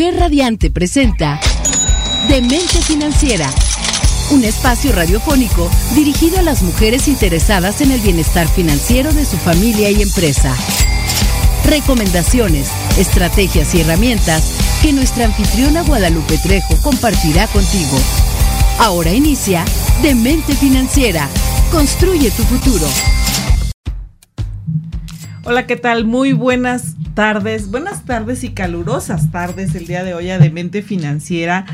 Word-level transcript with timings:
Mujer 0.00 0.18
Radiante 0.18 0.70
presenta 0.70 1.38
Demente 2.26 2.80
Financiera, 2.80 3.50
un 4.30 4.44
espacio 4.44 4.92
radiofónico 4.92 5.68
dirigido 5.94 6.38
a 6.38 6.42
las 6.42 6.62
mujeres 6.62 7.06
interesadas 7.06 7.82
en 7.82 7.90
el 7.90 8.00
bienestar 8.00 8.48
financiero 8.48 9.12
de 9.12 9.26
su 9.26 9.36
familia 9.36 9.90
y 9.90 10.00
empresa. 10.00 10.56
Recomendaciones, 11.66 12.70
estrategias 12.96 13.74
y 13.74 13.82
herramientas 13.82 14.52
que 14.80 14.94
nuestra 14.94 15.26
anfitriona 15.26 15.82
Guadalupe 15.82 16.38
Trejo 16.38 16.80
compartirá 16.80 17.46
contigo. 17.48 17.98
Ahora 18.78 19.12
inicia 19.12 19.66
Demente 20.00 20.54
Financiera. 20.54 21.28
Construye 21.70 22.30
tu 22.30 22.42
futuro. 22.44 22.86
Hola, 25.42 25.66
¿qué 25.66 25.76
tal? 25.76 26.04
Muy 26.04 26.34
buenas 26.34 26.96
tardes, 27.14 27.70
buenas 27.70 28.04
tardes 28.04 28.44
y 28.44 28.50
calurosas 28.50 29.30
tardes 29.30 29.74
el 29.74 29.86
día 29.86 30.04
de 30.04 30.12
hoy 30.12 30.28
a 30.28 30.38
Demente 30.38 30.82
Financiera. 30.82 31.64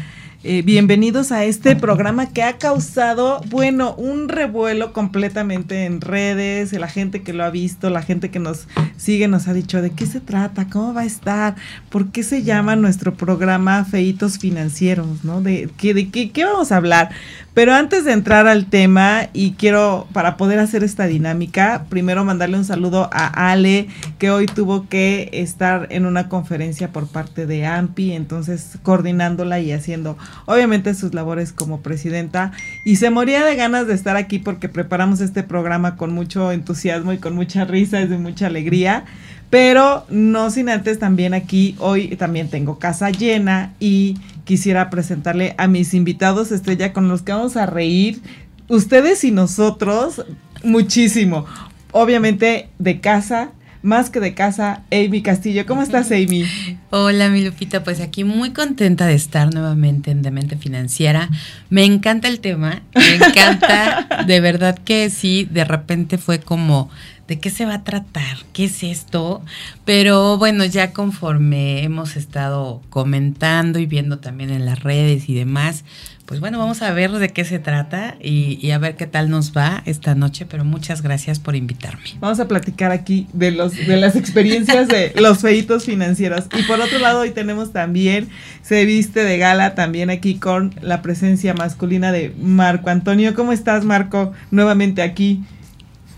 Eh, 0.48 0.62
bienvenidos 0.62 1.32
a 1.32 1.42
este 1.42 1.74
programa 1.74 2.28
que 2.28 2.44
ha 2.44 2.56
causado, 2.56 3.40
bueno, 3.48 3.96
un 3.96 4.28
revuelo 4.28 4.92
completamente 4.92 5.86
en 5.86 6.00
redes, 6.00 6.72
la 6.72 6.86
gente 6.86 7.22
que 7.22 7.32
lo 7.32 7.42
ha 7.42 7.50
visto, 7.50 7.90
la 7.90 8.00
gente 8.00 8.30
que 8.30 8.38
nos 8.38 8.68
sigue 8.96 9.26
nos 9.26 9.48
ha 9.48 9.54
dicho 9.54 9.82
de 9.82 9.90
qué 9.90 10.06
se 10.06 10.20
trata, 10.20 10.68
cómo 10.68 10.94
va 10.94 11.00
a 11.00 11.04
estar, 11.04 11.56
por 11.90 12.12
qué 12.12 12.22
se 12.22 12.44
llama 12.44 12.76
nuestro 12.76 13.14
programa 13.14 13.84
Feitos 13.84 14.38
Financieros, 14.38 15.24
¿no? 15.24 15.42
De, 15.42 15.68
qué, 15.78 15.94
de 15.94 16.10
qué, 16.10 16.30
qué 16.30 16.44
vamos 16.44 16.70
a 16.70 16.76
hablar. 16.76 17.10
Pero 17.56 17.72
antes 17.72 18.04
de 18.04 18.12
entrar 18.12 18.46
al 18.48 18.66
tema, 18.66 19.30
y 19.32 19.52
quiero, 19.52 20.06
para 20.12 20.36
poder 20.36 20.58
hacer 20.58 20.84
esta 20.84 21.06
dinámica, 21.06 21.86
primero 21.88 22.22
mandarle 22.22 22.58
un 22.58 22.66
saludo 22.66 23.08
a 23.14 23.50
Ale, 23.50 23.88
que 24.18 24.30
hoy 24.30 24.44
tuvo 24.44 24.90
que 24.90 25.30
estar 25.32 25.86
en 25.88 26.04
una 26.04 26.28
conferencia 26.28 26.92
por 26.92 27.08
parte 27.08 27.46
de 27.46 27.64
AMPI, 27.64 28.12
entonces 28.12 28.78
coordinándola 28.82 29.58
y 29.58 29.72
haciendo, 29.72 30.18
obviamente, 30.44 30.94
sus 30.94 31.14
labores 31.14 31.52
como 31.52 31.80
presidenta. 31.80 32.52
Y 32.84 32.96
se 32.96 33.10
moría 33.10 33.44
de 33.44 33.56
ganas 33.56 33.86
de 33.86 33.94
estar 33.94 34.16
aquí 34.16 34.38
porque 34.38 34.68
preparamos 34.68 35.20
este 35.20 35.42
programa 35.42 35.96
con 35.96 36.12
mucho 36.12 36.52
entusiasmo 36.52 37.12
y 37.12 37.18
con 37.18 37.34
mucha 37.34 37.64
risa 37.64 38.00
y 38.00 38.06
de 38.06 38.18
mucha 38.18 38.46
alegría. 38.46 39.04
Pero 39.50 40.04
no 40.10 40.50
sin 40.50 40.68
antes 40.68 40.98
también 40.98 41.32
aquí, 41.32 41.76
hoy 41.78 42.16
también 42.16 42.50
tengo 42.50 42.78
casa 42.78 43.10
llena 43.10 43.74
y 43.78 44.18
quisiera 44.44 44.90
presentarle 44.90 45.54
a 45.56 45.68
mis 45.68 45.94
invitados 45.94 46.52
estrella 46.52 46.92
con 46.92 47.08
los 47.08 47.22
que 47.22 47.32
vamos 47.32 47.56
a 47.56 47.66
reír, 47.66 48.20
ustedes 48.68 49.24
y 49.24 49.30
nosotros, 49.30 50.24
muchísimo. 50.64 51.46
Obviamente 51.92 52.68
de 52.78 53.00
casa, 53.00 53.50
más 53.86 54.10
que 54.10 54.18
de 54.18 54.34
casa, 54.34 54.82
Amy 54.90 55.22
Castillo. 55.22 55.64
¿Cómo 55.64 55.80
estás, 55.80 56.10
Amy? 56.10 56.44
Hola, 56.90 57.28
mi 57.28 57.44
Lupita. 57.44 57.84
Pues 57.84 58.00
aquí 58.00 58.24
muy 58.24 58.50
contenta 58.50 59.06
de 59.06 59.14
estar 59.14 59.54
nuevamente 59.54 60.10
en 60.10 60.22
Demente 60.22 60.56
Financiera. 60.56 61.30
Me 61.70 61.84
encanta 61.84 62.26
el 62.26 62.40
tema, 62.40 62.82
me 62.96 63.14
encanta, 63.14 64.24
de 64.26 64.40
verdad 64.40 64.76
que 64.76 65.08
sí, 65.08 65.48
de 65.48 65.64
repente 65.64 66.18
fue 66.18 66.40
como 66.40 66.90
de 67.28 67.38
qué 67.38 67.48
se 67.48 67.64
va 67.64 67.74
a 67.74 67.84
tratar, 67.84 68.38
qué 68.52 68.64
es 68.64 68.82
esto, 68.82 69.42
pero 69.84 70.36
bueno, 70.36 70.64
ya 70.64 70.92
conforme 70.92 71.82
hemos 71.82 72.16
estado 72.16 72.82
comentando 72.88 73.78
y 73.78 73.86
viendo 73.86 74.18
también 74.18 74.50
en 74.50 74.64
las 74.64 74.82
redes 74.82 75.28
y 75.28 75.34
demás, 75.34 75.84
pues 76.26 76.40
bueno, 76.40 76.58
vamos 76.58 76.82
a 76.82 76.92
ver 76.92 77.12
de 77.12 77.28
qué 77.28 77.44
se 77.44 77.60
trata 77.60 78.16
y, 78.20 78.70
a 78.72 78.78
ver 78.78 78.96
qué 78.96 79.06
tal 79.06 79.30
nos 79.30 79.56
va 79.56 79.82
esta 79.86 80.16
noche, 80.16 80.44
pero 80.44 80.64
muchas 80.64 81.00
gracias 81.00 81.38
por 81.38 81.54
invitarme. 81.54 82.02
Vamos 82.18 82.40
a 82.40 82.48
platicar 82.48 82.90
aquí 82.90 83.28
de 83.32 83.52
los 83.52 83.76
de 83.76 83.96
las 83.96 84.16
experiencias 84.16 84.88
de 84.88 85.12
los 85.20 85.38
feitos 85.38 85.84
financieros. 85.84 86.46
Y 86.58 86.64
por 86.64 86.80
otro 86.80 86.98
lado, 86.98 87.20
hoy 87.20 87.30
tenemos 87.30 87.72
también, 87.72 88.28
se 88.60 88.84
viste 88.84 89.22
de 89.22 89.38
gala 89.38 89.76
también 89.76 90.10
aquí 90.10 90.34
con 90.34 90.74
la 90.82 91.00
presencia 91.00 91.54
masculina 91.54 92.10
de 92.10 92.34
Marco 92.42 92.90
Antonio. 92.90 93.32
¿Cómo 93.34 93.52
estás, 93.52 93.84
Marco? 93.84 94.32
Nuevamente 94.50 95.02
aquí. 95.02 95.44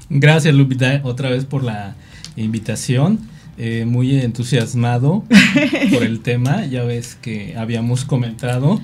Gracias, 0.09 0.55
Lupita, 0.55 1.03
otra 1.05 1.29
vez 1.29 1.45
por 1.45 1.63
la 1.63 1.97
invitación. 2.35 3.21
Eh, 3.59 3.85
muy 3.87 4.19
entusiasmado 4.19 5.25
por 5.93 6.03
el 6.03 6.21
tema. 6.21 6.65
Ya 6.65 6.85
ves 6.85 7.19
que 7.21 7.57
habíamos 7.59 8.07
comentado 8.07 8.81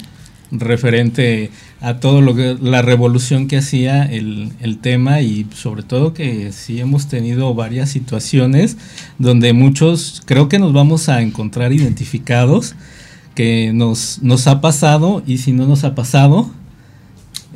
referente 0.59 1.51
a 1.81 2.01
todo 2.01 2.21
lo 2.21 2.35
que 2.35 2.57
la 2.61 2.83
revolución 2.83 3.49
que 3.49 3.59
hacía 3.59 4.05
el, 4.05 4.53
el, 4.61 4.79
tema 4.79 5.21
y 5.21 5.47
sobre 5.55 5.83
todo 5.83 6.15
que 6.15 6.53
sí 6.53 6.81
hemos 6.81 7.09
tenido 7.09 7.55
varias 7.55 7.91
situaciones 7.91 8.77
donde 9.19 9.53
muchos 9.53 10.23
creo 10.25 10.49
que 10.49 10.59
nos 10.59 10.73
vamos 10.73 11.09
a 11.09 11.23
encontrar 11.23 11.73
identificados 11.73 12.75
que 13.35 13.73
nos, 13.75 14.21
nos 14.23 14.47
ha 14.47 14.61
pasado 14.61 15.23
y 15.27 15.39
si 15.39 15.53
no 15.53 15.67
nos 15.67 15.85
ha 15.85 15.95
pasado 15.95 16.51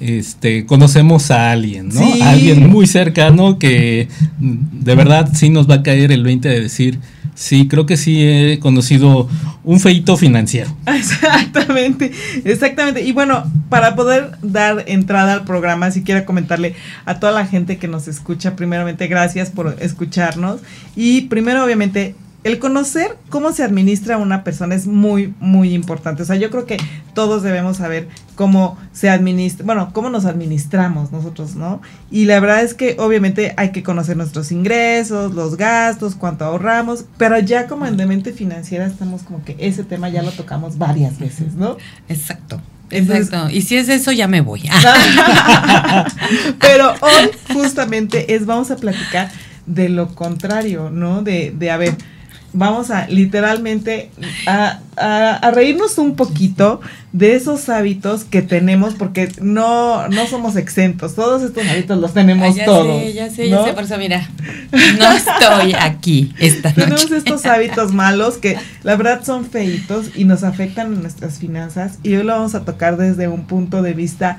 este, 0.00 0.64
conocemos 0.64 1.30
a 1.32 1.50
alguien, 1.50 1.88
¿no? 1.88 2.02
alguien 2.22 2.68
muy 2.68 2.86
cercano 2.86 3.58
que 3.58 4.08
de 4.38 4.94
verdad 4.94 5.30
sí 5.34 5.50
nos 5.50 5.68
va 5.68 5.76
a 5.76 5.82
caer 5.82 6.12
el 6.12 6.22
20 6.22 6.48
de 6.48 6.60
decir, 6.60 7.00
sí, 7.38 7.68
creo 7.68 7.86
que 7.86 7.96
sí 7.96 8.26
he 8.26 8.58
conocido 8.58 9.28
un 9.62 9.78
feito 9.78 10.16
financiero. 10.16 10.74
Exactamente, 10.86 12.10
exactamente. 12.44 13.02
Y 13.02 13.12
bueno, 13.12 13.44
para 13.68 13.94
poder 13.94 14.32
dar 14.42 14.84
entrada 14.88 15.34
al 15.34 15.44
programa, 15.44 15.90
si 15.90 16.02
quiero 16.02 16.24
comentarle 16.24 16.74
a 17.04 17.20
toda 17.20 17.32
la 17.32 17.46
gente 17.46 17.78
que 17.78 17.86
nos 17.86 18.08
escucha, 18.08 18.56
primeramente, 18.56 19.06
gracias 19.06 19.50
por 19.50 19.76
escucharnos. 19.80 20.60
Y 20.96 21.22
primero, 21.22 21.64
obviamente, 21.64 22.14
el 22.48 22.58
conocer 22.58 23.16
cómo 23.28 23.52
se 23.52 23.62
administra 23.62 24.16
una 24.16 24.42
persona 24.42 24.74
es 24.74 24.86
muy, 24.86 25.34
muy 25.38 25.74
importante. 25.74 26.22
O 26.22 26.26
sea, 26.26 26.36
yo 26.36 26.50
creo 26.50 26.64
que 26.64 26.78
todos 27.14 27.42
debemos 27.42 27.76
saber 27.76 28.08
cómo 28.34 28.78
se 28.92 29.10
administra, 29.10 29.66
bueno, 29.66 29.90
cómo 29.92 30.08
nos 30.08 30.24
administramos 30.24 31.12
nosotros, 31.12 31.56
¿no? 31.56 31.82
Y 32.10 32.24
la 32.24 32.40
verdad 32.40 32.62
es 32.62 32.72
que 32.72 32.96
obviamente 32.98 33.52
hay 33.56 33.70
que 33.70 33.82
conocer 33.82 34.16
nuestros 34.16 34.50
ingresos, 34.50 35.34
los 35.34 35.56
gastos, 35.56 36.14
cuánto 36.14 36.46
ahorramos, 36.46 37.04
pero 37.18 37.38
ya 37.38 37.66
como 37.66 37.84
en 37.84 37.96
mente 37.96 38.32
financiera 38.32 38.86
estamos 38.86 39.22
como 39.22 39.44
que 39.44 39.56
ese 39.58 39.84
tema 39.84 40.08
ya 40.08 40.22
lo 40.22 40.32
tocamos 40.32 40.78
varias 40.78 41.18
veces, 41.18 41.54
¿no? 41.54 41.76
Exacto. 42.08 42.60
Exacto. 42.90 43.50
Y 43.50 43.60
si 43.60 43.76
es 43.76 43.90
eso, 43.90 44.12
ya 44.12 44.26
me 44.26 44.40
voy. 44.40 44.62
pero 46.58 46.94
hoy 47.02 47.30
justamente 47.52 48.34
es, 48.34 48.46
vamos 48.46 48.70
a 48.70 48.76
platicar 48.76 49.30
de 49.66 49.90
lo 49.90 50.14
contrario, 50.14 50.88
¿no? 50.90 51.22
De, 51.22 51.52
de 51.54 51.70
a 51.70 51.76
ver, 51.76 51.94
vamos 52.52 52.90
a 52.90 53.06
literalmente 53.08 54.10
a, 54.46 54.80
reírnos 55.52 55.96
un 55.98 56.16
poquito 56.16 56.80
de 57.12 57.36
esos 57.36 57.68
hábitos 57.68 58.24
que 58.24 58.42
tenemos 58.42 58.94
porque 58.94 59.30
no, 59.40 60.08
no 60.08 60.26
somos 60.26 60.56
exentos. 60.56 61.14
Todos 61.14 61.42
estos 61.42 61.66
hábitos 61.68 61.98
los 61.98 62.14
tenemos 62.14 62.56
ya 62.56 62.64
todos. 62.64 63.00
Sé, 63.02 63.12
ya 63.12 63.30
sé, 63.30 63.48
ya 63.48 63.64
sé, 63.64 63.72
por 63.74 63.84
eso 63.84 63.96
mira, 63.96 64.28
no 64.98 65.12
estoy 65.12 65.74
aquí 65.78 66.34
esta 66.38 66.70
noche. 66.70 66.82
Tenemos 66.82 67.10
estos 67.12 67.46
hábitos 67.46 67.92
malos 67.92 68.38
que 68.38 68.56
la 68.82 68.96
verdad 68.96 69.22
son 69.24 69.44
feitos 69.44 70.10
y 70.16 70.24
nos 70.24 70.42
afectan 70.42 70.92
en 70.92 71.02
nuestras 71.02 71.38
finanzas 71.38 71.98
y 72.02 72.16
hoy 72.16 72.24
lo 72.24 72.32
vamos 72.32 72.54
a 72.56 72.64
tocar 72.64 72.96
desde 72.96 73.28
un 73.28 73.46
punto 73.46 73.82
de 73.82 73.94
vista 73.94 74.38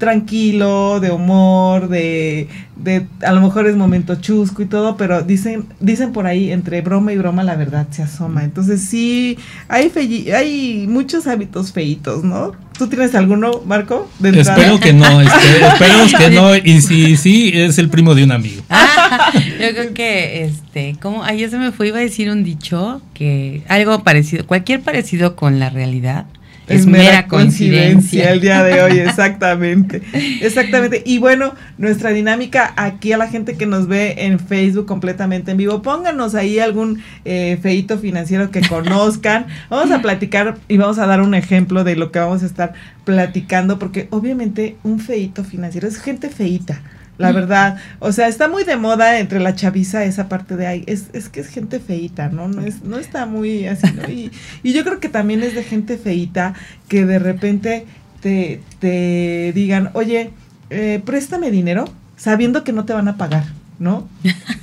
tranquilo, 0.00 0.98
de 0.98 1.12
humor, 1.12 1.88
de, 1.88 2.48
de 2.74 3.06
a 3.22 3.32
lo 3.32 3.42
mejor 3.42 3.66
es 3.68 3.76
momento 3.76 4.16
chusco 4.16 4.62
y 4.62 4.66
todo, 4.66 4.96
pero 4.96 5.22
dicen, 5.22 5.66
dicen 5.78 6.12
por 6.12 6.26
ahí, 6.26 6.50
entre 6.50 6.80
broma 6.80 7.12
y 7.12 7.18
broma 7.18 7.44
la 7.44 7.54
verdad 7.54 7.86
se 7.90 8.02
asoma. 8.02 8.42
Entonces 8.42 8.82
sí, 8.82 9.38
hay 9.68 9.92
hay 10.34 10.86
muchos 10.88 11.26
hábitos 11.28 11.72
feitos, 11.72 12.24
¿no? 12.24 12.52
¿Tú 12.78 12.88
tienes 12.88 13.14
alguno, 13.14 13.60
Marco? 13.66 14.10
Espero 14.24 14.80
que 14.80 14.94
no, 14.94 15.20
este, 15.20 15.66
esperemos 15.66 16.14
que 16.14 16.30
no, 16.30 16.56
y 16.56 16.80
si 16.80 17.16
sí, 17.18 17.52
es 17.54 17.76
el 17.78 17.90
primo 17.90 18.14
de 18.14 18.24
un 18.24 18.32
amigo. 18.32 18.62
Ah, 18.70 19.30
yo 19.34 19.68
creo 19.74 19.92
que, 19.92 20.44
este, 20.44 20.96
como, 21.02 21.22
ayer 21.22 21.50
se 21.50 21.58
me 21.58 21.72
fue, 21.72 21.88
iba 21.88 21.98
a 21.98 22.00
decir 22.00 22.30
un 22.30 22.42
dicho, 22.42 23.02
que 23.12 23.62
algo 23.68 24.02
parecido, 24.02 24.46
cualquier 24.46 24.80
parecido 24.80 25.36
con 25.36 25.58
la 25.60 25.68
realidad 25.68 26.24
es, 26.70 26.86
mera 26.86 27.26
coincidencia. 27.26 28.30
el 28.32 28.40
día 28.40 28.62
de 28.62 28.82
hoy, 28.82 28.98
exactamente. 28.98 30.02
Exactamente. 30.40 31.02
Y 31.04 31.18
bueno, 31.18 31.54
nuestra 31.78 32.10
dinámica 32.10 32.72
aquí 32.76 33.12
a 33.12 33.18
la 33.18 33.28
gente 33.28 33.56
que 33.56 33.66
nos 33.66 33.86
ve 33.86 34.14
en 34.18 34.38
Facebook 34.38 34.86
completamente 34.86 35.50
en 35.50 35.56
vivo, 35.56 35.82
pónganos 35.82 36.34
ahí 36.34 36.58
algún 36.58 37.02
eh, 37.24 37.58
feito 37.60 37.98
financiero 37.98 38.50
que 38.50 38.60
conozcan. 38.62 39.46
Vamos 39.70 39.90
a 39.90 40.00
platicar 40.00 40.58
y 40.68 40.76
vamos 40.76 40.98
a 40.98 41.06
dar 41.06 41.20
un 41.20 41.34
ejemplo 41.34 41.84
de 41.84 41.96
lo 41.96 42.10
que 42.10 42.18
vamos 42.18 42.42
a 42.42 42.46
estar 42.46 42.72
platicando, 43.04 43.78
porque 43.78 44.08
obviamente 44.10 44.76
un 44.82 45.00
feito 45.00 45.44
financiero 45.44 45.88
es 45.88 45.98
gente 45.98 46.28
feita 46.28 46.80
la 47.20 47.32
verdad. 47.32 47.76
O 47.98 48.12
sea, 48.12 48.28
está 48.28 48.48
muy 48.48 48.64
de 48.64 48.76
moda 48.76 49.18
entre 49.18 49.40
la 49.40 49.54
chaviza 49.54 50.04
esa 50.04 50.28
parte 50.28 50.56
de 50.56 50.66
ahí. 50.66 50.84
Es, 50.86 51.06
es 51.12 51.28
que 51.28 51.40
es 51.40 51.48
gente 51.48 51.78
feita, 51.80 52.28
¿no? 52.28 52.48
No, 52.48 52.62
es, 52.64 52.82
no 52.82 52.98
está 52.98 53.26
muy 53.26 53.66
así, 53.66 53.86
¿no? 53.94 54.08
Y, 54.10 54.30
y 54.62 54.72
yo 54.72 54.82
creo 54.84 55.00
que 55.00 55.08
también 55.08 55.42
es 55.42 55.54
de 55.54 55.62
gente 55.62 55.98
feita 55.98 56.54
que 56.88 57.04
de 57.04 57.18
repente 57.18 57.86
te, 58.20 58.60
te 58.80 59.52
digan, 59.54 59.90
oye, 59.94 60.30
eh, 60.70 61.00
préstame 61.04 61.50
dinero 61.50 61.84
sabiendo 62.16 62.64
que 62.64 62.72
no 62.72 62.84
te 62.84 62.92
van 62.92 63.08
a 63.08 63.16
pagar, 63.16 63.44
¿no? 63.78 64.08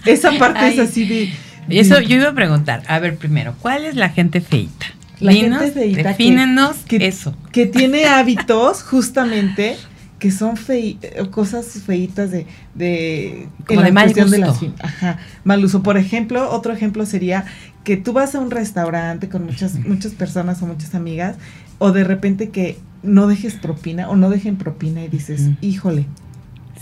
Esa 0.06 0.31
parte 0.38 0.68
es 0.68 0.80
así 0.80 1.06
de... 1.07 1.33
Eso 1.69 2.00
yo 2.00 2.15
iba 2.15 2.30
a 2.30 2.33
preguntar, 2.33 2.83
a 2.88 3.00
ver 3.00 3.18
primero, 3.18 3.53
¿cuál 3.62 3.83
es 3.83 3.95
la 3.95 4.10
gente 4.10 4.39
feita? 4.42 4.86
La 5.19 5.31
Dinos, 5.31 5.60
gente 5.60 5.80
feíta 5.80 6.01
que- 6.03 6.07
defínenos 6.10 6.77
que- 6.88 7.07
eso. 7.07 7.36
que 7.51 7.65
tiene 7.65 8.06
hábitos 8.06 8.83
justamente 8.83 9.75
que 10.19 10.31
son 10.31 10.55
fei- 10.57 10.97
eh, 11.01 11.23
cosas 11.29 11.65
feitas 11.85 12.31
de, 12.31 12.47
de 12.75 13.47
Como 13.67 13.81
de 13.81 13.87
la 13.87 13.93
mal 13.93 14.13
de 14.13 14.21
gusto. 14.23 14.37
las 14.37 14.59
fin- 14.59 14.73
ajá, 14.81 15.19
mal 15.43 15.63
uso. 15.63 15.83
Por 15.83 15.97
ejemplo, 15.97 16.49
otro 16.51 16.73
ejemplo 16.73 17.05
sería 17.05 17.45
que 17.83 17.97
tú 17.97 18.13
vas 18.13 18.33
a 18.35 18.39
un 18.39 18.49
restaurante 18.51 19.29
con 19.29 19.45
muchas 19.45 19.75
muchas 19.85 20.13
personas 20.13 20.61
o 20.61 20.65
muchas 20.67 20.95
amigas 20.95 21.35
o 21.77 21.91
de 21.91 22.03
repente 22.03 22.49
que 22.49 22.77
no 23.03 23.27
dejes 23.27 23.53
propina 23.53 24.09
o 24.09 24.15
no 24.15 24.29
dejen 24.29 24.57
propina 24.57 25.03
y 25.03 25.07
dices. 25.07 25.49
"Híjole, 25.61 26.05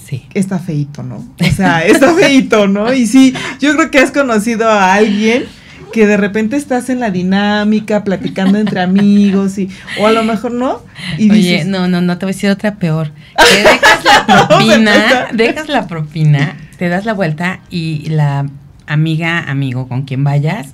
Sí. 0.06 0.26
está 0.34 0.60
feito, 0.60 1.04
¿no? 1.04 1.18
O 1.42 1.52
sea, 1.56 1.86
está 1.86 2.14
feito, 2.16 2.68
¿no? 2.68 2.94
Y 2.94 3.06
sí, 3.08 3.34
yo 3.60 3.76
creo 3.76 3.92
que 3.92 4.00
has 4.00 4.12
conocido 4.12 4.70
a 4.70 4.94
alguien 4.94 5.44
que 5.92 6.08
de 6.08 6.18
repente 6.18 6.56
estás 6.56 6.90
en 6.90 7.00
la 7.00 7.12
dinámica, 7.12 8.04
platicando 8.04 8.58
entre 8.58 8.82
amigos, 8.82 9.58
y, 9.58 9.70
o 10.00 10.08
a 10.08 10.12
lo 10.12 10.24
mejor 10.24 10.52
no, 10.52 10.82
y 11.18 11.30
Oye, 11.30 11.40
dices, 11.40 11.68
no, 11.68 11.88
no, 11.88 12.02
no 12.02 12.18
te 12.18 12.26
voy 12.26 12.32
a 12.32 12.36
decir 12.36 12.50
otra 12.50 12.76
peor. 12.76 13.12
Que 13.38 13.64
dejas 13.64 14.04
la 14.04 14.48
propina, 14.48 15.28
dejas 15.34 15.70
la 15.70 15.88
propina, 15.88 16.58
te 16.78 16.90
das 16.90 17.06
la 17.06 17.14
vuelta 17.14 17.62
y 17.70 18.10
la 18.10 18.46
amiga, 18.88 19.40
amigo 19.50 19.88
con 19.88 20.04
quien 20.04 20.24
vayas, 20.24 20.74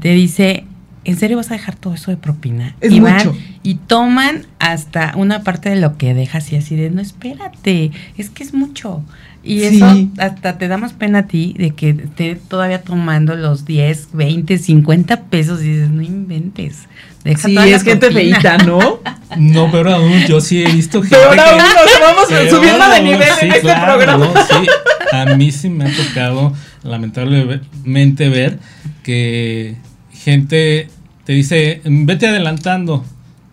te 0.00 0.10
dice, 0.10 0.64
¿en 1.04 1.16
serio 1.16 1.36
vas 1.36 1.50
a 1.50 1.54
dejar 1.54 1.76
todo 1.76 1.94
eso 1.94 2.10
de 2.10 2.16
propina? 2.16 2.76
Es 2.80 2.92
y 2.92 3.00
van 3.00 3.16
mucho. 3.16 3.36
y 3.62 3.74
toman 3.74 4.46
hasta 4.58 5.12
una 5.16 5.42
parte 5.42 5.70
de 5.70 5.76
lo 5.76 5.96
que 5.96 6.14
dejas 6.14 6.52
y 6.52 6.56
así 6.56 6.76
de, 6.76 6.90
no, 6.90 7.00
espérate, 7.00 7.90
es 8.16 8.30
que 8.30 8.42
es 8.42 8.54
mucho. 8.54 9.02
Y 9.44 9.60
Sí. 9.60 9.76
eso 9.76 10.08
hasta 10.18 10.58
te 10.58 10.68
da 10.68 10.76
más 10.76 10.92
pena 10.92 11.20
a 11.20 11.26
ti 11.26 11.54
de 11.58 11.70
que 11.70 11.90
esté 11.90 12.34
todavía 12.36 12.82
tomando 12.82 13.34
los 13.36 13.64
10, 13.64 14.08
20, 14.12 14.58
50 14.58 15.22
pesos 15.24 15.62
y 15.62 15.68
dices, 15.68 15.90
no 15.90 16.02
inventes. 16.02 16.80
Deja 17.24 17.48
sí, 17.48 17.54
toda 17.54 17.66
la 17.66 17.76
es 17.76 17.82
gente 17.82 18.10
propina". 18.10 18.40
feita, 18.40 18.58
¿no? 18.58 18.78
No, 19.36 19.70
pero 19.70 19.94
aún 19.94 20.24
yo 20.26 20.40
sí 20.40 20.62
he 20.64 20.72
visto 20.72 21.02
gente 21.02 21.16
Peor 21.16 21.38
aún, 21.38 21.58
nos 21.58 22.00
vamos 22.00 22.26
Peor, 22.28 22.48
subiendo 22.50 22.88
de 22.88 23.02
nivel 23.02 23.28
sí, 23.38 23.44
en 23.46 23.50
este 23.52 23.60
claro, 23.60 23.94
programa. 23.94 24.32
Sí, 24.48 24.66
a 25.12 25.24
mí 25.36 25.52
sí 25.52 25.68
me 25.68 25.84
ha 25.84 25.92
tocado 25.94 26.54
lamentablemente 26.82 28.28
ver 28.28 28.58
que 29.02 29.76
gente 30.12 30.88
te 31.24 31.32
dice, 31.34 31.80
vete 31.84 32.26
adelantando 32.26 33.04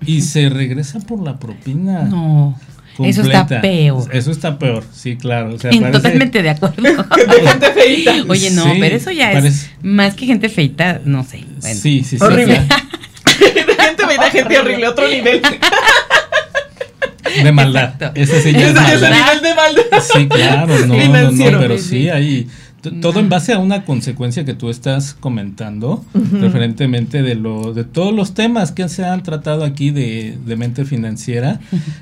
y 0.06 0.22
se 0.22 0.50
regresa 0.50 1.00
por 1.02 1.22
la 1.22 1.38
propina. 1.40 2.04
No, 2.04 2.58
eso 3.04 3.22
está 3.24 3.48
peor. 3.62 4.08
Eso 4.14 4.32
está 4.32 4.58
peor, 4.60 4.84
sí, 4.94 5.16
claro. 5.18 5.56
O 5.56 5.60
sea, 5.60 5.72
Sí, 5.72 5.80
parece- 5.82 5.98
Totalmente 5.98 6.42
de 6.44 6.50
acuerdo. 6.50 6.82
De 6.84 7.48
gente 7.48 7.72
feita. 7.74 8.16
Oye, 8.28 8.52
no, 8.52 8.64
Sí, 8.64 8.78
pero 8.80 8.96
eso 8.96 9.12
ya 9.12 9.32
parece- 9.32 9.48
es 9.50 9.70
más 9.82 10.14
que 10.16 10.26
gente 10.26 10.50
feita, 10.50 11.02
no 11.04 11.24
sé. 11.24 11.44
bueno. 11.62 11.80
Sí, 11.80 12.04
sí, 12.04 12.18
sí. 12.18 12.24
Horrible. 12.24 12.60
De 12.60 13.76
gente 13.84 14.08
feita, 14.08 14.32
gente 14.32 14.60
horrible, 14.60 14.88
otro 14.88 15.08
nivel. 15.10 15.42
de 17.44 17.52
maldad. 17.52 17.94
Exacto. 17.96 18.12
Ese 18.22 18.42
sí 18.42 18.54
ya 18.54 18.60
es 18.62 18.68
es 18.70 18.74
maldad. 18.76 19.12
nivel 19.12 19.42
de 19.42 19.56
maldad. 19.56 20.04
Sí, 20.14 20.28
claro, 20.28 20.80
no, 20.86 20.96
no, 20.96 21.32
no, 21.52 21.60
pero 21.60 21.78
Sí, 21.78 22.10
hay 22.10 22.48
todo 22.92 23.20
en 23.20 23.30
base 23.30 23.54
a 23.54 23.60
una 23.60 23.86
consecuencia 23.86 24.46
que 24.46 24.54
tú 24.54 24.70
estás 24.70 25.14
comentando 25.14 26.04
Ujú. 26.14 26.38
referentemente 26.40 27.22
de 27.24 27.36
lo 27.36 27.74
de 27.74 27.84
todos 27.84 28.14
los 28.14 28.34
temas 28.34 28.72
que 28.72 28.88
se 28.90 29.06
han 29.06 29.24
tratado 29.24 29.64
aquí 29.64 29.92
de, 29.92 30.38
de 30.46 30.56
mente 30.56 30.86
financiera 30.86 31.60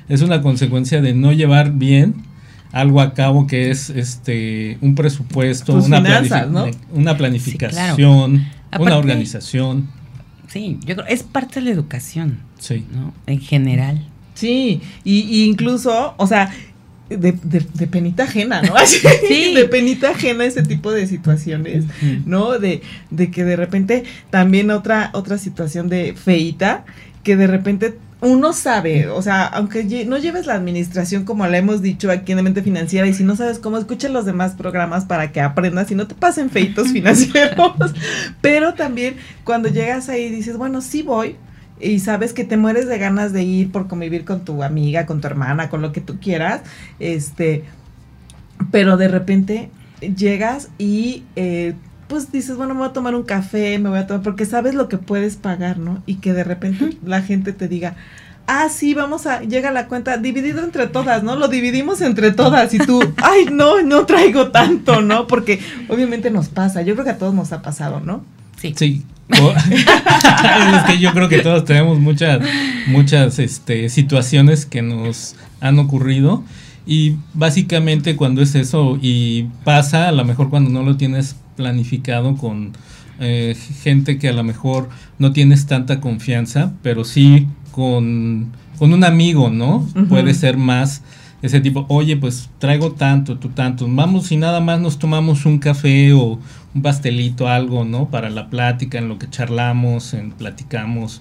es 0.08 0.22
una 0.22 0.40
consecuencia 0.42 1.00
de 1.02 1.14
no 1.14 1.32
llevar 1.32 1.72
bien 1.72 2.14
algo 2.72 3.00
a 3.00 3.14
cabo 3.14 3.46
que 3.46 3.70
es 3.70 3.90
este 3.90 4.78
un 4.80 4.94
presupuesto, 4.94 5.74
Tus 5.74 5.86
una, 5.86 5.98
finanzas, 5.98 6.48
una 6.92 7.16
planificación, 7.16 8.46
Aparte- 8.70 8.82
una 8.82 8.96
organización. 8.98 9.88
Sí, 10.48 10.78
yo 10.84 10.94
creo 10.96 11.06
es 11.08 11.22
parte 11.22 11.60
de 11.60 11.66
la 11.66 11.70
educación, 11.72 12.38
Sí. 12.58 12.84
¿no? 12.94 13.12
En 13.26 13.40
general. 13.40 14.04
Sí, 14.34 14.80
y, 15.04 15.20
y 15.20 15.44
incluso, 15.44 16.14
o 16.16 16.26
sea, 16.26 16.50
de, 17.08 17.32
de, 17.32 17.66
de 17.74 17.86
penita 17.86 18.24
ajena, 18.24 18.62
¿no? 18.62 18.76
Así, 18.76 18.98
Sí. 19.28 19.54
De 19.54 19.66
penita 19.66 20.10
ajena 20.10 20.44
ese 20.44 20.62
tipo 20.62 20.90
de 20.92 21.06
situaciones. 21.06 21.84
¿no? 22.24 22.58
De, 22.58 22.82
de 23.10 23.30
que 23.30 23.44
de 23.44 23.56
repente 23.56 24.04
también 24.30 24.70
otra, 24.70 25.10
otra 25.12 25.38
situación 25.38 25.88
de 25.88 26.14
feita, 26.14 26.84
que 27.22 27.36
de 27.36 27.46
repente 27.46 27.98
uno 28.20 28.54
sabe, 28.54 29.08
o 29.08 29.20
sea, 29.20 29.44
aunque 29.44 30.06
no 30.06 30.16
lleves 30.16 30.46
la 30.46 30.54
administración 30.54 31.24
como 31.24 31.46
la 31.46 31.58
hemos 31.58 31.82
dicho 31.82 32.10
aquí 32.10 32.32
en 32.32 32.36
la 32.36 32.42
mente 32.42 32.62
financiera, 32.62 33.06
y 33.06 33.12
si 33.12 33.22
no 33.22 33.36
sabes 33.36 33.58
cómo, 33.58 33.76
escucha 33.76 34.08
los 34.08 34.24
demás 34.24 34.52
programas 34.54 35.04
para 35.04 35.30
que 35.30 35.42
aprendas 35.42 35.90
y 35.90 35.94
no 35.94 36.06
te 36.06 36.14
pasen 36.14 36.48
feitos 36.48 36.88
financieros. 36.92 37.92
Pero 38.40 38.74
también 38.74 39.16
cuando 39.44 39.68
llegas 39.68 40.08
ahí 40.08 40.30
dices, 40.30 40.56
bueno, 40.56 40.80
sí 40.80 41.02
voy, 41.02 41.36
y 41.84 42.00
sabes 42.00 42.32
que 42.32 42.44
te 42.44 42.56
mueres 42.56 42.88
de 42.88 42.98
ganas 42.98 43.32
de 43.32 43.42
ir 43.42 43.70
por 43.70 43.86
convivir 43.86 44.24
con 44.24 44.44
tu 44.44 44.62
amiga, 44.62 45.06
con 45.06 45.20
tu 45.20 45.26
hermana, 45.26 45.68
con 45.68 45.82
lo 45.82 45.92
que 45.92 46.00
tú 46.00 46.18
quieras, 46.18 46.62
este, 46.98 47.64
pero 48.70 48.96
de 48.96 49.08
repente 49.08 49.70
llegas 50.00 50.68
y 50.78 51.24
eh, 51.36 51.74
pues 52.08 52.32
dices, 52.32 52.56
bueno, 52.56 52.74
me 52.74 52.80
voy 52.80 52.88
a 52.88 52.92
tomar 52.92 53.14
un 53.14 53.24
café, 53.24 53.78
me 53.78 53.88
voy 53.88 53.98
a 53.98 54.06
tomar, 54.06 54.22
porque 54.22 54.46
sabes 54.46 54.74
lo 54.74 54.88
que 54.88 54.98
puedes 54.98 55.36
pagar, 55.36 55.78
¿no? 55.78 56.02
Y 56.06 56.16
que 56.16 56.32
de 56.32 56.44
repente 56.44 56.96
la 57.04 57.22
gente 57.22 57.52
te 57.52 57.68
diga, 57.68 57.96
ah, 58.46 58.68
sí, 58.68 58.94
vamos 58.94 59.26
a, 59.26 59.40
llega 59.42 59.70
la 59.70 59.86
cuenta, 59.86 60.16
dividido 60.18 60.62
entre 60.62 60.86
todas, 60.86 61.22
¿no? 61.22 61.36
Lo 61.36 61.48
dividimos 61.48 62.00
entre 62.00 62.30
todas 62.32 62.72
y 62.74 62.78
tú, 62.78 63.00
ay, 63.22 63.46
no, 63.50 63.82
no 63.82 64.06
traigo 64.06 64.50
tanto, 64.50 65.02
¿no? 65.02 65.26
Porque 65.26 65.60
obviamente 65.88 66.30
nos 66.30 66.48
pasa, 66.48 66.82
yo 66.82 66.94
creo 66.94 67.04
que 67.04 67.12
a 67.12 67.18
todos 67.18 67.34
nos 67.34 67.52
ha 67.52 67.62
pasado, 67.62 68.00
¿no? 68.00 68.24
Sí. 68.56 68.74
Sí. 68.76 69.04
Es 70.76 70.82
que 70.86 70.98
yo 70.98 71.12
creo 71.12 71.28
que 71.28 71.38
todos 71.38 71.64
tenemos 71.64 71.98
muchas, 71.98 72.40
muchas 72.86 73.38
este, 73.38 73.88
situaciones 73.88 74.66
que 74.66 74.82
nos 74.82 75.36
han 75.60 75.78
ocurrido. 75.78 76.44
Y 76.86 77.16
básicamente 77.32 78.16
cuando 78.16 78.42
es 78.42 78.54
eso 78.54 78.98
y 79.00 79.44
pasa, 79.64 80.08
a 80.08 80.12
lo 80.12 80.24
mejor 80.24 80.50
cuando 80.50 80.70
no 80.70 80.82
lo 80.82 80.96
tienes 80.96 81.36
planificado 81.56 82.36
con 82.36 82.72
eh, 83.20 83.56
gente 83.82 84.18
que 84.18 84.28
a 84.28 84.32
lo 84.32 84.44
mejor 84.44 84.90
no 85.18 85.32
tienes 85.32 85.66
tanta 85.66 86.00
confianza, 86.00 86.72
pero 86.82 87.04
sí 87.04 87.46
con, 87.70 88.52
con 88.78 88.92
un 88.92 89.04
amigo, 89.04 89.48
¿no? 89.48 89.88
Puede 90.08 90.34
ser 90.34 90.58
más 90.58 91.02
ese 91.46 91.60
tipo, 91.60 91.84
oye, 91.88 92.16
pues 92.16 92.48
traigo 92.58 92.92
tanto, 92.92 93.36
tú 93.38 93.50
tanto, 93.50 93.86
vamos 93.88 94.32
y 94.32 94.36
nada 94.36 94.60
más 94.60 94.80
nos 94.80 94.98
tomamos 94.98 95.44
un 95.44 95.58
café 95.58 96.12
o 96.14 96.38
un 96.74 96.82
pastelito, 96.82 97.48
algo, 97.48 97.84
¿no? 97.84 98.08
Para 98.08 98.30
la 98.30 98.48
plática, 98.48 98.98
en 98.98 99.08
lo 99.08 99.18
que 99.18 99.28
charlamos, 99.28 100.14
en 100.14 100.30
platicamos, 100.32 101.20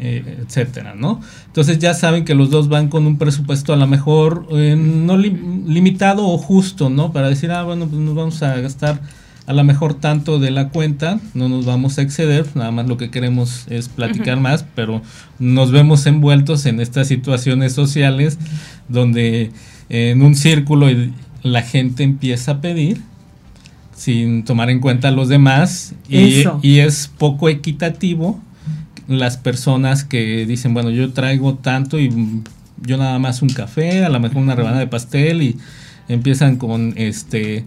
eh, 0.00 0.38
etcétera, 0.44 0.94
¿no? 0.96 1.20
Entonces 1.46 1.78
ya 1.78 1.94
saben 1.94 2.24
que 2.24 2.34
los 2.34 2.50
dos 2.50 2.68
van 2.68 2.88
con 2.88 3.06
un 3.06 3.16
presupuesto 3.16 3.72
a 3.72 3.76
lo 3.76 3.86
mejor 3.86 4.48
eh, 4.50 4.74
no 4.76 5.16
lim- 5.16 5.66
limitado 5.66 6.26
o 6.26 6.36
justo, 6.36 6.90
¿no? 6.90 7.12
Para 7.12 7.28
decir, 7.28 7.52
ah, 7.52 7.62
bueno, 7.62 7.86
pues 7.86 8.00
nos 8.00 8.14
vamos 8.16 8.42
a 8.42 8.56
gastar 8.60 9.00
a 9.46 9.52
lo 9.52 9.62
mejor 9.64 9.94
tanto 9.94 10.38
de 10.38 10.50
la 10.50 10.70
cuenta, 10.70 11.20
no 11.34 11.48
nos 11.48 11.66
vamos 11.66 11.98
a 11.98 12.02
exceder, 12.02 12.46
nada 12.54 12.70
más 12.70 12.86
lo 12.86 12.96
que 12.96 13.10
queremos 13.10 13.66
es 13.68 13.88
platicar 13.88 14.40
más, 14.40 14.64
pero 14.74 15.02
nos 15.38 15.70
vemos 15.70 16.06
envueltos 16.06 16.64
en 16.66 16.80
estas 16.80 17.08
situaciones 17.08 17.74
sociales 17.74 18.38
donde 18.88 19.50
eh, 19.90 20.10
en 20.10 20.22
un 20.22 20.34
círculo 20.34 20.86
la 21.42 21.62
gente 21.62 22.04
empieza 22.04 22.52
a 22.52 22.60
pedir 22.60 23.02
sin 23.94 24.44
tomar 24.44 24.70
en 24.70 24.80
cuenta 24.80 25.08
a 25.08 25.10
los 25.10 25.28
demás 25.28 25.94
y, 26.08 26.44
y 26.62 26.78
es 26.78 27.10
poco 27.18 27.48
equitativo 27.48 28.40
las 29.08 29.36
personas 29.36 30.04
que 30.04 30.46
dicen, 30.46 30.72
bueno, 30.72 30.90
yo 30.90 31.12
traigo 31.12 31.54
tanto 31.54 32.00
y 32.00 32.10
yo 32.80 32.96
nada 32.96 33.18
más 33.18 33.42
un 33.42 33.50
café, 33.50 34.04
a 34.04 34.08
lo 34.08 34.20
mejor 34.20 34.38
una 34.38 34.54
rebanada 34.54 34.80
de 34.80 34.86
pastel 34.86 35.42
y 35.42 35.58
empiezan 36.08 36.56
con 36.56 36.94
este 36.96 37.64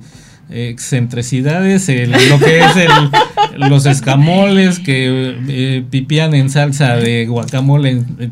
excentricidades, 0.49 1.89
el- 1.89 2.11
lo 2.11 2.39
que 2.39 2.59
es 2.59 2.75
el- 2.75 3.69
los 3.69 3.85
escamoles 3.85 4.79
que 4.79 5.35
eh, 5.47 5.83
pipían 5.89 6.33
en 6.33 6.49
salsa 6.49 6.95
de 6.95 7.25
guacamole 7.27 7.89
en- 7.91 8.05
en 8.19 8.31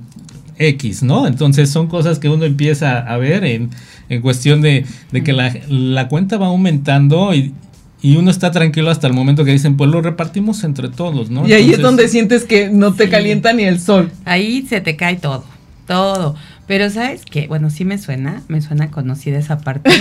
X, 0.57 1.03
¿no? 1.03 1.27
Entonces 1.27 1.69
son 1.69 1.87
cosas 1.87 2.19
que 2.19 2.29
uno 2.29 2.45
empieza 2.45 2.99
a 2.99 3.17
ver 3.17 3.43
en, 3.43 3.71
en 4.09 4.21
cuestión 4.21 4.61
de, 4.61 4.85
de 5.11 5.23
que 5.23 5.33
la, 5.33 5.53
la 5.67 6.07
cuenta 6.07 6.37
va 6.37 6.47
aumentando 6.47 7.33
y, 7.33 7.53
y 8.01 8.15
uno 8.15 8.31
está 8.31 8.51
tranquilo 8.51 8.89
hasta 8.89 9.07
el 9.07 9.13
momento 9.13 9.43
que 9.43 9.51
dicen, 9.51 9.75
pues 9.75 9.89
lo 9.89 10.01
repartimos 10.01 10.63
entre 10.63 10.87
todos, 10.89 11.29
¿no? 11.29 11.47
y 11.47 11.53
ahí 11.53 11.71
es 11.71 11.79
donde 11.81 12.07
sientes 12.07 12.43
que 12.45 12.69
no 12.69 12.93
te 12.93 13.05
Sí. 13.05 13.09
calienta 13.09 13.51
ni 13.51 13.63
el 13.63 13.79
sol. 13.81 14.11
Ahí 14.23 14.65
se 14.69 14.79
te 14.79 14.95
cae 14.95 15.15
todo, 15.17 15.43
todo. 15.87 16.35
Pero 16.67 16.89
sabes 16.89 17.23
qué, 17.25 17.47
bueno, 17.47 17.69
sí 17.69 17.85
me 17.85 17.97
suena, 17.97 18.41
me 18.47 18.61
suena 18.61 18.89
conocida 18.91 19.37
esa 19.37 19.59
parte. 19.59 19.91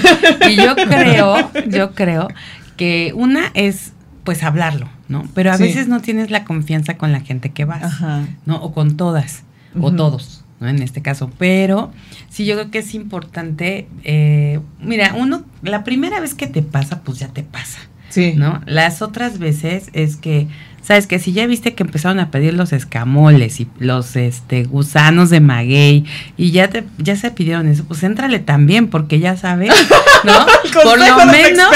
Y 0.50 0.56
yo 0.56 0.74
creo, 0.88 1.50
yo 1.68 1.94
creo 1.94 2.28
que 2.76 3.12
una 3.14 3.50
es 3.54 3.92
pues 4.24 4.42
hablarlo, 4.42 4.88
¿no? 5.08 5.28
Pero 5.34 5.52
a 5.52 5.58
Sí. 5.58 5.64
veces 5.64 5.86
no 5.88 6.00
tienes 6.00 6.30
la 6.30 6.44
confianza 6.44 6.96
con 6.96 7.12
la 7.12 7.20
gente 7.20 7.50
que 7.50 7.66
vas, 7.66 7.82
Ajá. 7.84 8.26
¿no? 8.46 8.56
O 8.62 8.72
con 8.72 8.96
todas, 8.96 9.42
o 9.78 9.92
todos, 9.92 10.42
¿no? 10.60 10.68
En 10.68 10.80
este 10.82 11.02
caso. 11.02 11.30
Pero 11.36 11.92
sí, 12.30 12.46
yo 12.46 12.54
creo 12.54 12.70
que 12.70 12.78
es 12.78 12.94
importante, 12.94 13.86
eh, 14.04 14.60
mira, 14.80 15.12
uno, 15.14 15.44
la 15.62 15.84
primera 15.84 16.20
vez 16.20 16.32
que 16.34 16.46
te 16.46 16.62
pasa, 16.62 17.02
pues 17.02 17.18
ya 17.18 17.28
te 17.28 17.42
pasa. 17.42 17.80
Sí. 18.08 18.32
¿no? 18.36 18.62
Las 18.64 19.02
otras 19.02 19.38
veces 19.38 19.90
es 19.92 20.16
que 20.16 20.46
sabes 20.84 21.06
que 21.06 21.18
si 21.18 21.32
ya 21.32 21.46
viste 21.46 21.74
que 21.74 21.82
empezaron 21.82 22.20
a 22.20 22.30
pedir 22.30 22.54
los 22.54 22.72
escamoles 22.72 23.58
y 23.58 23.68
los 23.78 24.16
este 24.16 24.64
gusanos 24.64 25.30
de 25.30 25.40
maguey 25.40 26.04
y 26.36 26.50
ya 26.50 26.68
te 26.68 26.84
ya 26.98 27.16
se 27.16 27.30
pidieron 27.30 27.66
eso, 27.68 27.84
pues 27.84 28.02
éntrale 28.02 28.38
también 28.38 28.88
porque 28.88 29.18
ya 29.18 29.36
sabes, 29.36 29.72
¿no? 30.24 30.46
por 30.84 30.98
lo 30.98 31.26
menos 31.26 31.68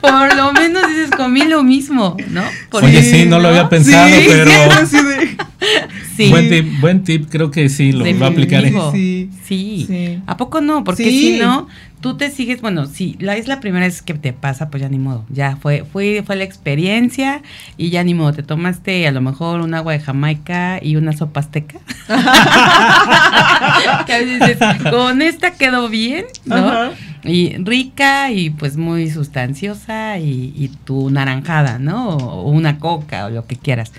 por 0.00 0.36
lo 0.36 0.52
menos 0.52 0.86
dices 0.88 1.10
comí 1.10 1.44
lo 1.44 1.62
mismo, 1.62 2.16
¿no? 2.28 2.44
Oye, 2.82 3.02
sí, 3.02 3.26
no, 3.26 3.38
lo 3.38 3.48
había 3.48 3.68
pensado, 3.68 4.16
pero 4.26 4.50
sí. 6.16 6.30
Buen 6.30 6.48
tip, 6.48 6.80
buen 6.80 7.04
tip, 7.04 7.28
creo 7.30 7.50
que 7.50 7.68
sí 7.68 7.92
lo 7.92 8.04
va 8.18 8.26
a 8.26 8.30
aplicar. 8.30 8.64
Sí. 8.92 9.30
sí. 9.44 10.20
¿A 10.26 10.36
poco 10.36 10.60
no? 10.60 10.84
Porque 10.84 11.10
si 11.10 11.38
no 11.38 11.68
tú 12.04 12.18
te 12.18 12.30
sigues, 12.30 12.60
bueno, 12.60 12.84
si 12.84 13.16
la, 13.18 13.34
es 13.34 13.48
la 13.48 13.60
primera 13.60 13.86
vez 13.86 14.02
que 14.02 14.12
te 14.12 14.34
pasa, 14.34 14.68
pues 14.68 14.82
ya 14.82 14.90
ni 14.90 14.98
modo. 14.98 15.24
Ya 15.30 15.56
fue, 15.56 15.86
fue, 15.90 16.22
fue 16.22 16.36
la 16.36 16.44
experiencia 16.44 17.40
y 17.78 17.88
ya 17.88 18.04
ni 18.04 18.12
modo. 18.12 18.34
Te 18.34 18.42
tomaste 18.42 19.08
a 19.08 19.10
lo 19.10 19.22
mejor 19.22 19.62
un 19.62 19.72
agua 19.72 19.94
de 19.94 20.00
Jamaica 20.00 20.80
y 20.82 20.96
una 20.96 21.14
sopa 21.14 21.40
azteca. 21.40 21.78
que 24.06 24.12
a 24.12 24.18
veces 24.18 24.38
dices, 24.38 24.58
con 24.90 25.22
esta 25.22 25.52
quedó 25.52 25.88
bien, 25.88 26.26
¿no? 26.44 26.90
Y 27.24 27.56
rica 27.56 28.30
y 28.30 28.50
pues 28.50 28.76
muy 28.76 29.10
sustanciosa 29.10 30.18
y, 30.18 30.52
y 30.54 30.68
tu 30.84 31.10
naranjada, 31.10 31.78
¿no? 31.78 32.16
O 32.16 32.50
una 32.50 32.78
coca 32.78 33.26
o 33.26 33.30
lo 33.30 33.46
que 33.46 33.56
quieras. 33.56 33.92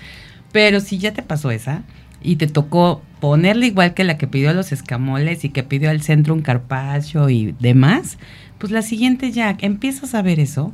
Pero 0.52 0.80
si 0.80 0.98
ya 0.98 1.12
te 1.12 1.22
pasó 1.22 1.50
esa 1.50 1.82
y 2.22 2.36
te 2.36 2.46
tocó 2.46 3.02
ponerle 3.20 3.66
igual 3.66 3.94
que 3.94 4.04
la 4.04 4.18
que 4.18 4.26
pidió 4.26 4.50
a 4.50 4.54
los 4.54 4.72
escamoles 4.72 5.44
y 5.44 5.50
que 5.50 5.62
pidió 5.62 5.90
al 5.90 6.02
centro 6.02 6.34
un 6.34 6.42
carpaccio 6.42 7.28
y 7.28 7.54
demás, 7.60 8.18
pues 8.58 8.72
la 8.72 8.82
siguiente 8.82 9.32
ya 9.32 9.56
empiezas 9.60 10.14
a 10.14 10.22
ver 10.22 10.40
eso. 10.40 10.72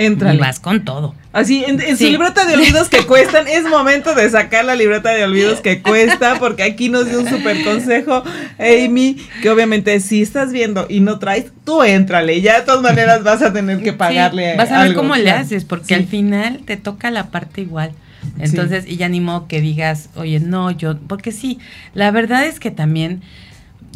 Entra. 0.00 0.32
Y 0.32 0.38
vas 0.38 0.60
con 0.60 0.82
todo. 0.82 1.14
Así, 1.34 1.62
en, 1.66 1.78
su 1.98 2.04
libreta 2.04 2.46
de 2.46 2.54
olvidos 2.54 2.88
que 2.88 3.04
cuestan, 3.04 3.46
es 3.46 3.64
momento 3.64 4.14
de 4.14 4.30
sacar 4.30 4.64
la 4.64 4.74
libreta 4.74 5.10
de 5.10 5.24
olvidos 5.24 5.60
que 5.60 5.82
cuesta, 5.82 6.38
porque 6.38 6.62
aquí 6.62 6.88
nos 6.88 7.06
dio 7.06 7.20
un 7.20 7.28
super 7.28 7.62
consejo, 7.64 8.24
Amy, 8.58 9.16
que 9.42 9.50
obviamente 9.50 10.00
si 10.00 10.22
estás 10.22 10.52
viendo 10.52 10.86
y 10.88 11.00
no 11.00 11.18
traes, 11.18 11.52
tú 11.64 11.82
éntrale, 11.82 12.40
ya 12.40 12.60
de 12.60 12.64
todas 12.64 12.82
maneras 12.82 13.22
vas 13.24 13.42
a 13.42 13.52
tener 13.52 13.82
que 13.82 13.92
pagarle. 13.92 14.56
vas 14.56 14.72
a 14.72 14.82
ver 14.84 14.94
cómo 14.94 15.14
le 15.16 15.30
haces, 15.30 15.66
porque 15.66 15.94
al 15.94 16.06
final 16.06 16.62
te 16.64 16.78
toca 16.78 17.10
la 17.10 17.30
parte 17.30 17.60
igual. 17.60 17.92
Entonces, 18.38 18.86
y 18.86 18.96
ya 18.96 19.10
ni 19.10 19.20
modo 19.20 19.48
que 19.48 19.60
digas, 19.60 20.08
oye, 20.16 20.40
no, 20.40 20.70
yo, 20.70 20.98
porque 20.98 21.30
sí, 21.30 21.58
la 21.92 22.10
verdad 22.10 22.46
es 22.46 22.58
que 22.58 22.70
también 22.70 23.20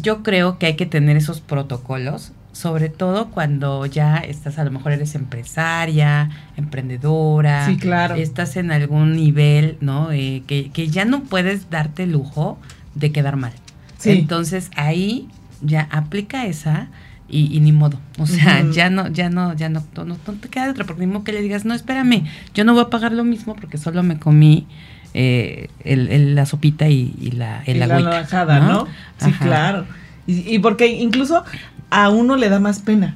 yo 0.01 0.21
creo 0.21 0.59
que 0.59 0.67
hay 0.67 0.75
que 0.75 0.85
tener 0.85 1.17
esos 1.17 1.41
protocolos, 1.41 2.31
sobre 2.55 2.87
todo 2.87 3.31
cuando 3.31 3.85
ya 3.85 4.15
estás, 4.15 4.57
a 4.59 4.63
lo 4.63 4.71
mejor 4.71 4.93
eres 4.93 5.13
empresaria, 5.13 6.29
emprendedora, 6.55 7.65
sí, 7.65 7.75
claro. 7.75 8.15
estás 8.15 8.55
en 8.55 8.71
algún 8.71 9.13
nivel, 9.13 9.77
¿no? 9.81 10.13
Eh, 10.13 10.41
que, 10.47 10.71
que 10.71 10.87
ya 10.87 11.03
no 11.03 11.23
puedes 11.23 11.69
darte 11.69 12.07
lujo 12.07 12.57
de 12.93 13.11
quedar 13.11 13.35
mal. 13.35 13.51
Sí. 13.97 14.11
Entonces 14.11 14.71
ahí 14.77 15.27
ya 15.61 15.89
aplica 15.91 16.45
esa 16.45 16.87
y, 17.27 17.59
ni 17.59 17.73
modo. 17.73 17.99
O 18.19 18.25
sea, 18.25 18.63
ya 18.71 18.89
no, 18.89 19.09
ya 19.09 19.29
no, 19.29 19.53
ya 19.53 19.67
no, 19.67 19.83
no, 20.05 20.15
te 20.15 20.47
queda 20.47 20.71
otra, 20.71 20.85
porque 20.85 21.05
ni 21.05 21.11
modo 21.11 21.25
que 21.25 21.33
le 21.33 21.41
digas, 21.41 21.65
no, 21.65 21.73
espérame, 21.73 22.23
yo 22.53 22.63
no 22.63 22.73
voy 22.73 22.83
a 22.83 22.89
pagar 22.89 23.11
lo 23.11 23.25
mismo 23.25 23.53
porque 23.57 23.77
solo 23.77 24.01
me 24.01 24.17
comí 24.17 24.65
eh, 25.13 25.67
el, 25.83 26.35
la 26.35 26.45
sopita 26.45 26.87
y, 26.87 27.11
la, 27.35 27.63
el 27.65 27.75
y 27.75 27.79
la 27.79 28.59
¿no? 28.61 28.87
Sí, 29.17 29.33
claro. 29.33 29.85
Y, 30.27 30.55
y, 30.55 30.59
porque 30.59 30.87
incluso 30.87 31.43
a 31.89 32.09
uno 32.09 32.35
le 32.35 32.49
da 32.49 32.59
más 32.59 32.79
pena. 32.79 33.15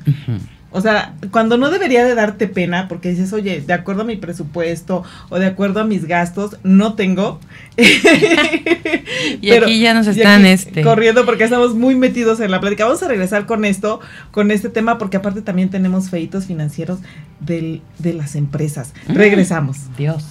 O 0.72 0.82
sea, 0.82 1.16
cuando 1.32 1.58
no 1.58 1.72
debería 1.72 2.06
de 2.06 2.14
darte 2.14 2.48
pena, 2.48 2.88
porque 2.88 3.10
dices, 3.10 3.34
oye, 3.34 3.62
de 3.62 3.74
acuerdo 3.74 4.04
a 4.04 4.06
mi 4.06 4.18
presupuesto 4.18 5.04
o 5.30 5.40
de 5.40 5.48
acuerdo 5.48 5.80
a 5.80 5.84
mis 5.84 6.06
gastos, 6.06 6.58
no 6.62 6.94
tengo. 6.94 7.40
y 9.42 9.52
aquí 9.52 9.80
ya 9.80 9.96
nos 9.96 10.06
están 10.06 10.46
este. 10.46 10.84
corriendo 10.84 11.26
porque 11.26 11.44
estamos 11.44 11.74
muy 11.74 11.96
metidos 11.96 12.40
en 12.40 12.52
la 12.52 12.60
plática. 12.60 12.86
Vamos 12.86 13.02
a 13.02 13.08
regresar 13.08 13.48
con 13.48 13.66
esto, 13.66 14.00
con 14.30 14.52
este 14.52 14.70
tema, 14.70 15.00
porque 15.00 15.18
aparte 15.18 15.42
también 15.42 15.70
tenemos 15.70 16.12
feitos 16.12 16.46
financieros 16.46 17.00
del, 17.40 17.82
de 17.98 18.14
las 18.14 18.36
empresas. 18.36 18.94
Mm. 19.08 19.14
Regresamos. 19.16 19.78
Dios. 19.98 20.24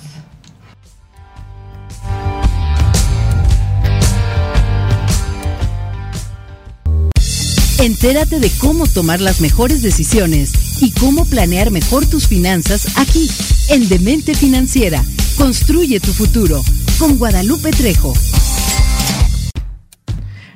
Entérate 7.80 8.40
de 8.40 8.50
cómo 8.58 8.88
tomar 8.88 9.20
las 9.20 9.40
mejores 9.40 9.82
decisiones 9.82 10.82
y 10.82 10.90
cómo 10.90 11.24
planear 11.24 11.70
mejor 11.70 12.04
tus 12.06 12.26
finanzas 12.26 12.98
aquí, 12.98 13.30
en 13.68 13.88
Demente 13.88 14.34
Financiera. 14.34 15.04
Construye 15.36 16.00
tu 16.00 16.12
futuro 16.12 16.60
con 16.98 17.18
Guadalupe 17.18 17.70
Trejo. 17.70 18.12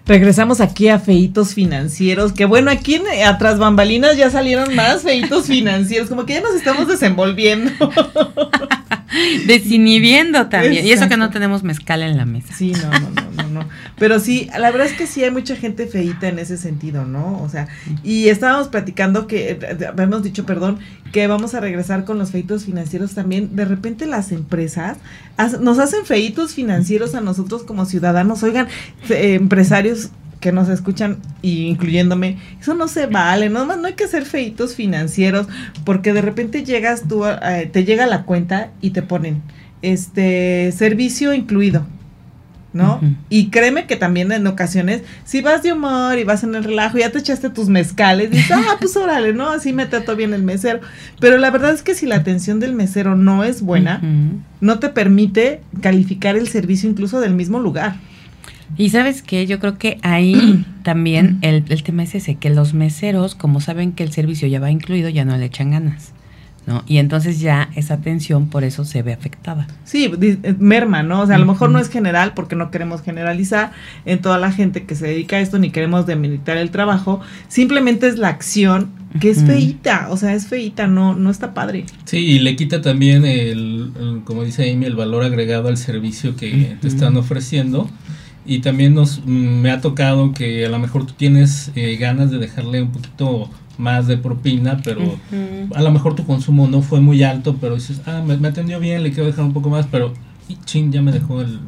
Regresamos 0.04 0.60
aquí 0.60 0.88
a 0.88 0.98
feitos 0.98 1.54
financieros, 1.54 2.32
que 2.32 2.44
bueno, 2.44 2.72
aquí 2.72 2.96
en, 2.96 3.04
atrás 3.24 3.60
bambalinas 3.60 4.16
ya 4.16 4.28
salieron 4.28 4.74
más 4.74 5.02
feitos 5.02 5.46
financieros, 5.46 6.08
como 6.08 6.26
que 6.26 6.32
ya 6.32 6.40
nos 6.40 6.56
estamos 6.56 6.88
desenvolviendo. 6.88 7.70
Desinhibiendo 9.46 10.48
también. 10.48 10.86
Y 10.86 10.92
eso 10.92 11.08
que 11.08 11.16
no 11.16 11.30
tenemos 11.30 11.62
mezcal 11.62 12.02
en 12.02 12.16
la 12.16 12.24
mesa. 12.24 12.54
Sí, 12.54 12.72
no, 12.72 12.90
no, 12.90 13.10
no, 13.36 13.48
no, 13.48 13.68
Pero 13.98 14.20
sí, 14.20 14.48
la 14.58 14.70
verdad 14.70 14.86
es 14.86 14.94
que 14.94 15.06
sí 15.06 15.22
hay 15.22 15.30
mucha 15.30 15.56
gente 15.56 15.86
feita 15.86 16.28
en 16.28 16.38
ese 16.38 16.56
sentido, 16.56 17.04
¿no? 17.04 17.42
O 17.42 17.48
sea, 17.48 17.68
y 18.02 18.28
estábamos 18.28 18.68
platicando 18.68 19.26
que, 19.26 19.58
eh, 19.60 19.86
habíamos 19.86 20.22
dicho, 20.22 20.46
perdón, 20.46 20.78
que 21.12 21.26
vamos 21.26 21.54
a 21.54 21.60
regresar 21.60 22.04
con 22.04 22.18
los 22.18 22.30
feitos 22.30 22.64
financieros 22.64 23.14
también. 23.14 23.54
De 23.54 23.64
repente 23.64 24.06
las 24.06 24.32
empresas 24.32 24.98
nos 25.60 25.78
hacen 25.78 26.04
feitos 26.04 26.54
financieros 26.54 27.14
a 27.14 27.20
nosotros 27.20 27.64
como 27.64 27.84
ciudadanos. 27.84 28.42
Oigan, 28.42 28.68
eh, 29.10 29.34
empresarios 29.34 30.10
que 30.42 30.52
nos 30.52 30.68
escuchan, 30.68 31.18
y 31.40 31.66
incluyéndome, 31.68 32.36
eso 32.60 32.74
no 32.74 32.88
se 32.88 33.06
vale, 33.06 33.48
no, 33.48 33.64
no 33.64 33.86
hay 33.86 33.94
que 33.94 34.08
ser 34.08 34.26
feitos 34.26 34.74
financieros, 34.74 35.46
porque 35.84 36.12
de 36.12 36.20
repente 36.20 36.64
llegas 36.64 37.04
tú, 37.08 37.24
eh, 37.24 37.70
te 37.72 37.84
llega 37.84 38.06
la 38.06 38.24
cuenta 38.24 38.72
y 38.80 38.90
te 38.90 39.02
ponen, 39.02 39.40
este, 39.82 40.72
servicio 40.72 41.32
incluido, 41.32 41.86
¿no? 42.72 43.00
Y 43.28 43.50
créeme 43.50 43.86
que 43.86 43.94
también 43.94 44.32
en 44.32 44.44
ocasiones, 44.48 45.02
si 45.24 45.42
vas 45.42 45.62
de 45.62 45.72
humor 45.72 46.18
y 46.18 46.24
vas 46.24 46.42
en 46.42 46.56
el 46.56 46.64
relajo, 46.64 46.98
ya 46.98 47.12
te 47.12 47.20
echaste 47.20 47.48
tus 47.48 47.68
mezcales, 47.68 48.32
dices, 48.32 48.50
ah, 48.50 48.76
pues 48.80 48.96
órale, 48.96 49.32
¿no? 49.34 49.48
Así 49.48 49.72
me 49.72 49.86
trato 49.86 50.16
bien 50.16 50.34
el 50.34 50.42
mesero. 50.42 50.80
Pero 51.20 51.38
la 51.38 51.50
verdad 51.50 51.72
es 51.72 51.82
que 51.82 51.94
si 51.94 52.06
la 52.06 52.16
atención 52.16 52.58
del 52.58 52.72
mesero 52.72 53.14
no 53.14 53.44
es 53.44 53.62
buena, 53.62 54.00
no 54.60 54.78
te 54.80 54.88
permite 54.88 55.60
calificar 55.80 56.34
el 56.36 56.48
servicio 56.48 56.90
incluso 56.90 57.20
del 57.20 57.34
mismo 57.34 57.60
lugar. 57.60 57.96
Y 58.76 58.90
sabes 58.90 59.22
qué, 59.22 59.46
yo 59.46 59.58
creo 59.60 59.78
que 59.78 59.98
ahí 60.02 60.64
también 60.82 61.38
el, 61.42 61.64
el, 61.68 61.82
tema 61.82 62.02
es 62.02 62.14
ese, 62.14 62.36
que 62.36 62.50
los 62.50 62.74
meseros, 62.74 63.34
como 63.34 63.60
saben 63.60 63.92
que 63.92 64.02
el 64.02 64.12
servicio 64.12 64.48
ya 64.48 64.60
va 64.60 64.70
incluido, 64.70 65.08
ya 65.08 65.24
no 65.24 65.36
le 65.36 65.46
echan 65.46 65.70
ganas. 65.70 66.12
¿no? 66.66 66.84
Y 66.86 66.98
entonces 66.98 67.40
ya 67.40 67.70
esa 67.74 67.94
atención 67.94 68.48
por 68.48 68.62
eso 68.62 68.84
se 68.84 69.02
ve 69.02 69.12
afectada. 69.12 69.66
Sí, 69.84 70.10
eh, 70.20 70.54
merma, 70.58 71.02
¿no? 71.02 71.22
O 71.22 71.26
sea, 71.26 71.36
a 71.36 71.38
lo 71.38 71.46
mejor 71.46 71.70
no 71.70 71.78
es 71.78 71.88
general 71.88 72.34
porque 72.34 72.54
no 72.54 72.70
queremos 72.70 73.02
generalizar 73.02 73.72
en 74.04 74.20
toda 74.20 74.38
la 74.38 74.52
gente 74.52 74.84
que 74.84 74.94
se 74.94 75.08
dedica 75.08 75.36
a 75.36 75.40
esto 75.40 75.58
ni 75.58 75.70
queremos 75.70 76.06
demilitar 76.06 76.56
el 76.56 76.70
trabajo, 76.70 77.20
simplemente 77.48 78.06
es 78.06 78.18
la 78.18 78.28
acción 78.28 78.90
que 79.20 79.30
es 79.30 79.44
feita, 79.44 80.06
o 80.10 80.16
sea, 80.16 80.32
es 80.32 80.46
feita, 80.46 80.86
no 80.86 81.14
no 81.14 81.30
está 81.30 81.52
padre. 81.52 81.84
Sí, 82.04 82.18
y 82.18 82.38
le 82.38 82.56
quita 82.56 82.80
también 82.80 83.26
el, 83.26 84.22
como 84.24 84.42
dice 84.42 84.70
Amy, 84.70 84.86
el 84.86 84.96
valor 84.96 85.24
agregado 85.24 85.68
al 85.68 85.76
servicio 85.76 86.34
que 86.36 86.76
te 86.80 86.88
están 86.88 87.16
ofreciendo 87.16 87.90
y 88.44 88.58
también 88.60 88.94
nos 88.94 89.24
me 89.24 89.70
ha 89.70 89.80
tocado 89.80 90.32
que 90.32 90.66
a 90.66 90.68
lo 90.68 90.78
mejor 90.78 91.06
tú 91.06 91.14
tienes 91.16 91.70
eh, 91.74 91.96
ganas 91.96 92.30
de 92.30 92.38
dejarle 92.38 92.82
un 92.82 92.90
poquito 92.90 93.48
más 93.78 94.06
de 94.06 94.16
propina, 94.16 94.80
pero 94.84 95.00
a 95.74 95.82
lo 95.82 95.90
mejor 95.90 96.14
tu 96.14 96.24
consumo 96.24 96.68
no 96.68 96.82
fue 96.82 97.00
muy 97.00 97.22
alto, 97.22 97.56
pero 97.60 97.74
dices, 97.74 98.02
ah, 98.06 98.22
me, 98.24 98.46
atendió 98.46 98.78
bien, 98.78 99.02
le 99.02 99.10
quiero 99.10 99.26
dejar 99.26 99.44
un 99.44 99.52
poco 99.52 99.70
más, 99.70 99.86
pero 99.90 100.12
y 100.48 100.56
chin, 100.64 100.92
ya 100.92 101.02
me 101.02 101.12
dejó 101.12 101.40
el... 101.40 101.60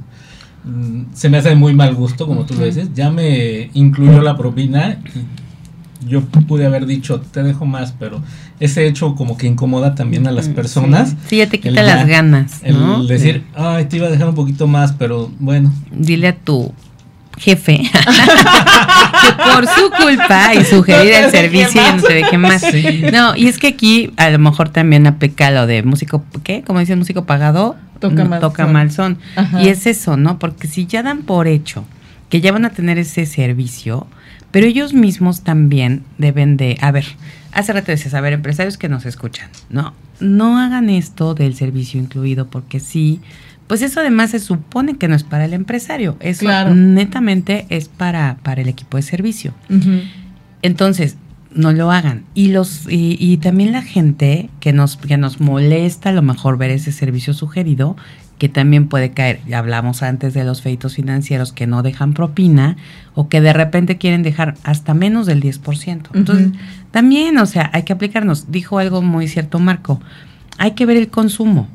Mm, 0.65 1.15
se 1.15 1.29
me 1.29 1.39
hace 1.39 1.51
de 1.51 1.55
muy 1.57 1.75
mal 1.75 1.95
gusto, 1.95 2.27
como 2.27 2.45
tú 2.45 2.55
lo 2.55 2.65
dices, 2.65 2.91
ya 2.95 3.11
me 3.11 3.71
incluyó 3.75 4.21
la 4.23 4.37
propina 4.37 4.99
y 5.15 6.09
yo 6.09 6.23
pude 6.23 6.67
haber 6.67 6.87
dicho, 6.87 7.21
te 7.21 7.43
dejo 7.43 7.67
más, 7.67 7.93
pero 7.99 8.21
ese 8.61 8.87
hecho 8.87 9.15
como 9.15 9.37
que 9.37 9.47
incomoda 9.47 9.95
también 9.95 10.27
a 10.27 10.33
las 10.33 10.49
personas. 10.49 11.17
Sí, 11.29 11.39
ya 11.39 11.49
te 11.49 11.61
quita 11.61 11.83
las 11.83 12.07
ganas. 12.07 12.61
El 12.63 13.07
decir, 13.07 13.45
ay, 13.55 13.87
te 13.87 13.97
iba 13.97 14.07
a 14.07 14.11
dejar 14.11 14.29
un 14.29 14.35
poquito 14.35 14.67
más, 14.67 14.93
pero 14.93 15.31
bueno. 15.39 15.73
Dile 15.91 16.29
a 16.29 16.37
tu 16.37 16.73
jefe 17.37 17.79
que 17.79 19.53
por 19.53 19.67
su 19.67 19.91
culpa 19.91 20.55
y 20.55 20.65
sugerir 20.65 21.13
el 21.15 21.31
servicio 21.31 21.83
y 21.83 21.97
no 21.97 22.03
te 22.03 22.15
deje 22.15 22.39
más. 22.39 22.65
No, 23.13 23.37
y 23.37 23.49
es 23.49 23.59
que 23.59 23.69
aquí 23.69 24.13
a 24.17 24.31
lo 24.31 24.39
mejor 24.39 24.69
también 24.69 25.07
aplica 25.07 25.51
lo 25.51 25.67
de 25.67 25.83
músico, 25.83 26.25
¿qué? 26.43 26.63
Como 26.63 26.79
dice 26.79 26.97
músico 26.97 27.25
pagado, 27.25 27.77
toca, 27.99 28.25
mal, 28.25 28.41
toca 28.41 28.65
son. 28.65 28.73
mal 28.73 28.91
son. 28.93 29.19
Y 29.61 29.69
es 29.69 29.87
eso, 29.87 30.17
¿no? 30.17 30.39
Porque 30.39 30.69
si 30.69 30.87
ya 30.87 31.03
dan 31.03 31.23
por 31.23 31.49
hecho 31.49 31.85
que 32.29 32.41
ya 32.41 32.53
van 32.53 32.65
a 32.65 32.71
tener 32.71 32.99
ese 32.99 33.27
servicio, 33.27 34.07
pero 34.51 34.67
ellos 34.67 34.93
mismos 34.93 35.43
también 35.43 36.05
deben 36.19 36.57
de, 36.57 36.79
a 36.81 36.91
ver, 36.91 37.05
hace 37.55 37.73
rato 37.73 37.93
decías, 37.93 38.15
a 38.15 38.21
ver, 38.21 38.33
empresarios 38.33 38.77
que 38.77 38.89
nos 38.89 39.07
escuchan, 39.07 39.49
¿no? 39.71 39.95
no 40.21 40.59
hagan 40.59 40.91
esto 40.91 41.35
del 41.35 41.55
servicio 41.55 42.01
incluido, 42.01 42.47
porque 42.47 42.81
sí, 42.81 43.21
pues 43.67 43.83
eso 43.83 44.01
además 44.01 44.31
se 44.31 44.41
supone 44.41 44.97
que 44.97 45.09
no 45.09 45.15
es 45.15 45.25
para 45.25 45.45
el 45.45 45.55
empresario, 45.55 46.17
eso 46.21 46.47
netamente 46.75 47.67
es 47.71 47.89
para, 47.89 48.39
para 48.43 48.63
el 48.63 48.69
equipo 48.69 48.97
de 48.97 49.03
servicio. 49.03 49.55
Entonces, 50.63 51.17
no 51.53 51.73
lo 51.73 51.93
hagan. 51.93 52.25
Y 52.35 52.49
los 52.49 52.87
y, 52.89 53.17
y, 53.21 53.37
también 53.37 53.71
la 53.73 53.83
gente 53.83 54.51
que 54.59 54.73
nos 54.73 54.97
que 54.97 55.17
nos 55.17 55.41
molesta 55.41 56.09
a 56.09 56.13
lo 56.13 56.21
mejor 56.21 56.59
ver 56.59 56.71
ese 56.71 56.91
servicio 56.91 57.33
sugerido, 57.33 57.97
que 58.39 58.49
también 58.49 58.89
puede 58.89 59.13
caer. 59.13 59.41
Ya 59.47 59.59
hablamos 59.59 60.03
antes 60.03 60.35
de 60.35 60.45
los 60.45 60.63
feitos 60.63 60.95
financieros 60.95 61.53
que 61.53 61.67
no 61.67 61.83
dejan 61.83 62.15
propina 62.15 62.77
o 63.15 63.29
que 63.29 63.41
de 63.41 63.53
repente 63.53 63.97
quieren 63.97 64.23
dejar 64.23 64.55
hasta 64.65 64.95
menos 64.95 65.27
del 65.27 65.43
10%. 65.43 66.09
Entonces, 66.15 66.49
también, 66.91 67.39
o 67.39 67.47
sea, 67.47 67.71
hay 67.73 67.85
que 67.85 67.93
aplicarnos. 67.93 68.51
Dijo 68.51 68.79
algo 68.79 69.03
muy 69.03 69.29
cierto 69.29 69.59
Marco. 69.59 70.01
Hay 70.59 70.73
que 70.73 70.87
ver 70.87 70.97
el 70.97 71.09
consumo. 71.09 71.69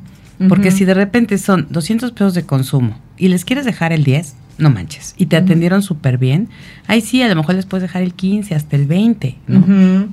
Porque 0.48 0.72
si 0.72 0.86
de 0.86 0.94
repente 0.94 1.38
son 1.38 1.68
200 1.70 2.14
pesos 2.14 2.34
de 2.34 2.46
consumo 2.46 2.98
y 3.18 3.28
les 3.28 3.44
quieres 3.44 3.66
dejar 3.66 3.92
el 3.92 4.06
10, 4.06 4.36
no 4.58 4.70
manches. 4.70 5.14
Y 5.18 5.26
te 5.26 5.36
atendieron 5.36 5.82
súper 5.82 6.18
bien. 6.18 6.48
Ahí 6.88 7.02
sí, 7.02 7.22
a 7.22 7.28
lo 7.28 7.36
mejor 7.36 7.56
les 7.56 7.66
puedes 7.66 7.82
dejar 7.82 8.04
el 8.04 8.14
15 8.14 8.56
hasta 8.56 8.78
el 8.78 8.86
20, 8.86 9.38
¿no? 9.48 10.08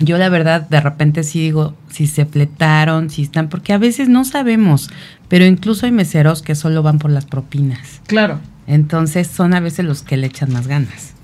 Yo 0.00 0.18
la 0.18 0.28
verdad 0.28 0.68
de 0.68 0.80
repente 0.80 1.22
sí 1.22 1.40
digo 1.40 1.74
si 1.90 2.06
se 2.06 2.26
fletaron, 2.26 3.10
si 3.10 3.22
están, 3.22 3.48
porque 3.48 3.72
a 3.72 3.78
veces 3.78 4.08
no 4.08 4.24
sabemos, 4.24 4.90
pero 5.28 5.44
incluso 5.44 5.86
hay 5.86 5.92
meseros 5.92 6.42
que 6.42 6.54
solo 6.54 6.82
van 6.82 6.98
por 6.98 7.10
las 7.10 7.26
propinas. 7.26 8.00
Claro. 8.06 8.40
Entonces 8.66 9.26
son 9.26 9.54
a 9.54 9.60
veces 9.60 9.84
los 9.84 10.02
que 10.02 10.16
le 10.16 10.26
echan 10.26 10.52
más 10.52 10.66
ganas. 10.66 11.14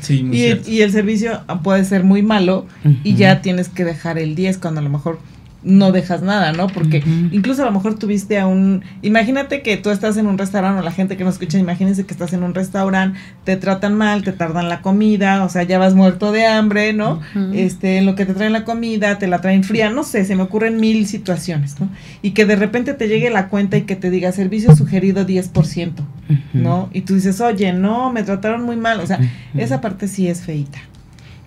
sí, 0.00 0.28
y, 0.32 0.44
el, 0.44 0.62
y, 0.66 0.82
el, 0.82 0.92
servicio 0.92 1.42
puede 1.62 1.84
ser 1.84 2.04
muy 2.04 2.22
malo 2.22 2.66
y 3.04 3.14
ya 3.14 3.40
tienes 3.40 3.68
que 3.68 3.84
dejar 3.84 4.18
el 4.18 4.34
10 4.34 4.58
cuando 4.58 4.80
a 4.80 4.84
lo 4.84 4.90
mejor 4.90 5.20
no 5.66 5.90
dejas 5.90 6.22
nada, 6.22 6.52
¿no? 6.52 6.68
Porque 6.68 7.02
incluso 7.32 7.62
a 7.62 7.66
lo 7.66 7.72
mejor 7.72 7.98
tuviste 7.98 8.38
a 8.38 8.46
un, 8.46 8.82
imagínate 9.02 9.62
que 9.62 9.76
tú 9.76 9.90
estás 9.90 10.16
en 10.16 10.28
un 10.28 10.38
restaurante 10.38 10.80
o 10.80 10.84
la 10.84 10.92
gente 10.92 11.16
que 11.16 11.24
nos 11.24 11.34
escucha, 11.34 11.58
imagínense 11.58 12.06
que 12.06 12.14
estás 12.14 12.32
en 12.32 12.44
un 12.44 12.54
restaurante, 12.54 13.18
te 13.44 13.56
tratan 13.56 13.94
mal, 13.94 14.22
te 14.22 14.32
tardan 14.32 14.68
la 14.68 14.80
comida, 14.80 15.44
o 15.44 15.48
sea, 15.48 15.64
ya 15.64 15.78
vas 15.78 15.94
muerto 15.94 16.30
de 16.30 16.46
hambre, 16.46 16.92
¿no? 16.92 17.20
Este, 17.52 17.98
en 17.98 18.06
lo 18.06 18.14
que 18.14 18.24
te 18.24 18.34
traen 18.34 18.52
la 18.52 18.64
comida, 18.64 19.18
te 19.18 19.26
la 19.26 19.40
traen 19.40 19.64
fría, 19.64 19.90
no 19.90 20.04
sé, 20.04 20.24
se 20.24 20.36
me 20.36 20.42
ocurren 20.44 20.78
mil 20.78 21.06
situaciones, 21.06 21.80
¿no? 21.80 21.90
Y 22.22 22.30
que 22.30 22.46
de 22.46 22.54
repente 22.54 22.94
te 22.94 23.08
llegue 23.08 23.28
la 23.30 23.48
cuenta 23.48 23.76
y 23.76 23.82
que 23.82 23.96
te 23.96 24.10
diga 24.10 24.30
servicio 24.30 24.74
sugerido 24.76 25.26
10%, 25.26 25.92
¿no? 26.54 26.90
Y 26.92 27.00
tú 27.00 27.16
dices, 27.16 27.40
oye, 27.40 27.72
no, 27.72 28.12
me 28.12 28.22
trataron 28.22 28.62
muy 28.62 28.76
mal, 28.76 29.00
o 29.00 29.06
sea, 29.06 29.18
esa 29.56 29.80
parte 29.80 30.06
sí 30.06 30.28
es 30.28 30.42
feita. 30.42 30.78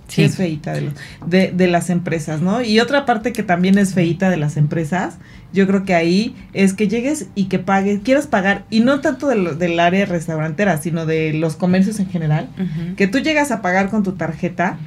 Sí. 0.09 0.23
Es 0.23 0.37
feita 0.37 0.73
de, 0.73 1.51
de, 1.51 1.67
las 1.67 1.91
empresas, 1.91 2.41
¿no? 2.41 2.63
Y 2.63 2.79
otra 2.79 3.05
parte 3.05 3.31
que 3.31 3.43
también 3.43 3.77
es 3.77 3.93
feita 3.93 4.31
de 4.31 4.37
las 4.37 4.57
empresas, 4.57 5.19
yo 5.53 5.67
creo 5.67 5.85
que 5.85 5.93
ahí 5.93 6.35
es 6.53 6.73
que 6.73 6.87
llegues 6.87 7.27
y 7.35 7.45
que 7.45 7.59
pagues, 7.59 8.01
quieras 8.03 8.25
pagar, 8.25 8.65
y 8.71 8.79
no 8.79 9.01
tanto 9.01 9.27
del 9.27 9.79
área 9.79 10.05
restaurantera, 10.05 10.81
sino 10.81 11.05
de 11.05 11.33
los 11.33 11.55
comercios 11.55 11.99
en 11.99 12.09
general, 12.09 12.49
que 12.97 13.07
tú 13.07 13.19
llegas 13.19 13.51
a 13.51 13.61
pagar 13.61 13.89
con 13.89 14.01
tu 14.01 14.13
tarjeta, 14.13 14.79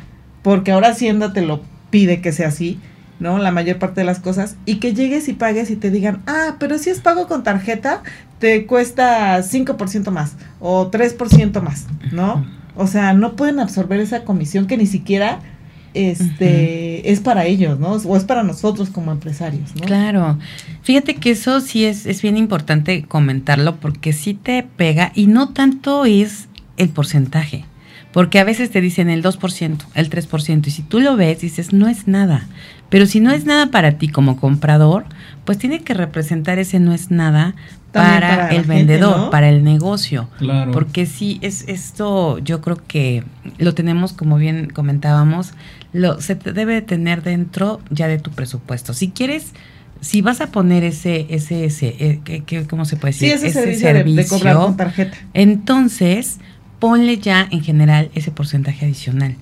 porque 0.43 0.73
ahora 0.73 0.89
Hacienda 0.89 1.33
te 1.33 1.43
lo 1.43 1.63
pide 1.91 2.21
que 2.21 2.33
sea 2.33 2.49
así, 2.49 2.81
¿no? 3.21 3.39
La 3.39 3.53
mayor 3.53 3.79
parte 3.79 4.01
de 4.01 4.05
las 4.05 4.19
cosas, 4.19 4.57
y 4.67 4.77
que 4.81 4.93
llegues 4.93 5.29
y 5.29 5.35
pagues 5.35 5.71
y 5.71 5.77
te 5.77 5.93
digan, 5.93 6.23
ah, 6.27 6.57
pero 6.59 6.79
si 6.79 6.91
es 6.91 6.99
pago 6.99 7.29
con 7.29 7.45
tarjeta, 7.45 8.03
te 8.41 8.67
cuesta 8.67 9.41
5% 9.41 10.11
más 10.11 10.37
o 10.59 10.91
3% 10.91 11.63
más, 11.63 11.87
¿no? 12.11 12.45
O 12.77 12.87
sea, 12.87 13.13
no 13.13 13.37
pueden 13.37 13.61
absorber 13.61 14.01
esa 14.01 14.25
comisión 14.25 14.67
que 14.67 14.77
ni 14.77 14.87
siquiera 14.87 15.41
este 15.95 17.11
es 17.13 17.21
para 17.21 17.45
ellos, 17.45 17.79
¿no? 17.79 17.93
O 17.93 18.17
es 18.17 18.25
para 18.25 18.43
nosotros 18.43 18.91
como 18.91 19.13
empresarios, 19.13 19.75
¿no? 19.75 19.83
Claro. 19.83 20.39
Fíjate 20.83 21.17
que 21.17 21.33
eso 21.33 21.61
sí 21.61 21.85
es, 21.85 22.07
es 22.07 22.23
bien 22.23 22.37
importante 22.37 23.03
comentarlo 23.03 23.77
porque 23.77 24.13
sí 24.13 24.35
te 24.35 24.63
pega 24.63 25.13
y 25.15 25.27
no 25.27 25.51
tanto 25.51 26.05
es 26.05 26.49
el 26.77 26.89
porcentaje. 26.89 27.65
Porque 28.13 28.39
a 28.39 28.45
veces 28.45 28.71
te 28.71 28.81
dicen 28.81 29.09
el 29.09 29.23
2%, 29.23 29.79
el 29.95 30.11
3%, 30.11 30.67
y 30.67 30.71
si 30.71 30.83
tú 30.83 31.01
lo 31.01 31.17
ves, 31.17 31.41
dices, 31.41 31.73
no 31.73 31.89
es 31.89 32.07
nada. 32.07 32.47
Pero 32.89 33.07
si 33.07 33.21
no 33.21 33.31
es 33.31 33.47
nada 33.47 33.71
para 33.71 33.93
ti 33.93 34.09
como 34.09 34.37
comprador, 34.37 35.05
pues 35.45 35.59
tiene 35.59 35.81
que 35.81 35.95
representar 35.95 36.59
ese 36.59 36.79
no 36.79 36.93
es 36.93 37.11
nada 37.11 37.55
para, 37.91 38.49
el 38.49 38.65
vendedor, 38.65 39.31
para 39.31 39.49
el 39.49 39.65
negocio. 39.65 40.29
Claro. 40.39 40.73
Porque 40.73 41.07
sí, 41.07 41.39
es 41.43 41.65
esto 41.69 42.39
yo 42.39 42.61
creo 42.61 42.77
que 42.87 43.25
lo 43.59 43.75
tenemos, 43.75 44.13
como 44.13 44.37
bien 44.37 44.71
comentábamos, 44.71 45.53
lo, 45.93 46.21
se 46.21 46.35
debe 46.35 46.83
tener 46.83 47.23
dentro 47.23 47.81
ya 47.91 48.09
de 48.09 48.19
tu 48.19 48.31
presupuesto. 48.31 48.95
Si 48.95 49.09
quieres, 49.09 49.53
si 50.01 50.21
vas 50.21 50.41
a 50.41 50.49
poner 50.49 50.85
ese, 50.85 51.27
ese, 51.31 51.65
ese, 51.65 51.97
eh, 51.99 52.67
¿cómo 52.69 52.85
se 52.85 52.97
puede 52.97 53.13
decir? 53.13 53.33
ese, 53.33 53.51
servicio, 53.51 53.93
de, 53.95 54.27
cobrar 54.27 54.57
con 54.57 54.77
tarjeta. 54.77 55.17
Entonces, 55.35 56.41
ponle 56.83 57.19
ya 57.19 57.47
en 57.49 57.63
general 57.63 58.11
ese 58.17 58.33
porcentaje 58.33 58.85
adicional. 58.85 59.37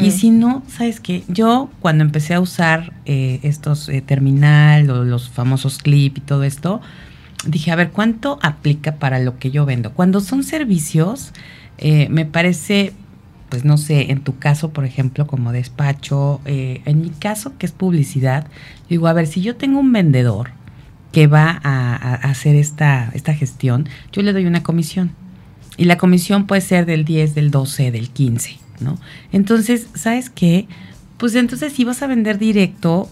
Y 0.00 0.12
si 0.12 0.30
no, 0.30 0.62
¿sabes 0.68 1.00
qué? 1.00 1.24
Yo 1.26 1.68
cuando 1.80 2.04
empecé 2.04 2.34
a 2.34 2.40
usar 2.40 2.92
eh, 3.04 3.40
estos 3.42 3.88
eh, 3.88 4.00
terminal 4.00 4.88
o 4.88 5.02
los 5.02 5.28
famosos 5.28 5.78
clip 5.78 6.18
y 6.18 6.20
todo 6.20 6.44
esto, 6.44 6.80
dije, 7.44 7.72
a 7.72 7.74
ver, 7.74 7.90
¿cuánto 7.90 8.38
aplica 8.42 8.94
para 8.94 9.18
lo 9.18 9.40
que 9.40 9.50
yo 9.50 9.66
vendo? 9.66 9.92
Cuando 9.92 10.20
son 10.20 10.44
servicios, 10.44 11.32
eh, 11.78 12.06
me 12.10 12.26
parece, 12.26 12.92
pues 13.48 13.64
no 13.64 13.76
sé, 13.76 14.12
en 14.12 14.20
tu 14.20 14.38
caso, 14.38 14.70
por 14.70 14.84
ejemplo, 14.84 15.26
como 15.26 15.50
despacho, 15.50 16.40
en 16.44 17.00
mi 17.00 17.10
caso, 17.10 17.58
que 17.58 17.66
es 17.66 17.72
publicidad, 17.72 18.46
digo, 18.88 19.08
a 19.08 19.12
ver, 19.14 19.26
si 19.26 19.40
yo 19.40 19.56
tengo 19.56 19.80
un 19.80 19.92
vendedor 19.92 20.50
que 21.10 21.26
va 21.26 21.60
a, 21.64 21.96
a 21.96 22.14
hacer 22.30 22.54
esta, 22.54 23.10
esta 23.14 23.34
gestión, 23.34 23.88
yo 24.12 24.22
le 24.22 24.32
doy 24.32 24.46
una 24.46 24.62
comisión 24.62 25.10
y 25.76 25.84
la 25.84 25.98
comisión 25.98 26.46
puede 26.46 26.60
ser 26.60 26.86
del 26.86 27.04
10, 27.04 27.34
del 27.34 27.50
12, 27.50 27.90
del 27.90 28.10
15, 28.10 28.58
¿no? 28.80 28.98
Entonces, 29.32 29.88
¿sabes 29.94 30.30
qué? 30.30 30.66
Pues 31.18 31.34
entonces 31.34 31.72
si 31.72 31.84
vas 31.84 32.02
a 32.02 32.06
vender 32.06 32.38
directo, 32.38 33.08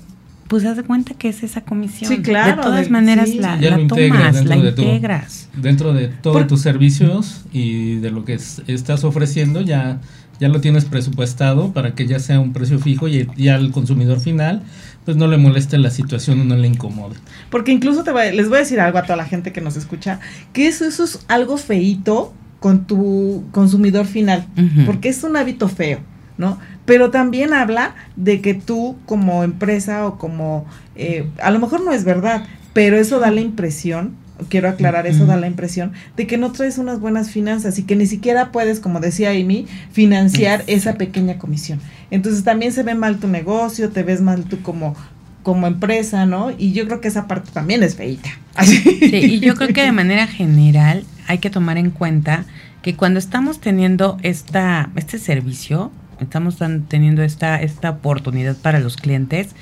pues 0.49 0.65
haz 0.65 0.77
de 0.77 0.83
cuenta 0.83 1.15
que 1.15 1.29
es 1.29 1.43
esa 1.43 1.63
comisión. 1.63 2.11
Sí, 2.11 2.21
claro. 2.21 2.57
De 2.57 2.63
todas 2.63 2.91
maneras 2.91 3.35
la, 3.35 3.59
tomas, 3.89 4.45
la 4.45 4.57
integras. 4.57 5.49
dentro 5.57 5.93
de 5.95 6.09
todos 6.09 6.47
tus 6.47 6.61
servicios 6.61 7.45
y 7.53 7.97
de 7.97 8.11
lo 8.11 8.25
que 8.25 8.35
estás 8.35 9.05
ofreciendo, 9.05 9.63
ya, 9.63 10.01
ya 10.41 10.49
lo 10.49 10.61
tienes 10.61 10.85
presupuestado 10.85 11.73
para 11.73 11.95
que 11.95 12.07
ya 12.07 12.19
sea 12.19 12.39
un 12.39 12.53
precio 12.53 12.79
fijo 12.79 13.09
y 13.09 13.27
ya 13.37 13.55
al 13.55 13.73
consumidor 13.73 14.21
final 14.21 14.63
pues 15.05 15.17
no 15.17 15.27
le 15.27 15.37
moleste 15.37 15.79
la 15.79 15.91
situación 15.91 16.41
o 16.43 16.45
no 16.45 16.57
le 16.57 16.69
incomode. 16.69 17.17
Porque 17.51 17.73
incluso 17.73 18.05
te 18.05 18.13
les 18.33 18.49
voy 18.49 18.59
a 18.59 18.61
decir 18.61 18.79
algo 18.79 18.99
a 18.99 19.03
toda 19.03 19.17
la 19.17 19.25
gente 19.25 19.53
que 19.53 19.61
nos 19.61 19.77
escucha, 19.77 20.21
que 20.53 20.69
eso, 20.69 20.85
eso 20.85 21.05
es 21.05 21.25
algo 21.29 21.57
feito 21.57 22.35
con 22.63 22.87
tu 22.87 23.43
consumidor 23.51 24.07
final, 24.07 24.47
porque 24.87 25.09
es 25.09 25.25
un 25.25 25.37
hábito 25.37 25.69
feo, 25.69 25.99
¿no? 26.39 26.59
Pero 26.87 27.11
también 27.11 27.53
habla 27.53 27.97
de 28.15 28.41
que 28.41 28.55
tú 28.55 28.97
como 29.05 29.43
empresa 29.43 30.07
o 30.07 30.17
como, 30.17 30.65
eh, 30.95 31.29
a 31.43 31.51
lo 31.51 31.59
mejor 31.59 31.83
no 31.85 31.93
es 31.93 32.05
verdad, 32.05 32.45
pero 32.73 32.97
eso 32.97 33.19
da 33.19 33.33
la 33.33 33.41
impresión, 33.41 34.15
quiero 34.49 34.69
aclarar, 34.69 35.09
eso 35.09 35.27
da 35.27 35.37
la 35.37 35.49
impresión 35.49 35.93
de 36.17 36.29
que 36.29 36.39
no 36.39 36.53
traes 36.53 36.79
unas 36.79 37.01
buenas 37.01 37.31
finanzas 37.31 37.81
y 37.81 37.83
que 37.83 37.97
ni 37.97 38.07
siquiera 38.07 38.53
puedes, 38.53 38.79
como 38.79 39.01
decía 39.01 39.31
Amy, 39.31 39.67
financiar 39.91 40.63
esa 40.69 40.95
pequeña 40.95 41.39
comisión. 41.39 41.81
Entonces 42.13 42.45
también 42.45 42.71
se 42.73 42.85
ve 42.85 42.95
mal 42.95 43.19
tu 43.19 43.27
negocio, 43.27 43.91
te 43.91 44.05
ves 44.05 44.21
mal 44.21 44.45
tú 44.45 44.63
como 44.63 44.95
como 45.43 45.67
empresa, 45.67 46.25
¿no? 46.25 46.53
Y 46.57 46.71
yo 46.71 46.87
creo 46.87 47.01
que 47.01 47.09
esa 47.09 47.27
parte 47.27 47.51
también 47.53 47.83
es 47.83 47.97
feita. 47.97 48.31
Sí, 48.65 49.01
y 49.11 49.41
yo 49.41 49.57
creo 49.57 49.73
que 49.73 49.83
de 49.83 49.91
manera 49.91 50.29
general 50.29 51.05
hay 51.27 51.39
que 51.39 51.51
tomar 51.51 51.79
en 51.79 51.91
cuenta 51.91 52.45
que 52.83 52.97
cuando 52.97 53.19
estamos 53.19 53.61
teniendo 53.61 54.19
esta, 54.23 54.91
este 54.97 55.19
servicio, 55.19 55.91
estamos 56.21 56.59
teniendo 56.89 57.23
esta, 57.23 57.61
esta 57.61 57.91
oportunidad 57.91 58.57
para 58.57 58.81
los 58.81 58.97
clientes, 58.97 59.55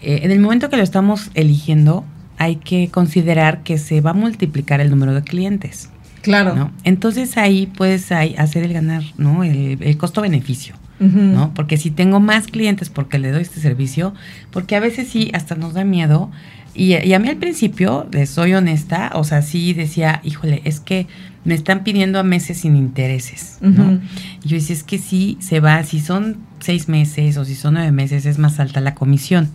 eh, 0.00 0.20
en 0.22 0.30
el 0.30 0.40
momento 0.40 0.68
que 0.68 0.76
lo 0.76 0.82
estamos 0.82 1.30
eligiendo, 1.34 2.04
hay 2.38 2.56
que 2.56 2.88
considerar 2.90 3.62
que 3.62 3.78
se 3.78 4.00
va 4.00 4.10
a 4.10 4.14
multiplicar 4.14 4.80
el 4.80 4.90
número 4.90 5.14
de 5.14 5.22
clientes. 5.22 5.90
Claro. 6.22 6.72
Entonces 6.82 7.36
ahí 7.36 7.66
puedes 7.66 8.10
hacer 8.10 8.64
el 8.64 8.72
ganar, 8.72 9.04
¿no? 9.16 9.44
El, 9.44 9.96
costo-beneficio. 9.96 10.74
¿no? 10.98 11.52
Porque 11.54 11.76
si 11.76 11.90
tengo 11.90 12.20
más 12.20 12.46
clientes 12.46 12.88
porque 12.88 13.18
le 13.18 13.30
doy 13.30 13.42
este 13.42 13.60
servicio, 13.60 14.14
porque 14.50 14.76
a 14.76 14.80
veces 14.80 15.08
sí, 15.08 15.30
hasta 15.34 15.54
nos 15.54 15.74
da 15.74 15.84
miedo 15.84 16.30
y, 16.76 17.12
a 17.12 17.18
mí 17.18 17.28
al 17.28 17.36
principio, 17.36 18.08
soy 18.26 18.54
honesta, 18.54 19.10
o 19.14 19.24
sea, 19.24 19.42
sí 19.42 19.72
decía, 19.72 20.20
híjole, 20.24 20.60
es 20.64 20.80
que 20.80 21.06
me 21.44 21.54
están 21.54 21.84
pidiendo 21.84 22.18
a 22.18 22.22
meses 22.22 22.58
sin 22.58 22.76
intereses, 22.76 23.58
¿no? 23.60 24.00
Y 24.42 24.48
yo 24.48 24.56
decía, 24.56 24.74
es 24.74 24.82
que 24.82 24.98
sí, 24.98 25.38
se 25.40 25.60
va, 25.60 25.82
si 25.84 26.00
son 26.00 26.38
seis 26.58 26.88
meses 26.88 27.36
o 27.36 27.44
si 27.44 27.54
son 27.54 27.74
nueve 27.74 27.92
meses, 27.92 28.26
es 28.26 28.38
más 28.38 28.60
alta 28.60 28.80
la 28.80 28.94
comisión. 28.94 29.50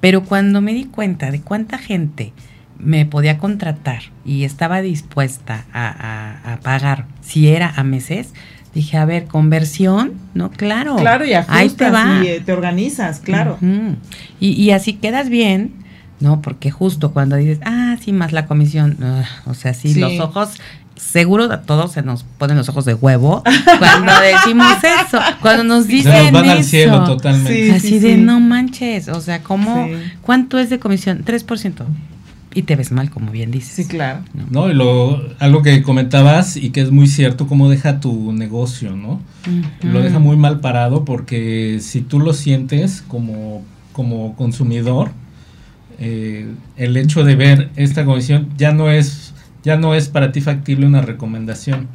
Pero 0.00 0.22
cuando 0.22 0.60
me 0.60 0.74
di 0.74 0.84
cuenta 0.84 1.30
de 1.30 1.40
cuánta 1.40 1.78
gente 1.78 2.32
me 2.78 3.06
podía 3.06 3.38
contratar 3.38 4.02
y 4.24 4.44
estaba 4.44 4.82
dispuesta 4.82 5.64
a, 5.72 6.58
pagar 6.62 7.06
si 7.22 7.48
era 7.48 7.72
a 7.74 7.84
meses, 7.84 8.34
dije, 8.74 8.98
a 8.98 9.06
ver, 9.06 9.24
conversión, 9.24 10.12
¿no? 10.34 10.50
Claro. 10.50 10.96
Claro, 10.96 11.24
y 11.24 11.32
ajustas 11.32 11.56
Ahí 11.56 11.70
te, 11.70 11.90
va. 11.90 12.20
y 12.22 12.26
eh, 12.28 12.42
te 12.44 12.52
organizas, 12.52 13.20
claro. 13.20 13.58
y, 14.40 14.50
y 14.50 14.70
así 14.72 14.92
quedas 14.94 15.30
bien 15.30 15.83
¿no? 16.24 16.42
Porque 16.42 16.72
justo 16.72 17.12
cuando 17.12 17.36
dices, 17.36 17.60
ah, 17.64 17.96
sí, 18.02 18.12
más 18.12 18.32
la 18.32 18.46
comisión, 18.46 18.96
ah, 19.02 19.24
o 19.46 19.54
sea, 19.54 19.72
sí, 19.74 19.92
Sí. 19.94 20.00
los 20.00 20.18
ojos, 20.18 20.48
seguro 20.96 21.44
a 21.52 21.62
todos 21.62 21.92
se 21.92 22.02
nos 22.02 22.22
ponen 22.24 22.56
los 22.56 22.68
ojos 22.68 22.84
de 22.84 22.94
huevo 22.94 23.42
cuando 23.78 24.12
decimos 24.22 24.74
eso, 25.06 25.18
cuando 25.42 25.62
nos 25.64 25.84
Se 25.86 25.92
dicen 25.92 26.24
nos 26.24 26.32
van 26.32 26.48
al 26.50 26.58
eso. 26.58 26.68
cielo 26.70 27.04
totalmente. 27.04 27.64
Sí, 27.66 27.70
Así 27.70 27.98
de 28.00 28.14
sí. 28.14 28.20
no 28.20 28.40
manches, 28.40 29.08
o 29.08 29.20
sea, 29.20 29.42
¿cómo? 29.42 29.86
Sí. 29.86 29.92
¿Cuánto 30.22 30.58
es 30.58 30.70
de 30.70 30.78
comisión? 30.80 31.24
3%. 31.24 31.84
Y 32.56 32.62
te 32.62 32.76
ves 32.76 32.92
mal, 32.92 33.10
como 33.10 33.32
bien 33.32 33.50
dices. 33.50 33.74
Sí, 33.74 33.84
claro. 33.84 34.20
¿no? 34.50 34.70
Y 34.70 34.74
lo, 34.74 35.20
algo 35.40 35.62
que 35.62 35.82
comentabas 35.82 36.56
y 36.56 36.70
que 36.70 36.82
es 36.82 36.92
muy 36.92 37.08
cierto, 37.08 37.48
cómo 37.48 37.68
deja 37.68 37.98
tu 37.98 38.32
negocio, 38.32 38.94
¿no? 38.94 39.20
Lo 39.82 40.00
deja 40.00 40.20
muy 40.20 40.36
mal 40.36 40.60
parado 40.60 41.04
porque 41.04 41.78
si 41.80 42.00
tú 42.00 42.20
lo 42.20 42.32
sientes 42.32 43.02
como, 43.08 43.64
como 43.92 44.36
consumidor, 44.36 45.10
eh, 45.98 46.46
el 46.76 46.96
hecho 46.96 47.24
de 47.24 47.36
ver 47.36 47.70
esta 47.76 48.04
comisión 48.04 48.48
ya 48.56 48.72
no 48.72 48.90
es 48.90 49.32
ya 49.62 49.76
no 49.78 49.94
es 49.94 50.08
para 50.08 50.30
ti 50.30 50.42
factible 50.42 50.86
una 50.86 51.00
recomendación. 51.00 51.88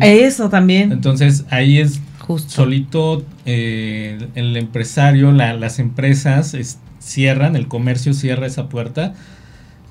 Eso 0.00 0.48
también. 0.48 0.92
Entonces 0.92 1.44
ahí 1.50 1.78
es 1.78 2.00
Justo. 2.20 2.48
solito 2.50 3.22
eh, 3.44 4.28
el 4.34 4.56
empresario, 4.56 5.30
la- 5.30 5.52
las 5.52 5.78
empresas 5.78 6.54
es- 6.54 6.78
cierran, 7.00 7.54
el 7.54 7.68
comercio 7.68 8.14
cierra 8.14 8.46
esa 8.46 8.68
puerta 8.70 9.12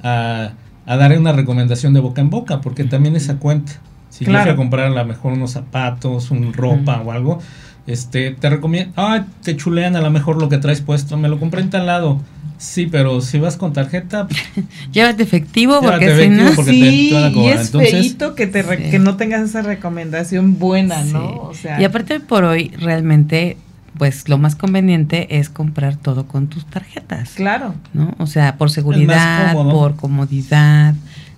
a, 0.02 0.54
a 0.88 0.98
dar 0.98 1.18
una 1.18 1.32
recomendación 1.32 1.94
de 1.94 2.00
boca 2.00 2.22
en 2.22 2.30
boca, 2.32 2.62
porque 2.62 2.86
también 2.86 3.16
esa 3.16 3.38
cuenta. 3.38 3.74
Si 4.10 4.26
yo 4.26 4.32
Claro. 4.32 4.44
fui 4.46 4.54
a 4.54 4.56
comprar 4.56 4.88
a 4.88 4.90
lo 4.90 5.06
mejor 5.06 5.34
unos 5.34 5.52
zapatos, 5.52 6.32
un 6.32 6.54
ropa 6.54 7.02
o 7.02 7.12
algo, 7.12 7.40
este, 7.88 8.32
te 8.32 8.50
recomiendo, 8.50 8.94
ah, 8.98 9.26
te 9.44 9.56
chulean 9.56 9.96
a 9.96 10.02
lo 10.02 10.10
mejor 10.10 10.42
lo 10.42 10.50
que 10.50 10.58
traes 10.58 10.82
puesto, 10.82 11.18
me 11.18 11.30
lo 11.30 11.40
compré 11.40 11.62
en 11.62 11.70
tal 11.70 11.86
lado. 11.86 12.20
Sí, 12.62 12.86
pero 12.86 13.22
si 13.22 13.40
vas 13.40 13.58
con 13.58 13.74
tarjeta, 13.74 14.28
pues, 14.28 14.40
Llévate 14.92 15.24
efectivo 15.24 15.80
Llévate 15.82 15.88
porque 16.06 16.06
si 16.16 16.22
efectivo 16.22 16.50
no... 16.50 16.56
porque 16.56 16.72
te- 16.72 16.78
sí, 16.92 17.08
te 17.10 17.16
van 17.16 17.24
a 17.24 17.30
y 17.30 17.34
cobrar. 17.34 17.56
es 17.56 17.66
Entonces- 17.66 17.92
feíto 17.92 18.36
que, 18.36 18.48
te 18.48 18.62
re- 18.62 18.78
Sí. 18.86 18.92
que 18.92 19.00
no 19.00 19.18
tengas 19.18 19.42
esa 19.42 19.62
recomendación 19.64 20.60
buena, 20.60 21.04
Sí. 21.04 21.14
¿no? 21.14 21.28
O 21.38 21.54
sea, 21.56 21.82
Y 21.82 21.86
aparte 21.86 22.20
por 22.20 22.44
hoy, 22.44 22.70
realmente, 22.80 23.58
pues 23.98 24.30
lo 24.30 24.38
más 24.38 24.56
conveniente 24.56 25.38
es 25.40 25.50
comprar 25.50 25.96
todo 25.96 26.28
con 26.28 26.48
tus 26.48 26.66
tarjetas. 26.68 27.32
claro. 27.32 27.74
¿no? 27.94 28.14
O 28.20 28.28
sea, 28.28 28.58
por 28.58 28.70
seguridad, 28.70 29.54
cómodo. 29.54 29.72
por 29.80 29.96
comodidad, 29.96 30.94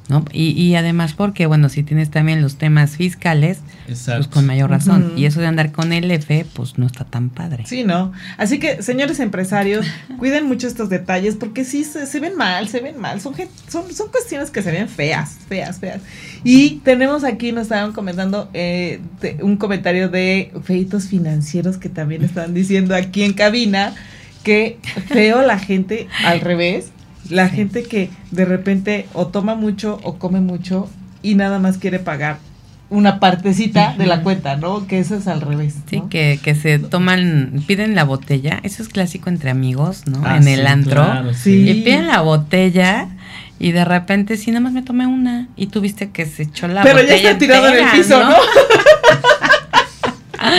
¿no? 0.10 0.26
Y, 0.34 0.50
y 0.52 0.76
además 0.76 1.14
porque, 1.14 1.46
bueno, 1.46 1.70
si 1.70 1.82
tienes 1.84 2.10
también 2.12 2.42
los 2.42 2.58
temas 2.58 2.98
fiscales, 2.98 3.60
exacto. 3.88 4.24
pues 4.24 4.28
con 4.36 4.46
mayor 4.46 4.70
razón. 4.70 5.14
Y 5.16 5.26
eso 5.26 5.40
de 5.40 5.48
andar 5.48 5.72
con 5.72 5.94
el 5.94 6.12
F, 6.12 6.46
pues 6.54 6.78
no 6.78 6.86
está 6.86 7.06
tan 7.06 7.30
padre. 7.30 7.64
Sí, 7.66 7.84
¿no? 7.84 8.12
Así 8.38 8.60
que, 8.60 8.82
señores 8.82 9.20
empresarios, 9.20 9.86
cuiden 10.18 10.46
mucho 10.48 10.68
estos 10.68 10.90
detalles 10.90 11.36
porque 11.36 11.64
sí 11.64 11.84
se, 11.86 12.06
se 12.06 12.20
ven 12.20 12.36
mal, 12.36 12.68
se 12.68 12.82
ven 12.82 13.00
mal. 13.00 13.22
Son, 13.22 13.34
son, 13.70 13.94
son 13.94 14.10
cuestiones 14.10 14.52
que 14.52 14.62
se 14.62 14.72
ven 14.72 14.90
feas, 14.90 15.38
feas, 15.48 15.80
feas. 15.80 16.02
Y 16.44 16.82
tenemos 16.84 17.24
aquí, 17.24 17.52
nos 17.54 17.64
estaban 17.64 17.94
comentando 17.94 18.50
eh, 18.54 19.00
de- 19.22 19.38
un 19.42 19.56
comentario 19.58 20.10
de 20.10 20.52
feitos 20.66 21.06
financieros 21.08 21.78
que 21.78 21.88
también 21.90 22.24
estaban 22.24 22.54
diciendo 22.54 22.94
aquí 22.96 23.24
en 23.24 23.34
cabina 23.34 23.96
que 24.44 24.78
feo 25.08 25.42
la 25.44 25.58
gente 25.58 26.08
al 26.26 26.42
revés. 26.42 26.88
La 27.30 27.50
Sí. 27.50 27.56
gente 27.58 27.84
que 27.84 28.10
de 28.32 28.46
repente 28.46 29.06
o 29.14 29.28
toma 29.28 29.56
mucho 29.56 30.00
o 30.04 30.18
come 30.18 30.42
mucho 30.42 30.90
y 31.22 31.36
nada 31.36 31.60
más 31.60 31.78
quiere 31.78 32.00
pagar 32.00 32.38
una 32.90 33.20
partecita 33.20 33.96
de 33.98 34.06
la 34.06 34.22
cuenta, 34.22 34.56
¿no? 34.58 34.86
Que 34.86 35.00
eso 35.00 35.16
es 35.16 35.28
al 35.28 35.42
revés. 35.42 35.76
Sí, 35.90 35.98
¿no? 35.98 36.10
que, 36.10 36.40
que 36.44 36.54
se 36.54 36.78
toman, 36.80 37.64
piden 37.66 37.96
la 37.96 38.04
botella, 38.04 38.60
eso 38.64 38.84
es 38.84 38.90
clásico 38.90 39.30
entre 39.30 39.50
amigos, 39.50 40.04
¿no? 40.06 40.22
Ah, 40.24 40.38
en 40.38 40.44
sí, 40.44 40.52
el 40.52 40.68
antro. 40.68 41.04
claro, 41.04 41.34
Sí. 41.34 41.68
Y 41.70 41.82
piden 41.82 42.08
la 42.08 42.22
botella 42.22 43.08
y 43.58 43.72
de 43.72 43.86
repente, 43.86 44.38
sí, 44.38 44.52
nada 44.52 44.60
más 44.62 44.74
me 44.74 44.84
tomé 44.84 45.08
una 45.08 45.48
y 45.56 45.68
tú 45.68 45.82
viste 45.82 46.12
que 46.12 46.26
se 46.26 46.44
echó 46.44 46.68
la 46.68 46.84
Pero 46.84 46.98
ya 46.98 47.04
botella 47.04 47.28
está 47.32 47.38
tirado 47.40 47.68
en 47.68 47.74
el 47.74 47.80
entera, 47.80 47.98
piso, 47.98 48.24
¿no? 48.24 48.36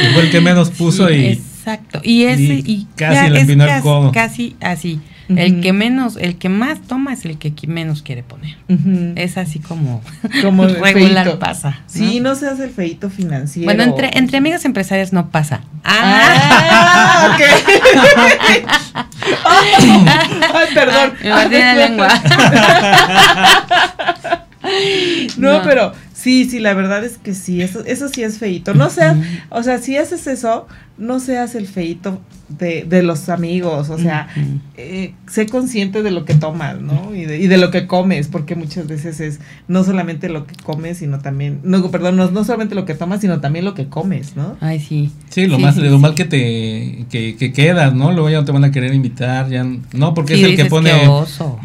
Y 0.03 0.13
fue 0.15 0.23
el 0.23 0.31
que 0.31 0.41
menos 0.41 0.71
puso 0.71 1.09
Sí, 1.09 1.15
y 1.15 1.27
Exacto. 1.27 2.01
Y 2.03 2.25
ese, 2.25 2.43
y 2.43 2.63
y, 2.67 2.87
casi 2.97 3.15
ya 3.15 3.31
le 3.31 3.41
empinó 3.41 3.65
el 3.65 3.81
codo. 3.83 4.13
casi 4.13 4.57
así. 4.61 5.01
El 5.29 5.61
que 5.61 5.73
menos, 5.73 6.17
el 6.21 6.37
que 6.37 6.49
más 6.49 6.81
toma 6.83 7.13
es 7.13 7.25
el 7.25 7.39
que 7.39 7.53
menos 7.67 8.03
quiere 8.03 8.23
poner. 8.23 8.57
Es 9.17 9.39
así 9.39 9.59
como, 9.59 10.03
como 10.43 10.67
regular 10.67 11.39
pasa. 11.39 11.71
¿no? 11.71 11.77
Sí, 11.87 12.21
no 12.21 12.35
se 12.35 12.49
hace 12.49 12.65
el 12.65 12.71
feito 12.71 13.11
financiero. 13.11 13.67
Bueno, 13.67 13.83
entre, 13.83 14.17
entre 14.19 14.39
amigas 14.39 14.65
empresarias 14.65 15.13
no 15.13 15.31
pasa. 15.31 15.61
Ah, 15.85 17.35
ok. 17.35 17.41
Ay, 20.55 20.67
perdón. 20.75 21.13
Ah, 21.15 21.17
me 21.23 21.31
mordí 21.31 21.59
la 21.59 21.75
lengua. 21.75 22.09
No, 25.37 25.59
No. 25.59 25.63
pero 25.63 25.93
sí, 26.15 26.47
sí, 26.49 26.59
la 26.59 26.73
verdad 26.75 27.05
es 27.05 27.19
que 27.19 27.35
sí, 27.35 27.61
eso, 27.61 27.85
eso 27.85 28.09
sí 28.09 28.23
es 28.23 28.39
feito. 28.39 28.73
No 28.75 28.89
seas, 28.89 29.15
o 29.51 29.63
sea, 29.63 29.77
si 29.79 29.97
haces 29.99 30.27
eso, 30.27 30.67
no 30.97 31.19
seas 31.19 31.55
el 31.55 31.67
feito 31.67 32.21
de, 32.49 32.85
de 32.89 33.03
los 33.03 33.29
amigos, 33.29 33.91
o 33.91 33.99
sea, 33.99 34.29
eh, 34.77 35.15
sé 35.29 35.47
consciente 35.47 36.03
de 36.03 36.11
lo 36.13 36.25
que 36.25 36.35
tomas, 36.35 36.81
¿no? 36.81 37.15
Y 37.15 37.25
de, 37.25 37.39
y 37.39 37.47
de 37.49 37.57
lo 37.57 37.71
que 37.71 37.87
comes, 37.87 38.29
porque 38.29 38.55
muchas 38.55 38.87
veces 38.87 39.19
es 39.19 39.41
no 39.67 39.83
solamente 39.83 40.29
lo 40.29 40.47
que 40.47 40.55
comes, 40.63 40.99
sino 40.99 41.19
también, 41.19 41.61
no, 41.65 41.91
perdón, 41.91 42.17
no, 42.17 42.31
no 42.31 42.45
solamente 42.45 42.75
lo 42.77 42.85
que 42.85 42.95
tomas, 42.95 43.21
sino 43.23 43.41
también 43.41 43.65
lo 43.65 43.75
que 43.75 43.87
comes, 43.89 44.37
¿no? 44.37 44.57
Ay, 44.61 44.79
sí. 44.79 45.11
Sí, 45.31 45.47
lo 45.47 45.57
Sí, 45.57 45.63
más, 45.63 45.75
sí, 45.75 45.81
lo 45.81 45.97
sí. 45.97 45.99
mal 45.99 46.15
que 46.15 46.27
te 46.27 47.07
que, 47.11 47.35
que 47.37 47.53
quedas, 47.53 47.93
¿no? 47.95 48.13
Luego 48.13 48.31
ya 48.31 48.39
no 48.39 48.45
te 48.45 48.53
van 48.53 48.65
a 48.65 48.71
querer 48.71 48.95
invitar, 48.95 49.49
ya 49.49 49.67
no, 49.95 50.15
porque 50.15 50.37
Sí, 50.37 50.43
es 50.45 50.49
el 50.51 50.57
que 50.57 50.67
pone 50.67 50.91
"Qué 50.91 51.09
oso". 51.09 51.59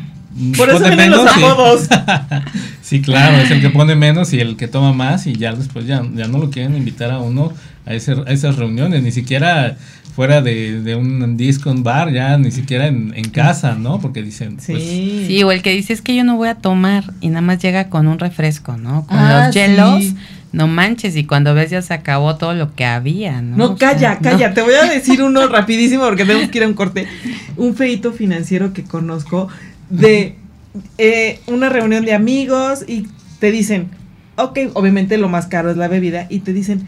Por 0.56 0.70
eso 0.70 0.80
vienen 0.80 1.12
los 1.12 1.26
y- 1.38 1.44
apodos. 1.44 1.90
sí, 2.82 3.02
claro, 3.02 3.38
es 3.38 3.52
el 3.52 3.62
que 3.62 3.70
pone 3.70 3.96
menos 3.96 4.32
y 4.34 4.40
el 4.40 4.56
que 4.56 4.68
toma 4.68 4.94
más 4.94 5.28
y 5.28 5.34
ya 5.36 5.54
después 5.54 5.86
ya, 5.86 6.02
ya 6.16 6.28
no 6.28 6.38
lo 6.38 6.50
quieren 6.50 6.76
invitar 6.78 7.12
a 7.12 7.20
uno 7.20 7.52
a, 7.86 7.94
ese- 7.94 8.12
a 8.26 8.32
esas 8.32 8.56
reuniones, 8.58 9.02
ni 9.04 9.12
siquiera 9.12 9.78
fuera 10.16 10.42
de, 10.42 10.82
de 10.82 10.96
un 10.96 11.38
disco, 11.38 11.72
un 11.72 11.82
bar, 11.84 12.12
ya 12.12 12.38
ni 12.38 12.52
siquiera 12.52 12.88
en, 12.88 13.14
en 13.16 13.30
casa, 13.30 13.76
¿no? 13.76 14.00
Porque 14.02 14.22
dicen, 14.22 14.56
pues, 14.56 14.66
Sí. 14.66 15.24
Sí, 15.28 15.44
o 15.44 15.52
el 15.52 15.62
que 15.62 15.72
dice 15.72 15.94
es 15.94 16.02
que 16.02 16.16
yo 16.16 16.24
no 16.24 16.36
voy 16.36 16.50
a 16.50 16.56
tomar 16.56 17.14
y 17.22 17.30
nada 17.30 17.42
más 17.42 17.60
llega 17.62 17.90
con 17.90 18.08
un 18.08 18.20
refresco, 18.20 18.76
¿no? 18.76 19.06
Con 19.08 19.18
Ah, 19.18 19.46
los 19.46 19.56
hielos, 19.56 20.04
sí. 20.04 20.16
no 20.52 20.68
manches, 20.68 21.16
y 21.16 21.24
cuando 21.24 21.54
ves 21.54 21.70
ya 21.72 21.82
se 21.82 21.94
acabó 21.94 22.36
todo 22.36 22.54
lo 22.54 22.76
que 22.76 22.84
había, 22.86 23.42
¿no? 23.42 23.56
No, 23.56 23.66
O 23.74 23.78
sea, 23.78 23.92
calla, 23.94 24.16
no. 24.16 24.22
calla. 24.22 24.54
Te 24.54 24.62
voy 24.62 24.74
a 24.74 24.86
decir 24.86 25.22
uno 25.24 25.48
rapidísimo 25.48 26.04
porque 26.04 26.26
tenemos 26.26 26.50
que 26.50 26.58
ir 26.58 26.64
a 26.66 26.68
un 26.68 26.74
corte. 26.74 27.08
Un 27.56 27.76
feito 27.76 28.12
financiero 28.12 28.74
que 28.74 28.84
conozco 28.84 29.48
de 29.90 30.36
eh, 30.98 31.40
una 31.48 31.70
reunión 31.70 32.04
de 32.04 32.14
amigos 32.14 32.84
y 32.88 33.08
te 33.40 33.52
dicen, 33.52 33.88
ok, 34.36 34.60
obviamente 34.74 35.18
lo 35.18 35.30
más 35.30 35.48
caro 35.48 35.72
es 35.72 35.78
la 35.78 35.88
bebida 35.88 36.28
y 36.30 36.40
te 36.40 36.52
dicen, 36.52 36.86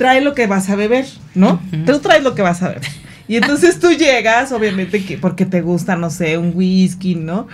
trae 0.00 0.22
lo 0.22 0.32
que 0.32 0.46
vas 0.46 0.70
a 0.70 0.76
beber, 0.76 1.04
¿no? 1.34 1.60
Tú 1.84 1.98
traes 1.98 2.22
lo 2.22 2.34
que 2.34 2.40
vas 2.40 2.62
a 2.62 2.68
beber. 2.68 2.88
Y 3.28 3.36
entonces 3.36 3.78
tú 3.78 3.90
llegas, 3.90 4.50
obviamente 4.50 5.04
que 5.04 5.18
porque 5.18 5.44
te 5.44 5.60
gusta, 5.60 5.94
no 5.94 6.08
sé, 6.08 6.38
un 6.38 6.52
whisky, 6.54 7.16
¿no? 7.16 7.48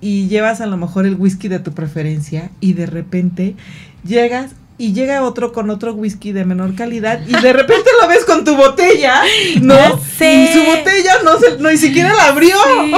Y 0.00 0.28
llevas 0.28 0.60
a 0.60 0.66
lo 0.66 0.76
mejor 0.76 1.06
el 1.06 1.16
whisky 1.16 1.48
de 1.48 1.58
tu 1.58 1.72
preferencia 1.72 2.52
y 2.60 2.74
de 2.74 2.86
repente 2.86 3.56
llegas 4.04 4.52
y 4.78 4.92
llega 4.92 5.22
otro 5.22 5.52
con 5.52 5.70
otro 5.70 5.92
whisky 5.92 6.30
de 6.30 6.44
menor 6.44 6.76
calidad 6.76 7.20
y 7.26 7.32
de 7.32 7.52
repente 7.52 7.90
lo 8.00 8.06
ves 8.06 8.24
con 8.24 8.44
tu 8.44 8.56
botella, 8.56 9.22
¿no? 9.60 9.76
Y 10.20 10.48
su 10.52 10.64
botella 10.64 11.16
no 11.24 11.38
se, 11.38 11.58
no 11.58 11.70
ni 11.70 11.76
siquiera 11.76 12.14
la 12.14 12.26
abrió. 12.26 12.56
Sí. 12.72 12.92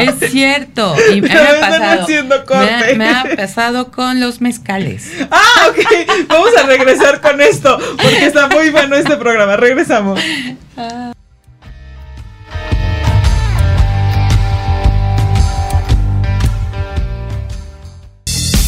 es 0.22 0.30
cierto. 0.30 0.94
Y 1.14 1.20
me 1.20 1.32
ha 1.32 1.60
pasado. 1.60 2.06
Me 2.08 2.94
me 2.94 3.10
ha 3.10 3.24
pasado 3.36 3.90
con 3.90 4.18
los 4.18 4.40
mezcales. 4.40 5.10
Ah, 5.30 5.68
ok. 5.68 6.26
Vamos 6.28 6.50
a 6.56 6.62
regresar 6.66 7.20
con 7.20 7.40
esto 7.40 7.78
porque 7.96 8.26
está 8.26 8.48
muy 8.48 8.70
bueno 8.70 8.96
este 8.96 9.16
programa. 9.16 9.56
Regresamos. 9.56 10.18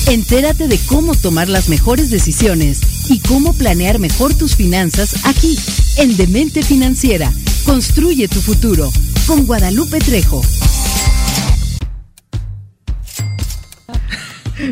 Entérate 0.09 0.69
de 0.69 0.79
cómo 0.87 1.15
tomar 1.15 1.49
las 1.49 1.69
mejores 1.69 2.09
decisiones 2.11 2.81
y 3.11 3.21
cómo 3.21 3.53
planear 3.53 3.99
mejor 3.99 4.35
tus 4.35 4.57
finanzas 4.57 5.27
aquí, 5.27 5.59
en 5.99 6.17
Demente 6.17 6.63
Financiera. 6.63 7.31
Construye 7.67 8.27
tu 8.27 8.41
futuro 8.41 8.91
con 9.27 9.45
Guadalupe 9.47 9.99
Trejo. 9.99 10.41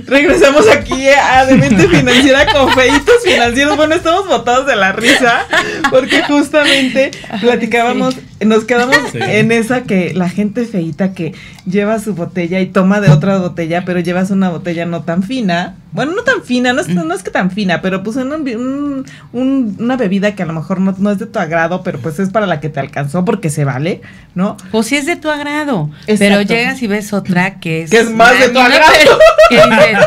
Regresamos 0.07 0.67
aquí 0.69 1.07
a 1.09 1.45
Demente 1.47 1.87
Financiera 1.89 2.53
con 2.53 2.73
feitos 2.73 3.23
financieros. 3.25 3.77
Bueno, 3.77 3.95
estamos 3.95 4.27
botados 4.27 4.67
de 4.67 4.75
la 4.75 4.93
risa 4.93 5.47
porque 5.91 6.23
justamente 6.25 7.13
platicábamos 7.41 8.17
nos 8.45 8.65
quedamos 8.65 8.97
Sí. 9.13 9.19
en 9.23 9.53
esa 9.53 9.85
que 9.85 10.13
la 10.13 10.29
gente 10.29 10.65
feita 10.65 11.13
que 11.13 11.35
lleva 11.67 11.99
su 11.99 12.15
botella 12.15 12.61
y 12.61 12.67
toma 12.67 13.01
de 13.01 13.11
otra 13.11 13.39
botella, 13.39 13.85
pero 13.85 14.01
llevas 14.01 14.31
una 14.31 14.49
botella 14.51 14.87
no 14.87 15.03
tan 15.03 15.23
fina. 15.23 15.75
Bueno, 15.93 16.13
no 16.15 16.23
tan 16.23 16.43
fina, 16.43 16.73
no 16.73 16.81
es, 16.81 16.89
no 16.89 17.13
es 17.15 17.23
que 17.23 17.31
tan 17.31 17.51
fina, 17.51 17.81
pero 17.83 18.03
pues 18.03 18.17
un- 18.17 18.33
un- 18.33 19.05
un- 19.33 19.77
una 19.81 19.97
bebida 19.97 20.35
que 20.35 20.43
a 20.43 20.47
lo 20.47 20.53
mejor 20.53 20.81
no, 20.81 20.95
no 20.99 21.11
es 21.11 21.19
de 21.19 21.27
tu 21.27 21.39
agrado, 21.39 21.83
pero 21.83 21.99
pues 21.99 22.19
es 22.21 22.31
para 22.31 22.47
la 22.47 22.61
que 22.61 22.69
te 22.69 22.79
alcanzó 22.81 23.25
porque 23.25 23.51
se 23.51 23.65
vale, 23.65 24.01
¿no? 24.35 24.57
O 24.73 24.83
si 24.83 24.97
es 24.97 25.07
de 25.07 25.17
tu 25.17 25.29
agrado. 25.31 25.91
Exacto. 26.07 26.19
Pero 26.19 26.43
llegas 26.43 26.83
y 26.83 26.87
ves 26.87 27.13
otra 27.13 27.59
que 27.59 27.83
es. 27.83 27.91
Que 27.91 27.99
es 28.01 28.11
más 28.11 28.39
de 28.39 28.49
tu 28.51 28.59
agrado. 28.59 29.19
Que 29.49 29.57
dices, 29.57 29.99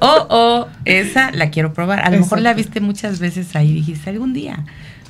oh, 0.00 0.26
oh, 0.30 0.68
esa 0.86 1.30
la 1.32 1.50
quiero 1.50 1.72
probar. 1.74 2.00
A 2.00 2.10
lo 2.10 2.18
mejor 2.20 2.40
la 2.40 2.54
viste 2.54 2.80
muchas 2.80 3.18
veces 3.18 3.54
ahí 3.54 3.72
dijiste 3.74 4.08
algún 4.10 4.32
día. 4.32 4.64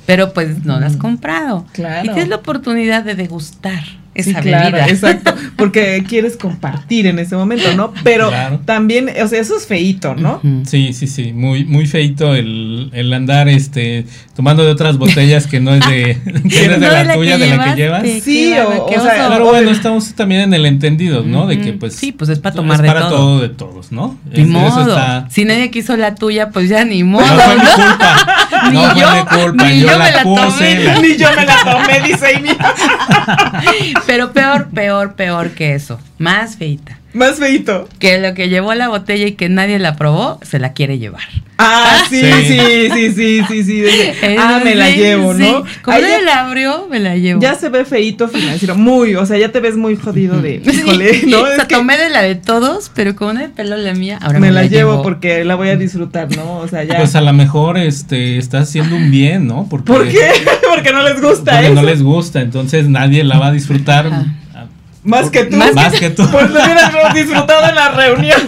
Pero 0.05 0.33
pues 0.33 0.65
no 0.65 0.79
la 0.79 0.87
has 0.87 0.97
comprado. 0.97 1.65
Claro. 1.71 2.01
Y 2.03 2.09
tienes 2.09 2.27
la 2.29 2.37
oportunidad 2.37 3.03
de 3.03 3.15
degustar 3.15 3.83
Sí, 4.15 4.31
esa 4.31 4.41
claro, 4.41 4.75
bebida. 4.77 4.87
exacto, 4.89 5.33
porque 5.55 6.03
quieres 6.07 6.35
compartir 6.35 7.07
en 7.07 7.19
ese 7.19 7.35
momento, 7.35 7.73
¿no? 7.75 7.93
Pero 8.03 8.29
Claro. 8.29 8.59
también, 8.65 9.09
o 9.23 9.27
sea, 9.27 9.39
eso 9.39 9.55
es 9.55 9.65
feíto, 9.67 10.15
¿no? 10.15 10.41
Sí, 10.65 10.91
sí, 10.93 11.07
sí, 11.07 11.31
muy, 11.33 11.63
muy 11.63 11.85
feito 11.87 12.35
el, 12.35 12.89
el 12.93 13.13
andar 13.13 13.47
este 13.47 14.05
tomando 14.35 14.63
de 14.65 14.71
otras 14.71 14.97
botellas 14.97 15.47
que 15.47 15.59
no 15.59 15.73
es 15.75 15.81
de, 15.87 16.17
que 16.25 16.67
no 16.67 16.75
es 16.75 16.79
de 16.81 16.87
No 16.87 17.03
la, 17.03 17.13
tuya, 17.13 17.37
de 17.37 17.47
la 17.55 17.63
que 17.65 17.75
llevas. 17.81 18.03
Sí, 18.23 18.53
o- 18.57 18.85
o 18.85 18.89
sea, 18.89 18.99
oso. 19.27 19.29
Pero 19.33 19.45
bueno, 19.45 19.71
estamos 19.71 20.13
también 20.15 20.41
en 20.41 20.53
el 20.53 20.65
entendido, 20.65 21.23
¿no? 21.23 21.45
De 21.47 21.59
que 21.61 21.73
pues 21.73 21.95
Sí, 21.95 22.11
pues 22.11 22.29
es 22.29 22.39
para 22.39 22.55
tomar 22.55 22.81
de 22.81 22.87
para 22.87 23.01
todo. 23.01 23.09
todo 23.17 23.39
de 23.41 23.49
todos, 23.49 23.91
¿no? 23.91 24.17
Ni 24.33 24.41
Es- 24.43 24.47
modo. 24.47 24.67
Eso 24.67 24.81
está 24.89 25.27
Si 25.29 25.45
nadie 25.45 25.69
quiso 25.71 25.95
la 25.97 26.15
tuya, 26.15 26.49
pues 26.49 26.67
ya 26.69 26.83
ni 26.85 27.03
modo. 27.03 27.25
no 27.25 27.39
fue 27.41 27.55
mi 27.55 27.61
culpa. 27.61 28.35
Ni 28.69 28.73
no 28.73 28.89
fue 28.91 28.99
yo, 29.01 29.11
mi 29.11 29.19
culpa, 29.43 29.63
ni 29.69 29.79
yo, 29.79 29.87
yo 29.87 29.97
la, 29.97 30.03
me 30.05 30.11
la 30.11 30.23
puse. 30.23 30.41
tomé. 30.75 30.83
la- 30.83 30.99
Ni 30.99 31.17
yo 31.17 31.27
me 31.35 31.45
la 31.45 31.55
tomé, 31.63 32.01
dice 32.07 32.35
Amy. 32.35 32.49
Pero 34.09 34.33
peor, 34.33 34.69
peor, 34.69 35.13
peor 35.13 35.51
que 35.51 35.75
eso. 35.75 35.99
Más 36.17 36.55
feita. 36.55 36.98
Más 37.13 37.37
feíto. 37.37 37.89
Que 37.97 38.19
lo 38.19 38.33
que 38.35 38.49
llevó 38.49 38.73
la 38.75 38.87
botella 38.87 39.25
y 39.25 39.31
que 39.33 39.49
nadie 39.49 39.79
la 39.79 39.95
probó, 39.95 40.39
se 40.43 40.59
la 40.59 40.73
quiere 40.73 40.99
llevar. 40.99 41.23
Ah, 41.57 42.03
sí, 42.09 42.21
Sí. 42.21 42.57
sí, 42.93 43.11
sí, 43.13 43.13
sí, 43.13 43.43
sí, 43.47 43.63
sí. 43.63 43.83
ah, 44.39 44.61
me 44.63 44.75
la 44.75 44.89
llevo, 44.91 45.33
sí. 45.33 45.41
¿no? 45.41 45.63
Como 45.81 45.97
Ahí 45.97 46.03
nadie 46.03 46.19
ya, 46.19 46.21
la 46.25 46.39
abrió, 46.45 46.87
me 46.89 46.99
la 46.99 47.15
llevo. 47.17 47.41
ya 47.41 47.55
se 47.55 47.67
ve 47.69 47.83
feíto 47.83 48.27
financiero. 48.29 48.75
Muy, 48.75 49.15
o 49.15 49.25
sea, 49.25 49.37
ya 49.37 49.51
te 49.51 49.59
ves 49.59 49.75
muy 49.75 49.95
jodido 49.97 50.39
de, 50.41 50.61
híjole, 50.63 51.23
¿no? 51.27 51.39
o 51.41 51.47
Es 51.47 51.55
sea, 51.55 51.67
que 51.67 51.75
tomé 51.75 51.97
de 51.97 52.09
la 52.11 52.21
de 52.21 52.35
todos, 52.35 52.91
pero 52.95 53.15
como 53.15 53.33
nadie 53.33 53.49
peló 53.49 53.75
la 53.75 53.93
mía, 53.93 54.19
ahora 54.21 54.39
me 54.39 54.51
la 54.51 54.63
llevo 54.67 55.01
porque 55.01 55.43
la 55.43 55.55
voy 55.55 55.69
a 55.69 55.75
disfrutar, 55.75 56.33
¿no? 56.37 56.59
O 56.59 56.67
sea, 56.67 56.83
ya. 56.83 56.95
Pues 56.97 57.15
a 57.15 57.21
lo 57.21 57.33
mejor 57.33 57.77
este 57.77 58.37
está 58.37 58.59
haciendo 58.59 58.95
un 58.95 59.11
bien, 59.11 59.47
¿no? 59.47 59.67
Porque, 59.69 59.91
¿Por 59.91 60.07
qué? 60.07 60.29
Porque 60.69 60.93
no 60.93 61.01
les 61.03 61.19
gusta 61.21 61.51
Porque 61.53 61.65
eso. 61.65 61.73
no 61.75 61.81
les 61.83 62.01
gusta, 62.03 62.39
entonces 62.41 62.87
nadie 62.87 63.23
la 63.23 63.37
va 63.39 63.47
a 63.47 63.51
disfrutar 63.51 64.07
Ajá. 64.07 64.25
Más 65.03 65.29
que 65.29 65.45
tú. 65.45 65.55
más, 65.57 65.93
que 65.99 66.09
tú. 66.09 66.23
Pues 66.31 66.49
lo 66.51 66.61
hubieras 66.63 67.13
disfrutado 67.13 67.69
en 67.69 67.75
la 67.75 67.89
reunión. 67.89 68.39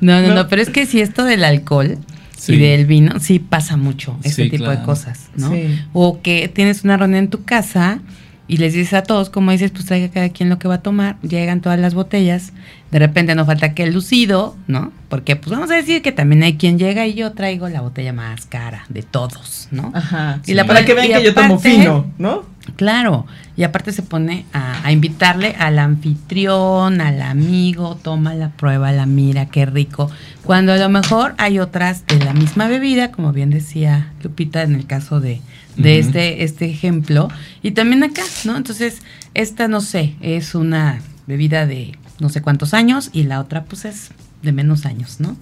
No, 0.00 0.20
no, 0.20 0.28
No. 0.28 0.34
no, 0.34 0.48
pero 0.48 0.62
es 0.62 0.70
que 0.70 0.86
si 0.86 1.00
esto 1.00 1.24
del 1.24 1.44
alcohol 1.44 1.98
Sí. 2.36 2.54
y 2.54 2.58
del 2.58 2.86
vino, 2.86 3.20
sí 3.20 3.38
pasa 3.38 3.76
mucho 3.76 4.16
este 4.24 4.44
Sí, 4.44 4.50
tipo 4.50 4.68
de 4.68 4.82
cosas, 4.82 5.28
¿no? 5.36 5.52
Sí. 5.52 5.78
O 5.92 6.20
que 6.22 6.48
tienes 6.48 6.82
una 6.82 6.96
reunión 6.96 7.20
en 7.24 7.30
tu 7.30 7.44
casa 7.44 8.00
y 8.48 8.56
les 8.56 8.72
dices 8.74 8.94
a 8.94 9.02
todos, 9.04 9.30
como 9.30 9.52
dices, 9.52 9.70
pues 9.70 9.84
traiga 9.86 10.08
cada 10.08 10.28
quien 10.30 10.48
lo 10.48 10.58
que 10.58 10.66
va 10.66 10.74
a 10.76 10.82
tomar, 10.82 11.16
llegan 11.22 11.60
todas 11.60 11.78
las 11.78 11.94
botellas, 11.94 12.52
de 12.90 12.98
repente 12.98 13.36
no 13.36 13.46
falta 13.46 13.74
que 13.74 13.84
el 13.84 13.94
lucido, 13.94 14.56
¿no? 14.66 14.92
Porque 15.08 15.36
pues 15.36 15.52
vamos 15.52 15.70
a 15.70 15.74
decir 15.74 16.02
que 16.02 16.10
también 16.10 16.42
hay 16.42 16.56
quien 16.56 16.78
llega 16.80 17.06
y 17.06 17.14
yo 17.14 17.30
traigo 17.32 17.68
la 17.68 17.80
botella 17.80 18.12
más 18.12 18.44
cara 18.46 18.86
de 18.88 19.02
todos, 19.04 19.68
¿no? 19.70 19.92
Ajá. 19.94 20.40
Y 20.44 20.54
la 20.54 20.66
para 20.66 20.84
que 20.84 20.94
vean 20.94 21.10
y 21.10 21.14
que 21.14 21.22
yo 21.22 21.34
tomo 21.34 21.60
fino, 21.60 22.10
¿no? 22.18 22.44
Claro, 22.82 23.26
y 23.56 23.62
aparte 23.62 23.92
se 23.92 24.02
pone 24.02 24.44
a, 24.52 24.84
a 24.84 24.90
invitarle 24.90 25.54
al 25.56 25.78
anfitrión, 25.78 27.00
al 27.00 27.22
amigo, 27.22 27.96
toma 28.02 28.34
la 28.34 28.48
prueba, 28.48 28.90
la 28.90 29.06
mira, 29.06 29.46
qué 29.46 29.66
rico. 29.66 30.10
Cuando 30.42 30.72
a 30.72 30.78
lo 30.78 30.88
mejor 30.88 31.36
hay 31.38 31.60
otras 31.60 32.04
de 32.08 32.18
la 32.18 32.32
misma 32.32 32.66
bebida, 32.66 33.12
como 33.12 33.32
bien 33.32 33.50
decía 33.50 34.10
Lupita 34.24 34.64
en 34.64 34.74
el 34.74 34.86
caso 34.86 35.20
de, 35.20 35.40
de 35.76 36.00
este, 36.00 36.42
este 36.42 36.68
ejemplo, 36.68 37.28
y 37.62 37.70
también 37.70 38.02
acá, 38.02 38.24
¿no? 38.44 38.56
Entonces, 38.56 39.02
esta, 39.34 39.68
no 39.68 39.80
sé, 39.80 40.16
es 40.20 40.56
una 40.56 41.02
bebida 41.28 41.66
de 41.66 41.96
no 42.18 42.30
sé 42.30 42.42
cuántos 42.42 42.74
años 42.74 43.10
y 43.12 43.22
la 43.22 43.38
otra 43.38 43.62
pues 43.62 43.84
es 43.84 44.10
de 44.42 44.50
menos 44.50 44.86
años, 44.86 45.20
¿no? 45.20 45.36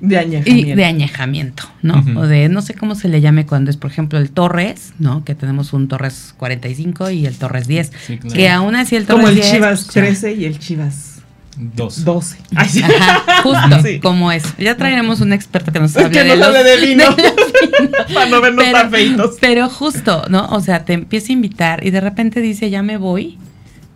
De 0.00 0.14
Y 0.14 0.18
añejamiento. 0.18 0.76
de 0.76 0.84
añejamiento, 0.84 1.62
¿no? 1.82 2.02
O 2.16 2.26
de, 2.26 2.48
no 2.48 2.62
sé 2.62 2.74
cómo 2.74 2.94
se 2.94 3.08
le 3.08 3.20
llame 3.20 3.44
cuando 3.44 3.70
es, 3.70 3.76
por 3.76 3.90
ejemplo, 3.90 4.18
el 4.18 4.30
Torres, 4.30 4.94
¿no? 4.98 5.24
Que 5.24 5.34
tenemos 5.34 5.72
un 5.74 5.88
Torres 5.88 6.34
45 6.38 7.10
y 7.10 7.26
el 7.26 7.36
Torres 7.36 7.66
10. 7.66 7.92
Sí, 8.06 8.16
claro. 8.18 8.34
Que 8.34 8.48
aún 8.48 8.74
así 8.76 8.96
el 8.96 9.04
Torres 9.06 9.20
Como 9.24 9.28
el 9.28 9.34
10, 9.34 9.50
Chivas 9.52 9.84
pues, 9.84 9.94
ya. 9.94 10.00
13 10.02 10.32
y 10.34 10.44
el 10.46 10.58
Chivas 10.58 11.06
Dos. 11.58 12.04
12. 12.04 12.38
Ay, 12.54 12.68
sí. 12.70 12.82
Ajá, 12.82 13.42
justo 13.42 13.82
Sí. 13.84 14.00
como 14.00 14.32
es. 14.32 14.44
Ya 14.56 14.76
traeremos 14.78 15.20
un 15.20 15.34
experto 15.34 15.70
que 15.72 15.80
nos 15.80 15.90
Es 15.96 16.04
hable 16.04 16.10
que 16.12 16.22
de 16.24 16.30
nos 16.30 16.38
los- 16.38 16.46
hable 16.48 16.64
de 16.64 16.86
vino. 16.86 17.04
los 17.08 17.16
vinos. 17.16 17.34
Para 18.14 18.26
no 18.30 18.40
vernos 18.40 18.72
tan 18.72 18.90
feitos. 18.90 19.36
pero 19.40 19.68
justo, 19.68 20.24
¿no? 20.30 20.46
O 20.46 20.60
sea, 20.60 20.86
te 20.86 20.94
empieza 20.94 21.28
a 21.28 21.32
invitar 21.32 21.84
y 21.86 21.90
de 21.90 22.00
repente 22.00 22.40
dice, 22.40 22.70
ya 22.70 22.82
me 22.82 22.96
voy, 22.96 23.36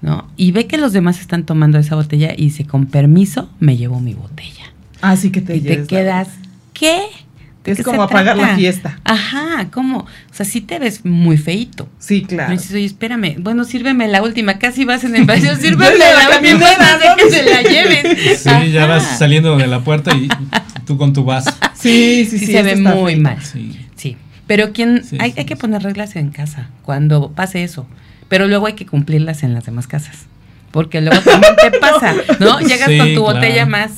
¿no? 0.02 0.28
Y 0.36 0.52
ve 0.52 0.66
que 0.66 0.76
los 0.76 0.92
demás 0.92 1.20
están 1.20 1.46
tomando 1.46 1.78
esa 1.78 1.94
botella 1.94 2.34
y 2.36 2.42
dice, 2.46 2.66
con 2.66 2.84
permiso, 2.86 3.48
me 3.60 3.78
llevo 3.78 3.98
mi 4.00 4.12
botella. 4.12 4.63
Así 5.10 5.30
que 5.30 5.40
te 5.40 5.56
y 5.56 5.60
te 5.60 5.68
lleves 5.68 5.80
la- 5.80 5.86
quedas, 5.98 6.28
¿qué? 6.72 6.98
¿De 7.64 7.72
Es 7.72 7.82
como 7.82 8.02
apagar 8.02 8.36
la 8.36 8.56
fiesta. 8.56 8.98
Ajá, 9.04 9.68
¿cómo? 9.70 10.00
O 10.00 10.34
sea, 10.34 10.44
sí 10.44 10.60
te 10.60 10.78
ves 10.78 11.04
muy 11.06 11.38
feito. 11.38 11.88
Sí, 11.98 12.22
claro. 12.22 12.50
Me 12.50 12.56
dices, 12.58 12.72
oye, 12.74 12.84
espérame, 12.84 13.36
bueno, 13.38 13.64
sírveme 13.64 14.06
la 14.06 14.22
última, 14.22 14.58
casi 14.58 14.84
vas 14.84 15.02
en 15.04 15.16
el 15.16 15.24
vacío, 15.26 15.56
sírveme 15.56 15.96
la 15.96 16.28
la 16.28 16.36
última 16.36 16.58
¿no? 16.58 17.16
que 17.16 17.30
se 17.30 17.42
la 17.42 17.62
lleven. 17.62 18.16
Sí, 18.36 18.70
ya 18.70 18.84
vas 18.86 19.18
saliendo 19.18 19.56
de 19.56 19.66
la 19.66 19.80
puerta 19.80 20.14
y 20.14 20.28
tú 20.86 20.98
con 20.98 21.12
tu 21.14 21.24
vaso. 21.24 21.50
Sí, 21.74 22.26
sí, 22.30 22.38
Sí, 22.38 22.46
sí. 22.46 22.52
se 22.52 22.62
ve 22.62 22.72
está 22.72 22.94
muy 22.94 23.12
feito. 23.14 23.22
mal. 23.28 23.42
Sí. 23.42 23.78
Sí, 23.96 24.16
pero 24.46 24.72
quién 24.72 25.02
Sí, 25.04 25.16
hay, 25.20 25.32
sí, 25.32 25.38
hay 25.40 25.44
que 25.46 25.56
poner 25.56 25.82
reglas 25.82 26.16
en 26.16 26.30
casa 26.30 26.68
cuando 26.82 27.30
pase 27.32 27.62
eso, 27.64 27.86
pero 28.28 28.46
luego 28.46 28.66
hay 28.66 28.72
que 28.74 28.84
cumplirlas 28.86 29.42
en 29.42 29.52
las 29.54 29.64
demás 29.64 29.86
casas, 29.86 30.26
porque 30.70 31.00
luego 31.00 31.20
también 31.22 31.54
te 31.56 31.78
pasa, 31.78 32.14
¿no? 32.40 32.58
Llegas 32.60 32.88
Sí, 32.88 32.98
con 32.98 33.14
tu 33.14 33.22
claro. 33.22 33.34
botella 33.34 33.66
más, 33.66 33.90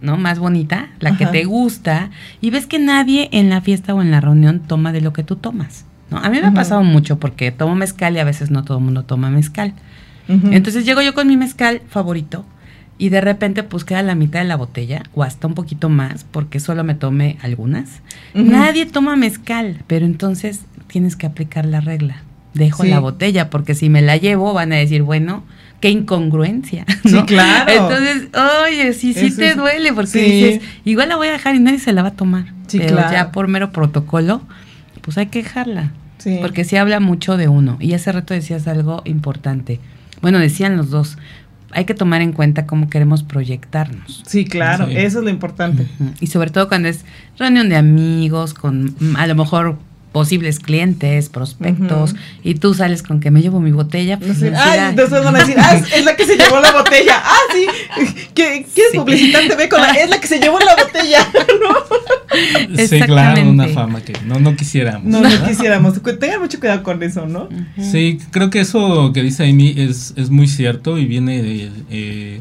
¿no? 0.00 0.16
Más 0.16 0.38
bonita, 0.38 0.88
la 1.00 1.16
que 1.16 1.26
te 1.26 1.44
gusta, 1.44 2.10
y 2.40 2.50
ves 2.50 2.66
que 2.66 2.78
nadie 2.78 3.28
en 3.32 3.50
la 3.50 3.60
fiesta 3.60 3.94
o 3.94 4.02
en 4.02 4.10
la 4.10 4.20
reunión 4.20 4.60
toma 4.60 4.92
de 4.92 5.00
lo 5.00 5.12
que 5.12 5.22
tú 5.24 5.36
tomas, 5.36 5.84
¿no? 6.10 6.18
A 6.18 6.28
mí 6.30 6.38
me 6.40 6.46
ha 6.46 6.52
pasado 6.54 6.82
mucho 6.84 7.18
porque 7.18 7.50
tomo 7.50 7.74
mezcal 7.74 8.14
y 8.16 8.18
a 8.20 8.24
veces 8.24 8.50
no 8.50 8.64
todo 8.64 8.78
el 8.78 8.84
mundo 8.84 9.04
toma 9.04 9.30
mezcal. 9.30 9.72
Entonces 10.28 10.84
llego 10.84 11.00
yo 11.00 11.14
con 11.14 11.26
mi 11.26 11.36
mezcal 11.38 11.80
favorito 11.88 12.44
y 12.98 13.08
de 13.08 13.20
repente 13.22 13.62
pues 13.62 13.84
queda 13.84 14.02
la 14.02 14.14
mitad 14.14 14.40
de 14.40 14.44
la 14.46 14.56
botella 14.56 15.02
o 15.14 15.22
hasta 15.22 15.46
un 15.46 15.54
poquito 15.54 15.88
más 15.88 16.24
porque 16.24 16.60
solo 16.60 16.84
me 16.84 16.94
tomé 16.94 17.38
algunas. 17.42 18.02
Nadie 18.34 18.84
toma 18.86 19.16
mezcal, 19.16 19.82
pero 19.86 20.04
entonces 20.04 20.60
tienes 20.86 21.16
que 21.16 21.26
aplicar 21.26 21.64
la 21.64 21.80
regla. 21.80 22.22
Dejo 22.54 22.82
Sí. 22.82 22.90
la 22.90 22.98
botella 22.98 23.48
porque 23.50 23.74
si 23.74 23.88
me 23.88 24.02
la 24.02 24.16
llevo 24.18 24.52
van 24.52 24.72
a 24.72 24.76
decir, 24.76 25.02
bueno, 25.02 25.44
qué 25.80 25.90
incongruencia. 25.90 26.84
Sí, 27.02 27.12
¿no? 27.12 27.26
claro. 27.26 27.70
Entonces, 27.70 28.28
oye, 28.66 28.92
sí, 28.92 29.14
sí 29.14 29.26
Eso 29.26 29.36
te 29.36 29.50
es- 29.50 29.56
duele 29.56 29.92
porque 29.92 30.10
sí. 30.10 30.20
dices, 30.20 30.60
igual 30.84 31.08
la 31.08 31.16
voy 31.16 31.28
a 31.28 31.32
dejar 31.32 31.54
y 31.54 31.60
nadie 31.60 31.78
se 31.78 31.92
la 31.92 32.02
va 32.02 32.08
a 32.08 32.14
tomar. 32.14 32.46
Sí, 32.66 32.78
pero 32.78 32.96
claro. 32.96 33.12
ya 33.12 33.32
por 33.32 33.48
mero 33.48 33.70
protocolo, 33.72 34.42
pues 35.02 35.16
hay 35.18 35.26
que 35.26 35.42
dejarla. 35.42 35.92
Sí. 36.18 36.38
Porque 36.40 36.64
sí 36.64 36.76
habla 36.76 37.00
mucho 37.00 37.36
de 37.36 37.48
uno. 37.48 37.76
Y 37.80 37.94
hace 37.94 38.10
rato 38.12 38.34
decías 38.34 38.66
algo 38.66 39.02
importante. 39.04 39.80
Bueno, 40.20 40.38
decían 40.38 40.76
los 40.76 40.90
dos. 40.90 41.16
Hay 41.70 41.84
que 41.84 41.94
tomar 41.94 42.22
en 42.22 42.32
cuenta 42.32 42.66
cómo 42.66 42.90
queremos 42.90 43.22
proyectarnos. 43.22 44.22
Sí, 44.26 44.44
claro. 44.44 44.86
Sí. 44.88 44.94
Eso 44.96 45.18
es 45.18 45.24
lo 45.24 45.30
importante. 45.30 45.86
Y 46.20 46.26
sobre 46.26 46.50
todo 46.50 46.66
cuando 46.68 46.88
es 46.88 47.04
reunión 47.38 47.68
de 47.68 47.76
amigos, 47.76 48.52
con 48.54 48.94
a 49.16 49.26
lo 49.26 49.34
mejor 49.34 49.78
posibles 50.12 50.58
clientes, 50.58 51.28
prospectos, 51.28 52.14
y 52.42 52.54
tú 52.54 52.74
sales 52.74 53.02
con 53.02 53.20
que 53.20 53.30
me 53.30 53.40
llevo 53.42 53.60
mi 53.60 53.72
botella. 53.72 54.16
No 54.16 54.26
Pues, 54.26 54.38
sé, 54.38 54.50
decir, 54.50 54.58
ay, 54.62 54.78
"Ay". 54.80 54.94
después 54.96 55.22
van 55.22 55.36
a 55.36 55.38
decir, 55.40 55.56
ah, 55.58 55.74
es, 55.96 56.04
la 56.04 56.16
que 56.16 56.24
se 56.26 56.36
llevó 56.36 56.60
la 56.60 56.72
botella. 56.72 57.20
Ah, 57.22 57.36
sí. 57.52 57.66
¿Qué- 58.34 58.66
¿Quieres 58.74 58.92
Sí. 58.92 58.98
publicitarte? 58.98 59.54
Ve 59.56 59.68
con 59.68 59.80
la, 59.80 59.90
es 59.92 60.08
la 60.10 60.20
que 60.20 60.26
se 60.26 60.38
llevó 60.40 60.58
la 60.60 60.74
botella. 60.76 61.18
Sí, 62.88 63.00
claro, 63.00 63.42
una 63.50 63.68
fama 63.68 64.00
que 64.02 64.12
no, 64.26 64.38
no 64.38 64.54
quisiéramos. 64.54 65.04
No, 65.04 65.20
no 65.22 65.28
¿verdad? 65.28 65.48
quisiéramos. 65.48 65.98
Cu- 66.00 66.16
Tengan 66.18 66.40
mucho 66.40 66.60
cuidado 66.60 66.82
con 66.82 67.02
eso, 67.02 67.26
¿no? 67.26 67.48
Sí, 67.80 68.18
creo 68.30 68.50
que 68.50 68.60
eso 68.60 69.12
que 69.12 69.22
dice 69.22 69.48
Amy 69.48 69.74
es, 69.76 70.12
es 70.16 70.30
muy 70.30 70.46
cierto 70.46 70.98
y 70.98 71.06
viene 71.06 71.42
de, 71.42 71.70
eh, 71.90 72.40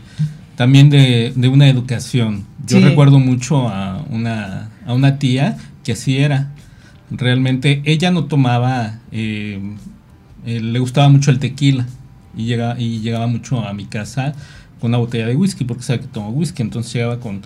también 0.55 0.89
de, 0.89 1.31
de 1.35 1.47
una 1.47 1.69
educación. 1.69 2.45
Yo 2.65 2.79
Sí. 2.79 2.83
recuerdo 2.83 3.19
mucho 3.19 3.69
a 3.69 4.03
una, 4.09 4.69
a 4.85 4.93
una 4.93 5.19
tía 5.19 5.57
que 5.83 5.93
así 5.93 6.17
era. 6.17 6.51
Realmente 7.09 7.81
ella 7.85 8.11
no 8.11 8.25
tomaba, 8.25 8.99
eh, 9.11 9.59
eh, 10.45 10.59
le 10.59 10.79
gustaba 10.79 11.07
mucho 11.09 11.31
el 11.31 11.39
tequila 11.39 11.85
y, 12.35 12.45
llega, 12.45 12.75
y 12.77 12.99
llegaba 12.99 13.27
mucho 13.27 13.65
a 13.65 13.73
mi 13.73 13.85
casa 13.85 14.33
con 14.81 14.91
una 14.91 14.97
botella 14.97 15.25
de 15.25 15.35
whisky 15.35 15.63
porque 15.63 15.83
sabe 15.83 16.01
que 16.01 16.07
tomo 16.07 16.29
whisky. 16.29 16.61
Entonces 16.61 16.93
llegaba 16.93 17.19
con, 17.19 17.41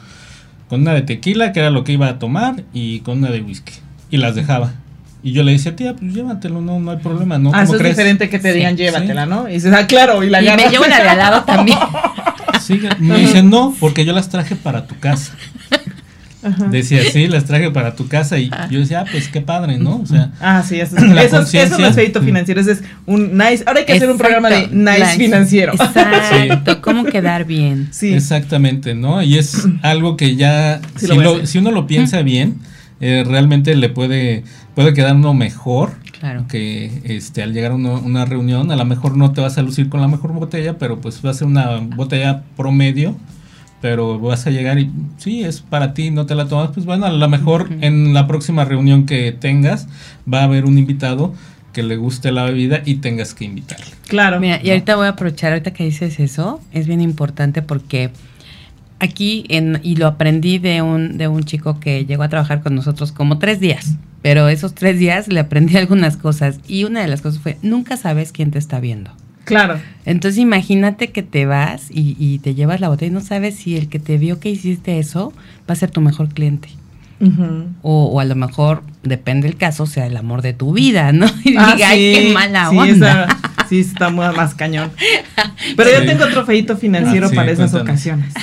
con 0.67 0.81
una 0.81 0.93
de 0.93 1.03
tequila, 1.03 1.51
que 1.53 1.59
era 1.59 1.69
lo 1.69 1.83
que 1.83 1.93
iba 1.93 2.07
a 2.07 2.19
tomar, 2.19 2.63
y 2.73 2.99
con 3.01 3.19
una 3.19 3.29
de 3.29 3.41
whisky. 3.41 3.73
Y 4.09 4.17
las 4.17 4.35
dejaba. 4.35 4.73
Y 5.23 5.33
yo 5.33 5.43
le 5.43 5.51
decía, 5.51 5.75
tía, 5.75 5.95
pues 5.95 6.13
llévatelo, 6.13 6.61
no, 6.61 6.79
no 6.79 6.91
hay 6.91 6.97
problema, 6.97 7.37
¿no? 7.37 7.51
Ah, 7.53 7.63
eso 7.63 7.67
¿Cómo 7.67 7.75
es 7.75 7.81
crees? 7.81 7.97
diferente 7.97 8.29
que 8.29 8.39
te 8.39 8.53
digan 8.53 8.75
Sí, 8.75 8.83
llévatela, 8.83 9.27
¿no? 9.27 9.47
Y 9.47 9.53
dices, 9.53 9.71
ah, 9.73 9.85
claro, 9.85 10.23
y 10.23 10.29
la 10.29 10.41
Y 10.41 10.45
me 10.57 10.69
llevo 10.69 10.85
la 10.85 11.01
de 11.01 11.09
al 11.09 11.17
lado 11.17 11.43
también. 11.43 11.77
Sí, 12.59 12.79
me 12.99 13.17
dice, 13.17 13.41
no, 13.41 13.73
porque 13.79 14.05
yo 14.05 14.13
las 14.13 14.29
traje 14.29 14.55
para 14.55 14.85
tu 14.85 14.99
casa. 14.99 15.33
Decía, 16.71 17.01
sí, 17.11 17.27
las 17.27 17.45
traje 17.45 17.69
para 17.71 17.95
tu 17.95 18.07
casa. 18.07 18.37
Y 18.39 18.49
yo 18.69 18.79
decía, 18.79 19.01
ah, 19.01 19.05
pues 19.11 19.27
qué 19.27 19.41
padre, 19.41 19.77
¿no? 19.77 19.97
O 19.97 20.05
sea, 20.05 20.31
Ah, 20.41 20.63
sí, 20.67 20.79
eso, 20.79 20.95
La 20.95 21.23
eso, 21.23 21.41
es- 21.41 21.53
eso 21.53 21.77
no 21.77 21.77
conciencia. 21.77 21.87
es 21.89 21.95
feito 21.95 22.21
financiero, 22.21 22.61
eso 22.61 22.71
es 22.71 22.83
un 23.05 23.37
nice. 23.37 23.63
Ahora 23.67 23.79
hay 23.79 23.85
que 23.85 23.93
hacer 23.93 24.09
un 24.09 24.17
programa 24.17 24.49
de 24.49 24.67
nice 24.67 24.99
Nice. 24.99 25.17
financiero. 25.17 25.73
Exacto, 25.73 26.81
cómo 26.81 27.03
quedar 27.05 27.45
bien. 27.45 27.89
Sí. 27.91 28.13
exactamente, 28.13 28.95
¿no? 28.95 29.21
Y 29.21 29.37
es 29.37 29.67
algo 29.81 30.17
que 30.17 30.35
ya, 30.35 30.81
Sí 30.95 31.07
si, 31.07 31.15
lo 31.17 31.45
si 31.45 31.57
uno 31.59 31.71
lo 31.71 31.87
piensa 31.87 32.21
bien, 32.21 32.55
eh, 32.99 33.23
realmente 33.27 33.75
le 33.75 33.89
puede, 33.89 34.43
puede 34.75 34.93
quedar 34.93 35.15
uno 35.15 35.33
mejor. 35.33 35.99
Claro. 36.19 36.45
Que 36.47 37.01
este, 37.05 37.41
al 37.41 37.51
llegar 37.51 37.71
a 37.71 37.75
uno- 37.75 37.99
una 37.99 38.25
reunión, 38.25 38.69
a 38.71 38.75
lo 38.75 38.85
mejor 38.85 39.17
no 39.17 39.31
te 39.33 39.41
vas 39.41 39.57
a 39.57 39.63
lucir 39.63 39.89
con 39.89 40.01
la 40.01 40.07
mejor 40.07 40.31
botella, 40.33 40.77
pero 40.77 41.01
pues 41.01 41.19
va 41.25 41.31
a 41.31 41.33
ser 41.33 41.47
una 41.47 41.77
botella 41.77 42.43
promedio. 42.55 43.15
Pero 43.81 44.19
vas 44.19 44.45
a 44.45 44.51
llegar 44.51 44.77
y 44.77 44.91
sí, 45.17 45.43
es 45.43 45.61
para 45.61 45.93
ti, 45.93 46.11
no 46.11 46.25
te 46.25 46.35
la 46.35 46.47
tomas. 46.47 46.69
Pues 46.71 46.85
bueno, 46.85 47.07
a 47.07 47.11
lo 47.11 47.29
mejor 47.29 47.69
en 47.81 48.13
la 48.13 48.27
próxima 48.27 48.63
reunión 48.63 49.05
que 49.05 49.31
tengas, 49.31 49.87
va 50.31 50.41
a 50.41 50.43
haber 50.43 50.65
un 50.65 50.77
invitado 50.77 51.33
que 51.73 51.83
le 51.83 51.95
guste 51.95 52.31
la 52.31 52.43
bebida 52.43 52.81
y 52.85 52.95
tengas 52.95 53.33
que 53.33 53.45
invitarle. 53.45 53.85
Claro. 54.07 54.39
Mira, 54.39 54.59
y 54.61 54.69
ahorita 54.69 54.95
voy 54.95 55.07
a 55.07 55.09
aprovechar, 55.09 55.53
ahorita 55.53 55.71
que 55.71 55.83
dices 55.83 56.19
eso, 56.19 56.61
es 56.71 56.87
bien 56.87 57.01
importante 57.01 57.61
porque 57.61 58.11
aquí, 58.99 59.45
en, 59.49 59.79
y 59.83 59.95
lo 59.95 60.07
aprendí 60.07 60.59
de 60.59 60.81
un, 60.81 61.17
de 61.17 61.27
un 61.27 61.43
chico 61.43 61.79
que 61.79 62.05
llegó 62.05 62.23
a 62.23 62.29
trabajar 62.29 62.61
con 62.61 62.75
nosotros 62.75 63.11
como 63.11 63.39
tres 63.39 63.59
días, 63.59 63.95
pero 64.21 64.47
esos 64.47 64.75
tres 64.75 64.99
días 64.99 65.27
le 65.27 65.39
aprendí 65.39 65.77
algunas 65.77 66.17
cosas 66.17 66.59
y 66.67 66.83
una 66.83 67.01
de 67.01 67.07
las 67.07 67.21
cosas 67.21 67.41
fue, 67.41 67.57
nunca 67.61 67.97
sabes 67.97 68.31
quién 68.31 68.51
te 68.51 68.59
está 68.59 68.79
viendo. 68.79 69.11
Claro. 69.45 69.79
Entonces 70.05 70.39
imagínate 70.39 71.09
que 71.11 71.23
te 71.23 71.45
vas 71.45 71.87
y, 71.89 72.15
y 72.19 72.39
te 72.39 72.53
llevas 72.55 72.79
la 72.79 72.89
botella 72.89 73.11
y 73.11 73.13
no 73.13 73.21
sabes 73.21 73.55
si 73.55 73.75
el 73.77 73.89
que 73.89 73.99
te 73.99 74.17
vio 74.17 74.39
que 74.39 74.49
hiciste 74.49 74.99
eso 74.99 75.33
va 75.69 75.73
a 75.73 75.75
ser 75.75 75.91
tu 75.91 76.01
mejor 76.01 76.29
cliente. 76.29 76.69
O, 77.83 78.05
o 78.05 78.19
a 78.19 78.25
lo 78.25 78.35
mejor, 78.35 78.81
depende 79.03 79.47
del 79.47 79.55
caso, 79.55 79.85
sea 79.85 80.07
el 80.07 80.17
amor 80.17 80.41
de 80.41 80.53
tu 80.53 80.73
vida, 80.73 81.11
¿no? 81.11 81.27
Y 81.43 81.55
Ah, 81.55 81.73
diga, 81.75 81.89
ay, 81.89 82.13
qué 82.15 82.33
mala 82.33 82.69
sí, 82.71 82.77
onda. 82.77 83.37
Sí, 83.69 83.79
está 83.79 84.09
muy 84.09 84.25
más 84.35 84.55
cañón. 84.55 84.91
Pero 85.77 85.89
Sí. 85.91 85.95
yo 85.99 86.05
tengo 86.07 86.23
otro 86.25 86.45
feito 86.47 86.75
financiero 86.77 87.27
Ah, 87.27 87.29
sí, 87.29 87.35
para 87.35 87.51
esas 87.51 87.71
cuéntanos. 87.71 87.91
ocasiones. 87.99 88.33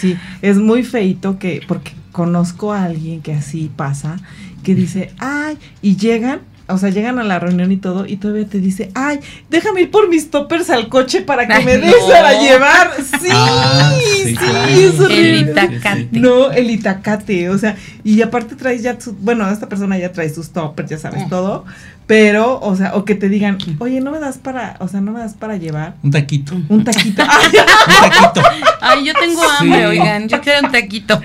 Sí, 0.00 0.16
es 0.40 0.56
muy 0.56 0.82
feito 0.82 1.38
que, 1.38 1.60
porque 1.68 1.92
conozco 2.10 2.72
a 2.72 2.84
alguien 2.84 3.20
que 3.20 3.34
así 3.34 3.70
pasa, 3.76 4.16
que 4.62 4.74
dice, 4.74 5.10
ay, 5.18 5.58
y 5.82 5.96
llegan, 5.96 6.40
o 6.72 6.78
sea, 6.78 6.90
llegan 6.90 7.18
a 7.18 7.24
la 7.24 7.38
reunión 7.38 7.70
y 7.72 7.76
todo, 7.76 8.06
y 8.06 8.16
todavía 8.16 8.46
te 8.46 8.58
dice, 8.58 8.90
ay, 8.94 9.20
déjame 9.50 9.82
ir 9.82 9.90
por 9.90 10.08
mis 10.08 10.30
toppers 10.30 10.70
al 10.70 10.88
coche 10.88 11.20
para 11.22 11.46
que 11.46 11.52
Ay, 11.52 11.64
me 11.64 11.78
des 11.78 11.90
no. 12.00 12.08
para 12.08 12.40
llevar. 12.40 12.90
Sí, 12.98 13.28
Ah, 13.30 13.92
sí, 13.98 14.22
sí, 14.30 14.34
claro. 14.36 14.66
es 14.68 15.00
El 15.10 15.48
itacate. 15.48 16.08
No, 16.12 16.50
el 16.50 16.70
itacate, 16.70 17.48
o 17.50 17.58
sea, 17.58 17.76
y 18.04 18.20
aparte 18.22 18.54
traes 18.56 18.82
ya, 18.82 19.00
su- 19.00 19.14
bueno, 19.14 19.48
esta 19.50 19.68
persona 19.68 19.96
ya 19.98 20.12
trae 20.12 20.28
sus 20.28 20.50
toppers, 20.50 20.90
ya 20.90 20.98
sabes 20.98 21.26
Mm. 21.26 21.28
todo, 21.30 21.64
pero, 22.12 22.60
o 22.60 22.76
sea, 22.76 22.94
o 22.94 23.06
que 23.06 23.14
te 23.14 23.30
digan, 23.30 23.56
oye, 23.78 24.02
no 24.02 24.10
me 24.10 24.18
das 24.20 24.36
para, 24.36 24.76
o 24.80 24.86
sea, 24.88 25.00
no 25.00 25.12
me 25.12 25.20
das 25.20 25.32
para 25.32 25.56
llevar 25.56 25.94
Un 26.02 26.10
taquito. 26.10 26.54
un 26.68 26.84
taquito. 26.84 27.22
Ay, 27.26 27.46
Un 27.56 28.10
taquito. 28.10 28.42
Ay, 28.82 29.04
yo 29.06 29.14
tengo 29.14 29.40
Sí. 29.40 29.48
hambre, 29.60 29.86
oigan, 29.86 30.28
yo 30.28 30.38
quiero 30.42 30.66
un 30.66 30.70
taquito. 30.72 31.18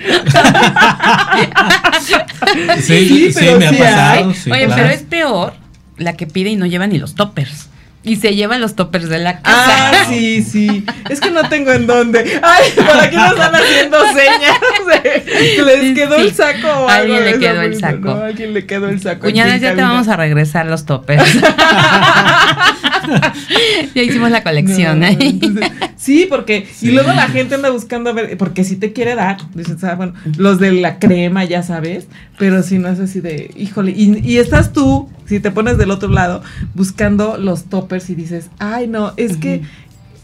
Sí, 2.00 2.14
Sí, 2.80 3.08
sí, 3.32 3.34
pero 3.38 3.58
me 3.58 3.66
ha 3.66 3.72
pasado. 3.72 4.28
Oye, 4.30 4.64
claro. 4.64 4.72
pero 4.76 4.88
es 4.88 5.02
peor 5.02 5.52
la 5.98 6.14
que 6.14 6.26
pide 6.26 6.48
y 6.50 6.56
no 6.56 6.64
lleva 6.64 6.86
ni 6.86 6.96
los 6.96 7.14
toppers. 7.14 7.67
Y 8.04 8.16
se 8.16 8.34
llevan 8.34 8.60
los 8.60 8.74
toppers 8.76 9.08
de 9.08 9.18
la 9.18 9.40
casa. 9.40 9.90
Ah, 9.90 10.04
sí, 10.08 10.42
sí. 10.42 10.86
Es 11.10 11.20
que 11.20 11.30
no 11.30 11.48
tengo 11.48 11.72
en 11.72 11.86
dónde. 11.86 12.40
Ay, 12.42 12.70
por 12.74 12.98
aquí 13.00 13.16
nos 13.16 13.32
están 13.32 13.54
haciendo 13.54 13.98
señas. 14.12 14.58
de- 15.02 15.62
Les 15.64 15.94
quedó 15.94 16.16
sí. 16.16 16.22
el 16.22 16.34
saco 16.34 16.68
o 16.68 16.88
algo 16.88 17.14
alguien 17.14 17.24
le 17.24 17.38
quedó 17.38 17.60
el 17.62 17.78
saco. 17.78 17.98
No, 18.14 18.22
alguien 18.22 18.54
le 18.54 18.66
quedó 18.66 18.88
el 18.88 19.00
saco. 19.00 19.20
Cuñadas, 19.22 19.60
ya 19.60 19.74
te 19.74 19.82
vamos 19.82 20.08
a 20.08 20.16
regresar 20.16 20.66
los 20.66 20.86
toppers. 20.86 21.22
ya 23.94 24.02
hicimos 24.02 24.30
la 24.30 24.42
colección. 24.42 25.00
No, 25.00 25.06
¿eh? 25.06 25.16
entonces, 25.20 25.70
sí, 25.96 26.26
porque 26.28 26.66
Sí. 26.72 26.88
y 26.88 26.92
luego 26.92 27.08
la 27.12 27.28
gente 27.28 27.54
anda 27.54 27.70
buscando 27.70 28.10
a 28.10 28.12
ver, 28.12 28.36
porque 28.38 28.64
si 28.64 28.76
te 28.76 28.92
quiere 28.92 29.14
dar, 29.14 29.38
dices, 29.54 29.82
ah, 29.84 29.94
bueno, 29.94 30.14
los 30.36 30.58
de 30.58 30.72
la 30.72 30.98
crema, 30.98 31.44
ya 31.44 31.62
sabes, 31.62 32.06
pero 32.38 32.62
si 32.62 32.78
no 32.78 32.88
es 32.88 33.00
así 33.00 33.20
de, 33.20 33.50
híjole, 33.56 33.92
y, 33.92 34.18
y 34.26 34.38
estás 34.38 34.72
tú, 34.72 35.08
si 35.26 35.40
te 35.40 35.50
pones 35.50 35.78
del 35.78 35.90
otro 35.90 36.08
lado, 36.08 36.42
buscando 36.74 37.36
los 37.38 37.64
toppers 37.64 38.10
y 38.10 38.14
dices, 38.14 38.48
ay, 38.58 38.86
no, 38.86 39.12
es 39.16 39.36
que 39.36 39.62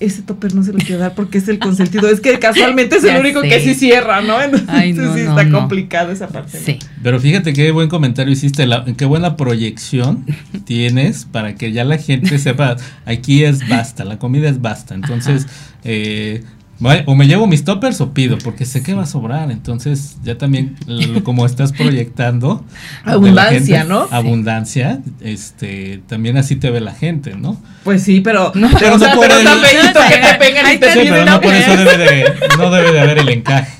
ese 0.07 0.23
topper 0.23 0.55
no 0.55 0.63
se 0.63 0.73
lo 0.73 0.79
quiero 0.79 1.01
dar 1.01 1.15
porque 1.15 1.39
es 1.39 1.49
el 1.49 1.59
consentido, 1.59 2.09
es 2.09 2.21
que 2.21 2.39
casualmente 2.39 2.97
es 2.97 3.05
el 3.05 3.15
Ya 3.15 3.21
único 3.21 3.41
sé. 3.43 3.49
que 3.49 3.61
sí 3.61 3.75
cierra, 3.75 4.21
¿no? 4.23 4.41
Entonces 4.41 4.69
Ay, 4.69 4.93
no, 4.93 5.15
sí 5.15 5.23
no, 5.23 5.31
está 5.31 5.45
no. 5.45 5.59
complicado 5.61 6.13
esa 6.13 6.29
parte. 6.29 6.59
¿no? 6.59 6.65
Sí. 6.67 6.79
Pero 7.03 7.21
fíjate 7.21 7.53
qué 7.53 7.71
buen 7.71 7.89
comentario 7.89 8.33
hiciste, 8.33 8.67
la- 8.67 8.85
qué 8.97 9.05
buena 9.05 9.37
proyección 9.37 10.25
tienes 10.65 11.25
para 11.25 11.55
que 11.55 11.73
ya 11.73 11.85
la 11.85 11.99
gente 11.99 12.39
sepa, 12.39 12.77
aquí 13.07 13.45
es 13.45 13.69
basta, 13.69 14.05
la 14.05 14.19
comida 14.19 14.49
es 14.49 14.61
basta. 14.61 14.95
Entonces, 14.95 15.47
eh, 15.85 16.43
o 17.07 17.15
me 17.15 17.27
llevo 17.27 17.47
mis 17.47 17.65
toppers 17.65 18.01
o 18.01 18.13
pido, 18.13 18.37
porque 18.39 18.65
sé 18.65 18.83
que 18.83 18.95
va 18.95 19.05
a 19.05 19.07
sobrar. 19.07 19.51
Entonces, 19.51 20.17
ya 20.25 20.37
también, 20.37 20.77
lo- 20.87 21.23
como 21.25 21.47
estás 21.47 21.73
proyectando. 21.73 22.65
Abundancia, 23.05 23.79
gente, 23.79 23.85
¿no? 23.93 24.07
Abundancia, 24.11 25.01
este, 25.21 26.03
también 26.09 26.37
así 26.37 26.57
te 26.57 26.71
ve 26.71 26.81
la 26.81 26.93
gente, 26.93 27.35
¿no? 27.37 27.61
Pues 27.85 28.03
sí, 28.03 28.21
pero, 28.21 28.53
No, 28.55 28.69
pero, 28.79 28.99
no 28.99 29.13
por 31.41 31.55
eso 31.55 31.77
debe 31.77 31.97
de, 31.99 32.35
no 32.59 32.71
debe 32.71 32.93
de 32.93 33.01
haber 33.01 33.19
el 33.19 33.29
encaje. 33.29 33.73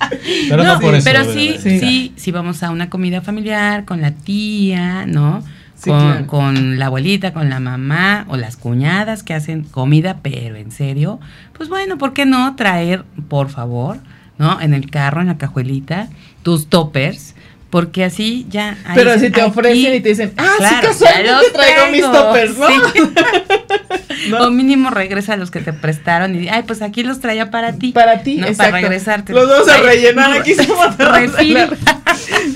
Pero 0.49 0.63
no, 0.63 0.75
No, 0.75 0.81
por 0.81 0.95
eso. 0.95 1.05
pero 1.05 1.25
sí, 1.33 1.57
sí. 1.63 1.79
sí, 1.81 2.13
sí 2.17 2.31
vamos 2.31 2.63
a 2.63 2.71
una 2.71 2.91
comida 2.91 3.21
familiar 3.21 3.85
con 3.85 4.01
la 4.01 4.13
tía, 4.13 5.07
¿no? 5.07 5.43
Sí, 5.77 5.91
con, 5.91 6.01
claro. 6.01 6.27
con 6.29 6.79
la 6.79 6.87
abuelita, 6.87 7.33
con 7.33 7.51
la 7.51 7.61
mamá 7.61 8.25
o 8.29 8.37
las 8.37 8.57
cuñadas 8.57 9.23
que 9.23 9.35
hacen 9.35 9.65
comida, 9.65 10.19
pero 10.23 10.57
en 10.57 10.71
serio, 10.71 11.21
pues 11.53 11.69
bueno, 11.69 11.99
¿por 11.99 12.13
qué 12.13 12.25
no 12.27 12.55
traer, 12.57 13.05
por 13.29 13.51
favor, 13.51 13.99
¿no? 14.39 14.61
En 14.61 14.73
el 14.73 14.91
carro, 14.91 15.21
en 15.21 15.27
la 15.27 15.37
cajuelita, 15.37 16.09
tus 16.43 16.69
toppers, 16.69 17.35
porque 17.71 18.05
así 18.05 18.47
ya... 18.49 18.77
Pero 18.95 19.15
si 19.19 19.31
te 19.31 19.41
aquí- 19.43 19.51
ofrecen 19.51 19.95
y 19.95 20.01
te 20.01 20.11
dicen, 20.11 20.33
ah, 20.37 20.49
Claro, 20.59 20.93
sí, 20.93 21.05
casualmente 21.05 21.51
traigo 21.53 21.91
mis 21.93 22.03
toppers, 22.03 22.57
¿no? 22.57 22.69
sí. 22.69 23.01
¿No? 24.31 24.39
O 24.47 24.51
mínimo 24.51 24.89
regresa 24.91 25.35
a 25.35 25.37
los 25.37 25.51
que 25.51 25.61
te 25.61 25.73
prestaron 25.75 26.35
y, 26.41 26.49
ay, 26.49 26.63
pues 26.67 26.81
aquí 26.83 27.03
los 27.03 27.21
traía 27.21 27.51
para 27.51 27.75
ti. 27.75 27.93
Para 27.93 28.23
ti, 28.23 28.37
No, 28.37 28.47
exacto. 28.47 28.71
para 28.71 28.81
regresarte. 28.83 29.33
Los 29.35 29.49
vamos 29.49 29.69
a 29.69 29.77
rellenar 29.79 30.33
aquí. 30.39 30.55
Refil. 30.99 31.59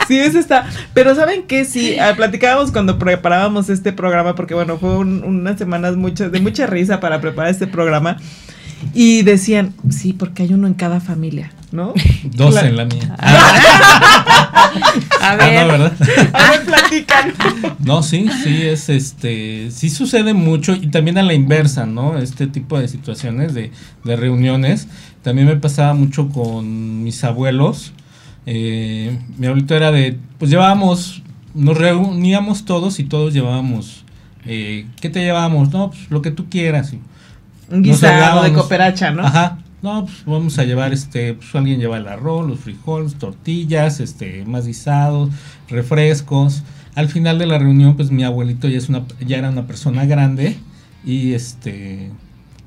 Sí, 0.08 0.18
eso 0.18 0.38
está. 0.38 0.66
Pero 0.94 1.14
¿saben 1.14 1.42
qué? 1.46 1.64
Sí, 1.66 1.98
ah, 1.98 2.14
platicábamos 2.16 2.72
cuando 2.72 2.98
preparábamos 2.98 3.68
este 3.68 3.92
programa, 3.92 4.34
porque 4.34 4.54
bueno, 4.54 4.78
fue 4.78 4.96
un- 4.96 5.22
unas 5.22 5.58
semanas 5.58 5.96
muchas 5.96 6.32
de 6.32 6.40
mucha 6.40 6.66
risa 6.66 6.98
para 6.98 7.20
preparar 7.20 7.50
este 7.52 7.66
programa. 7.66 8.16
Y 8.94 9.22
decían, 9.22 9.74
sí, 9.90 10.12
porque 10.12 10.44
hay 10.44 10.54
uno 10.54 10.66
en 10.68 10.74
cada 10.74 11.00
familia, 11.00 11.52
¿no? 11.72 11.92
Dos 12.32 12.56
en 12.62 12.76
la 12.76 12.84
mía. 12.84 13.16
A 15.20 15.32
Ah, 15.32 15.36
ver, 15.36 15.66
no, 15.66 15.72
¿verdad? 15.72 15.92
A 16.32 16.50
ver, 16.50 16.64
platican. 16.64 17.32
No, 17.80 18.02
sí, 18.02 18.26
sí, 18.44 18.62
es 18.66 18.88
este, 18.88 19.70
sí 19.70 19.90
sucede 19.90 20.32
mucho 20.34 20.74
y 20.74 20.88
también 20.88 21.18
a 21.18 21.22
la 21.22 21.34
inversa, 21.34 21.86
¿no? 21.86 22.18
Este 22.18 22.46
tipo 22.46 22.78
de 22.78 22.88
situaciones 22.88 23.52
de, 23.54 23.72
de 24.04 24.16
reuniones. 24.16 24.88
También 25.22 25.48
me 25.48 25.56
pasaba 25.56 25.94
mucho 25.94 26.28
con 26.28 27.02
mis 27.02 27.24
abuelos. 27.24 27.92
Eh, 28.50 29.18
mi 29.36 29.46
abuelito 29.46 29.76
era 29.76 29.92
de, 29.92 30.16
pues 30.38 30.50
llevábamos, 30.50 31.22
nos 31.52 31.76
reuníamos 31.76 32.64
todos 32.64 32.98
y 32.98 33.04
todos 33.04 33.34
llevábamos, 33.34 34.06
eh, 34.46 34.86
¿qué 35.02 35.10
te 35.10 35.20
llevábamos? 35.20 35.70
No, 35.70 35.90
pues 35.90 36.10
lo 36.10 36.22
que 36.22 36.30
tú 36.30 36.48
quieras. 36.48 36.94
Un 37.70 37.82
guisado 37.82 38.42
de 38.42 38.54
cooperacha, 38.54 39.10
¿no? 39.10 39.26
Ajá. 39.26 39.58
No, 39.82 40.06
pues 40.06 40.24
vamos 40.24 40.58
a 40.58 40.64
llevar 40.64 40.94
este, 40.94 41.34
pues 41.34 41.54
alguien 41.54 41.78
lleva 41.78 41.98
el 41.98 42.08
arroz, 42.08 42.48
los 42.48 42.60
frijoles, 42.60 43.16
tortillas, 43.16 44.00
este, 44.00 44.46
más 44.46 44.66
guisados, 44.66 45.28
refrescos. 45.68 46.62
Al 46.94 47.08
final 47.08 47.38
de 47.38 47.46
la 47.46 47.58
reunión, 47.58 47.96
pues 47.96 48.10
mi 48.10 48.24
abuelito 48.24 48.66
ya 48.66 48.78
es 48.78 48.88
una, 48.88 49.04
ya 49.20 49.36
era 49.36 49.50
una 49.50 49.66
persona 49.66 50.06
grande 50.06 50.56
y 51.04 51.34
este 51.34 52.10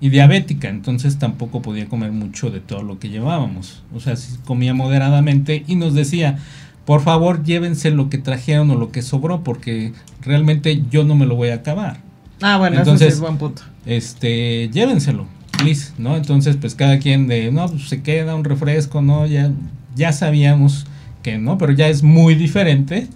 y 0.01 0.09
diabética, 0.09 0.67
entonces 0.67 1.17
tampoco 1.19 1.61
podía 1.61 1.85
comer 1.87 2.11
mucho 2.11 2.49
de 2.49 2.59
todo 2.59 2.81
lo 2.83 2.97
que 2.99 3.09
llevábamos. 3.09 3.83
O 3.93 3.99
sea, 3.99 4.15
comía 4.45 4.73
moderadamente 4.73 5.63
y 5.67 5.75
nos 5.75 5.93
decía, 5.93 6.39
por 6.85 7.01
favor 7.01 7.43
llévense 7.43 7.91
lo 7.91 8.09
que 8.09 8.17
trajeron 8.17 8.71
o 8.71 8.75
lo 8.75 8.91
que 8.91 9.03
sobró, 9.03 9.43
porque 9.43 9.93
realmente 10.21 10.81
yo 10.89 11.03
no 11.03 11.15
me 11.15 11.25
lo 11.27 11.35
voy 11.35 11.49
a 11.49 11.55
acabar 11.55 11.99
Ah, 12.41 12.57
bueno, 12.57 12.73
eso 12.77 12.81
Entonces- 12.81 13.09
sí 13.09 13.13
es 13.13 13.19
buen 13.19 13.37
punto. 13.37 13.61
este, 13.85 14.69
llévenselo, 14.73 15.27
please, 15.59 15.93
¿no? 15.99 16.17
Entonces, 16.17 16.57
pues 16.57 16.73
cada 16.73 16.97
quien 16.97 17.27
de, 17.27 17.51
no, 17.51 17.67
pues 17.67 17.87
se 17.87 18.01
queda 18.01 18.33
un 18.33 18.43
refresco, 18.43 19.03
¿no? 19.03 19.27
Ya, 19.27 19.51
ya 19.95 20.11
sabíamos 20.11 20.87
que 21.21 21.37
no, 21.37 21.59
pero 21.59 21.71
ya 21.73 21.87
es 21.87 22.01
muy 22.01 22.33
diferente 22.33 23.07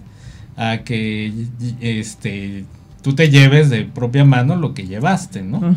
a 0.56 0.78
que 0.84 1.32
este 1.80 2.64
tú 3.06 3.14
te 3.14 3.30
lleves 3.30 3.70
de 3.70 3.84
propia 3.84 4.24
mano 4.24 4.56
lo 4.56 4.74
que 4.74 4.84
llevaste, 4.84 5.40
¿no? 5.40 5.76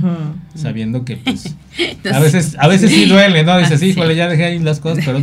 Sabiendo 0.56 1.06
que 1.06 1.18
pues 1.18 1.56
a 2.12 2.18
veces 2.18 2.56
a 2.58 2.68
veces 2.68 2.90
sí 2.90 3.06
duele, 3.06 3.44
¿no? 3.44 3.56
Dices, 3.60 3.84
híjole, 3.84 4.16
ya 4.16 4.28
dejé 4.28 4.46
ahí 4.46 4.58
las 4.58 4.80
cosas, 4.80 5.06
pero 5.06 5.20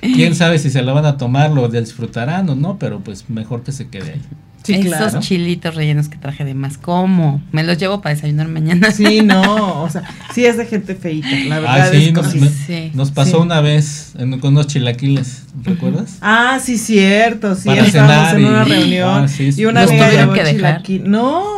quién 0.00 0.34
sabe 0.34 0.58
si 0.58 0.70
se 0.70 0.80
lo 0.80 0.94
van 0.94 1.04
a 1.04 1.18
tomar, 1.18 1.50
lo 1.50 1.68
disfrutarán 1.68 2.48
o 2.48 2.54
no, 2.54 2.78
pero 2.78 3.00
pues 3.00 3.28
mejor 3.28 3.62
que 3.62 3.72
se 3.72 3.88
quede 3.88 4.12
ahí. 4.12 4.20
Esos 4.68 5.20
chilitos 5.20 5.74
rellenos 5.74 6.08
que 6.08 6.18
traje 6.18 6.44
de 6.44 6.54
más, 6.54 6.76
¿cómo? 6.76 7.42
Me 7.50 7.64
los 7.64 7.78
llevo 7.78 8.00
para 8.00 8.14
desayunar 8.14 8.48
mañana. 8.48 8.90
Sí, 8.90 9.22
no, 9.22 9.82
o 9.82 9.90
sea, 9.90 10.02
sí 10.34 10.44
es 10.44 10.56
de 10.56 10.66
gente 10.66 10.94
feita, 10.94 11.28
la 11.46 11.56
ah, 11.56 11.60
verdad. 11.60 11.92
sí, 11.92 12.90
nos, 12.94 13.10
pasó 13.10 13.40
una 13.40 13.60
vez 13.60 14.14
con 14.40 14.52
unos 14.52 14.66
chilaquiles, 14.66 15.46
¿recuerdas? 15.62 16.18
Ah, 16.20 16.58
sí, 16.62 16.76
cierto, 16.76 17.54
sí, 17.54 17.70
estábamos 17.70 18.34
en 18.34 18.44
una 18.44 18.64
reunión 18.64 19.26
ah, 19.26 19.28
y 19.38 19.64
una 19.64 19.82
amiga 19.82 20.10
llevó 20.10 20.36
chilaquiles. 20.36 21.08
No, 21.08 21.49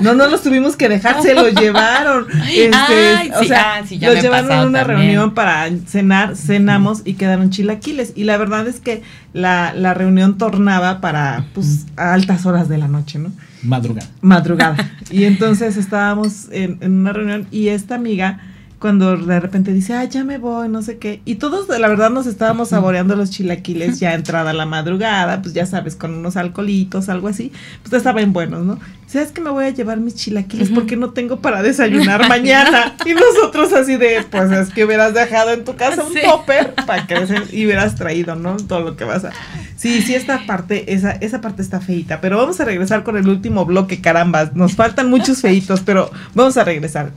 no, 0.00 0.14
no 0.14 0.28
los 0.28 0.42
tuvimos 0.42 0.76
que 0.76 0.88
dejar, 0.88 1.22
se 1.22 1.34
los 1.34 1.52
llevaron. 1.60 2.26
Este, 2.48 3.32
o 3.34 3.44
sea, 3.44 3.76
ah, 3.76 3.80
los 3.80 4.22
llevaron 4.22 4.52
a 4.52 4.66
una 4.66 4.84
reunión 4.84 5.34
para 5.34 5.68
cenar, 5.86 6.36
cenamos 6.36 7.02
y 7.04 7.14
quedaron 7.14 7.50
chilaquiles. 7.50 8.12
Y 8.16 8.24
la 8.24 8.36
verdad 8.36 8.66
es 8.66 8.80
que 8.80 9.02
la, 9.32 9.72
la 9.74 9.94
reunión 9.94 10.38
tornaba 10.38 11.00
para, 11.00 11.46
pues, 11.54 11.86
a 11.96 12.12
altas 12.14 12.46
horas 12.46 12.68
de 12.68 12.78
la 12.78 12.88
noche, 12.88 13.18
¿no? 13.18 13.32
Madrugada. 13.62 14.08
Madrugada. 14.20 14.92
Y 15.10 15.24
entonces 15.24 15.76
estábamos 15.76 16.48
en, 16.50 16.78
en 16.80 17.00
una 17.00 17.12
reunión 17.12 17.46
y 17.50 17.68
esta 17.68 17.94
amiga 17.94 18.40
cuando 18.82 19.16
de 19.16 19.38
repente 19.38 19.72
dice, 19.72 19.94
ay, 19.94 20.08
ya 20.08 20.24
me 20.24 20.38
voy, 20.38 20.68
no 20.68 20.82
sé 20.82 20.98
qué. 20.98 21.22
Y 21.24 21.36
todos, 21.36 21.68
la 21.68 21.86
verdad, 21.86 22.10
nos 22.10 22.26
estábamos 22.26 22.70
saboreando 22.70 23.14
los 23.14 23.30
chilaquiles 23.30 24.00
ya 24.00 24.12
entrada 24.12 24.52
la 24.52 24.66
madrugada, 24.66 25.40
pues 25.40 25.54
ya 25.54 25.66
sabes, 25.66 25.94
con 25.94 26.12
unos 26.12 26.36
alcoholitos, 26.36 27.08
algo 27.08 27.28
así, 27.28 27.52
pues 27.82 27.92
estaban 27.92 28.32
buenos, 28.32 28.64
¿no? 28.64 28.80
¿Sabes 29.06 29.30
que 29.30 29.40
me 29.40 29.50
voy 29.50 29.66
a 29.66 29.70
llevar 29.70 30.00
mis 30.00 30.16
chilaquiles 30.16 30.70
porque 30.70 30.96
no 30.96 31.10
tengo 31.10 31.40
para 31.40 31.62
desayunar 31.62 32.28
mañana? 32.28 32.96
Y 33.06 33.14
nosotros 33.14 33.72
así 33.72 33.96
de, 33.96 34.24
pues 34.28 34.50
es 34.50 34.70
que 34.70 34.84
hubieras 34.84 35.14
dejado 35.14 35.52
en 35.52 35.62
tu 35.62 35.76
casa 35.76 36.02
un 36.02 36.14
topper 36.14 36.74
para 36.84 37.06
que 37.06 37.14
y 37.52 37.66
hubieras 37.66 37.94
traído, 37.94 38.34
¿no? 38.34 38.56
Todo 38.56 38.80
lo 38.80 38.96
que 38.96 39.04
vas 39.04 39.24
a... 39.24 39.30
Sí, 39.76 40.02
sí, 40.02 40.16
esta 40.16 40.44
parte, 40.44 40.92
esa, 40.92 41.12
esa 41.12 41.40
parte 41.40 41.62
está 41.62 41.80
feita, 41.80 42.20
pero 42.20 42.36
vamos 42.36 42.58
a 42.58 42.64
regresar 42.64 43.04
con 43.04 43.16
el 43.16 43.28
último 43.28 43.64
bloque, 43.64 44.00
caramba, 44.00 44.50
nos 44.54 44.74
faltan 44.74 45.08
muchos 45.08 45.40
feitos, 45.40 45.82
pero 45.82 46.10
vamos 46.34 46.56
a 46.56 46.64
regresar. 46.64 47.12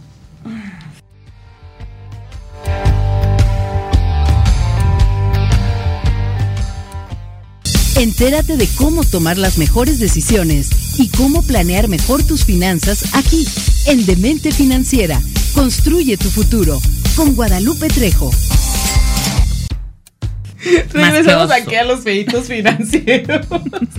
Entérate 7.98 8.58
de 8.58 8.68
cómo 8.76 9.06
tomar 9.06 9.38
las 9.38 9.58
mejores 9.58 10.00
decisiones 10.00 10.70
y 11.00 11.08
cómo 11.10 11.41
planear 11.43 11.88
mejor 11.88 12.24
tus 12.24 12.43
finanzas 12.43 13.16
aquí, 13.16 13.48
en 13.88 14.06
Demente 14.06 14.52
Financiera. 14.52 15.22
Construye 15.54 16.18
tu 16.18 16.30
futuro 16.30 16.78
con 17.16 17.36
Guadalupe 17.36 17.88
Trejo. 17.88 18.32
Regresamos 20.91 21.50
aquí 21.52 21.76
a 21.76 21.86
los 21.86 22.02
feitos 22.02 22.48
financieros. 22.48 23.48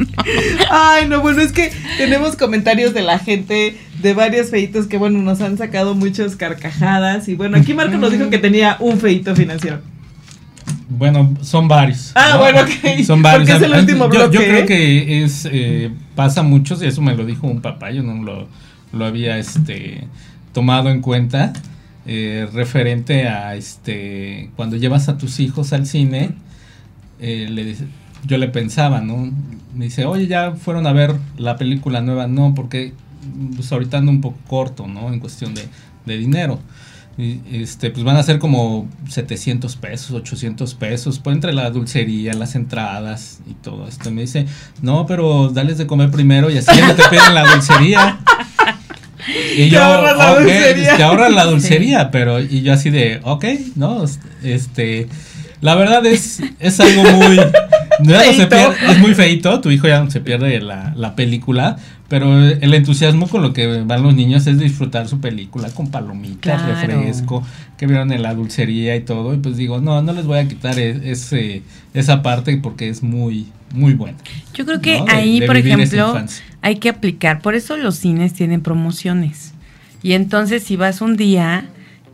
Ay, 0.70 1.08
no, 1.08 1.22
bueno, 1.22 1.40
es 1.40 1.52
que 1.52 1.72
tenemos 1.96 2.36
comentarios 2.36 2.92
de 2.92 3.00
la 3.00 3.18
gente 3.18 3.78
de 4.02 4.12
varios 4.12 4.50
feitos 4.50 4.88
que, 4.88 4.98
bueno, 4.98 5.22
nos 5.22 5.40
han 5.40 5.56
sacado 5.56 5.94
muchas 5.94 6.36
carcajadas. 6.36 7.28
Y 7.28 7.34
bueno, 7.34 7.56
aquí 7.56 7.72
Marco 7.72 7.96
nos 7.96 8.12
dijo 8.12 8.28
que 8.28 8.38
tenía 8.38 8.76
un 8.78 9.00
feito 9.00 9.34
financiero. 9.34 9.80
Bueno, 10.88 11.34
son 11.42 11.66
varios. 11.66 12.12
Ah, 12.14 12.36
bueno, 12.38 12.60
Son 13.04 13.20
varios. 13.22 13.48
es 13.48 13.62
el 13.62 13.72
último 13.72 14.10
yo, 14.12 14.30
yo, 14.30 14.40
creo 14.40 14.66
que 14.66 15.24
es 15.24 15.48
eh, 15.50 15.90
pasa 16.14 16.42
mucho, 16.42 16.76
y 16.80 16.86
eso 16.86 17.02
me 17.02 17.14
lo 17.14 17.24
dijo 17.26 17.46
un 17.46 17.60
papá, 17.60 17.90
yo 17.90 18.02
no 18.02 18.22
lo, 18.22 18.46
lo 18.92 19.04
había 19.04 19.38
este 19.38 20.06
tomado 20.52 20.90
en 20.90 21.00
cuenta. 21.00 21.52
Eh, 22.08 22.48
referente 22.52 23.26
a 23.26 23.56
este 23.56 24.50
cuando 24.54 24.76
llevas 24.76 25.08
a 25.08 25.18
tus 25.18 25.40
hijos 25.40 25.72
al 25.72 25.86
cine, 25.86 26.30
eh, 27.18 27.48
le, 27.50 27.74
yo 28.24 28.38
le 28.38 28.46
pensaba, 28.46 29.00
¿no? 29.00 29.28
Me 29.74 29.86
dice, 29.86 30.04
oye, 30.04 30.28
ya 30.28 30.52
fueron 30.52 30.86
a 30.86 30.92
ver 30.92 31.16
la 31.36 31.56
película 31.56 32.00
nueva, 32.00 32.28
no, 32.28 32.54
porque 32.54 32.92
pues, 33.56 33.72
ahorita 33.72 33.98
ando 33.98 34.12
un 34.12 34.20
poco 34.20 34.38
corto, 34.46 34.86
¿no? 34.86 35.12
En 35.12 35.18
cuestión 35.18 35.52
de, 35.52 35.66
de 36.04 36.16
dinero 36.16 36.60
este, 37.18 37.90
pues 37.90 38.04
van 38.04 38.16
a 38.16 38.22
ser 38.22 38.38
como 38.38 38.88
700 39.08 39.76
pesos, 39.76 40.10
800 40.10 40.74
pesos, 40.74 41.18
pues 41.18 41.34
entre 41.34 41.54
la 41.54 41.70
dulcería, 41.70 42.34
las 42.34 42.54
entradas 42.54 43.40
y 43.48 43.54
todo 43.54 43.88
esto. 43.88 44.10
me 44.10 44.22
dice, 44.22 44.46
no, 44.82 45.06
pero 45.06 45.48
dales 45.48 45.78
de 45.78 45.86
comer 45.86 46.10
primero 46.10 46.50
y 46.50 46.58
así 46.58 46.76
ya 46.76 46.88
no 46.88 46.94
te 46.94 47.02
piden 47.08 47.34
la 47.34 47.44
dulcería. 47.54 48.18
Y 49.56 49.70
yo, 49.70 49.80
ok, 49.82 50.46
te 50.96 51.02
ahorran 51.02 51.34
la 51.34 51.46
dulcería, 51.46 52.10
pero, 52.10 52.40
y 52.40 52.62
yo 52.62 52.72
así 52.72 52.90
de, 52.90 53.20
ok, 53.24 53.44
no, 53.74 54.04
este, 54.44 55.08
la 55.60 55.74
verdad 55.74 56.04
es, 56.06 56.40
es 56.60 56.78
algo 56.78 57.02
muy, 57.02 57.40
es 57.98 58.98
muy 58.98 59.14
feito, 59.14 59.60
tu 59.60 59.70
hijo 59.70 59.88
ya 59.88 60.02
no 60.02 60.10
se 60.10 60.20
pierde 60.20 60.60
la, 60.60 60.92
la 60.96 61.14
película, 61.14 61.76
pero 62.08 62.40
el 62.40 62.74
entusiasmo 62.74 63.28
con 63.28 63.42
lo 63.42 63.52
que 63.52 63.82
van 63.82 64.02
los 64.02 64.14
niños 64.14 64.46
es 64.46 64.58
disfrutar 64.58 65.08
su 65.08 65.20
película 65.20 65.70
con 65.70 65.90
palomitas, 65.90 66.64
refresco, 66.64 67.42
que 67.76 67.86
vieron 67.86 68.12
en 68.12 68.22
la 68.22 68.34
dulcería 68.34 68.94
y 68.94 69.00
todo. 69.00 69.34
Y 69.34 69.38
pues 69.38 69.56
digo, 69.56 69.80
no, 69.80 70.00
no 70.02 70.12
les 70.12 70.24
voy 70.24 70.38
a 70.38 70.46
quitar 70.46 70.78
e-, 70.78 71.10
ese, 71.10 71.62
esa 71.94 72.22
parte 72.22 72.56
porque 72.58 72.88
es 72.88 73.02
muy, 73.02 73.48
muy 73.74 73.94
buena. 73.94 74.18
Yo 74.54 74.64
creo 74.64 74.80
que 74.80 75.02
ahí, 75.08 75.40
por 75.44 75.56
ejemplo, 75.56 76.16
hay 76.62 76.76
que 76.76 76.88
aplicar. 76.88 77.40
Por 77.40 77.56
eso 77.56 77.76
los 77.76 77.96
cines 77.96 78.34
tienen 78.34 78.60
promociones. 78.60 79.52
Y 80.02 80.12
entonces 80.12 80.62
si 80.62 80.76
vas 80.76 81.00
un 81.00 81.16
día 81.16 81.66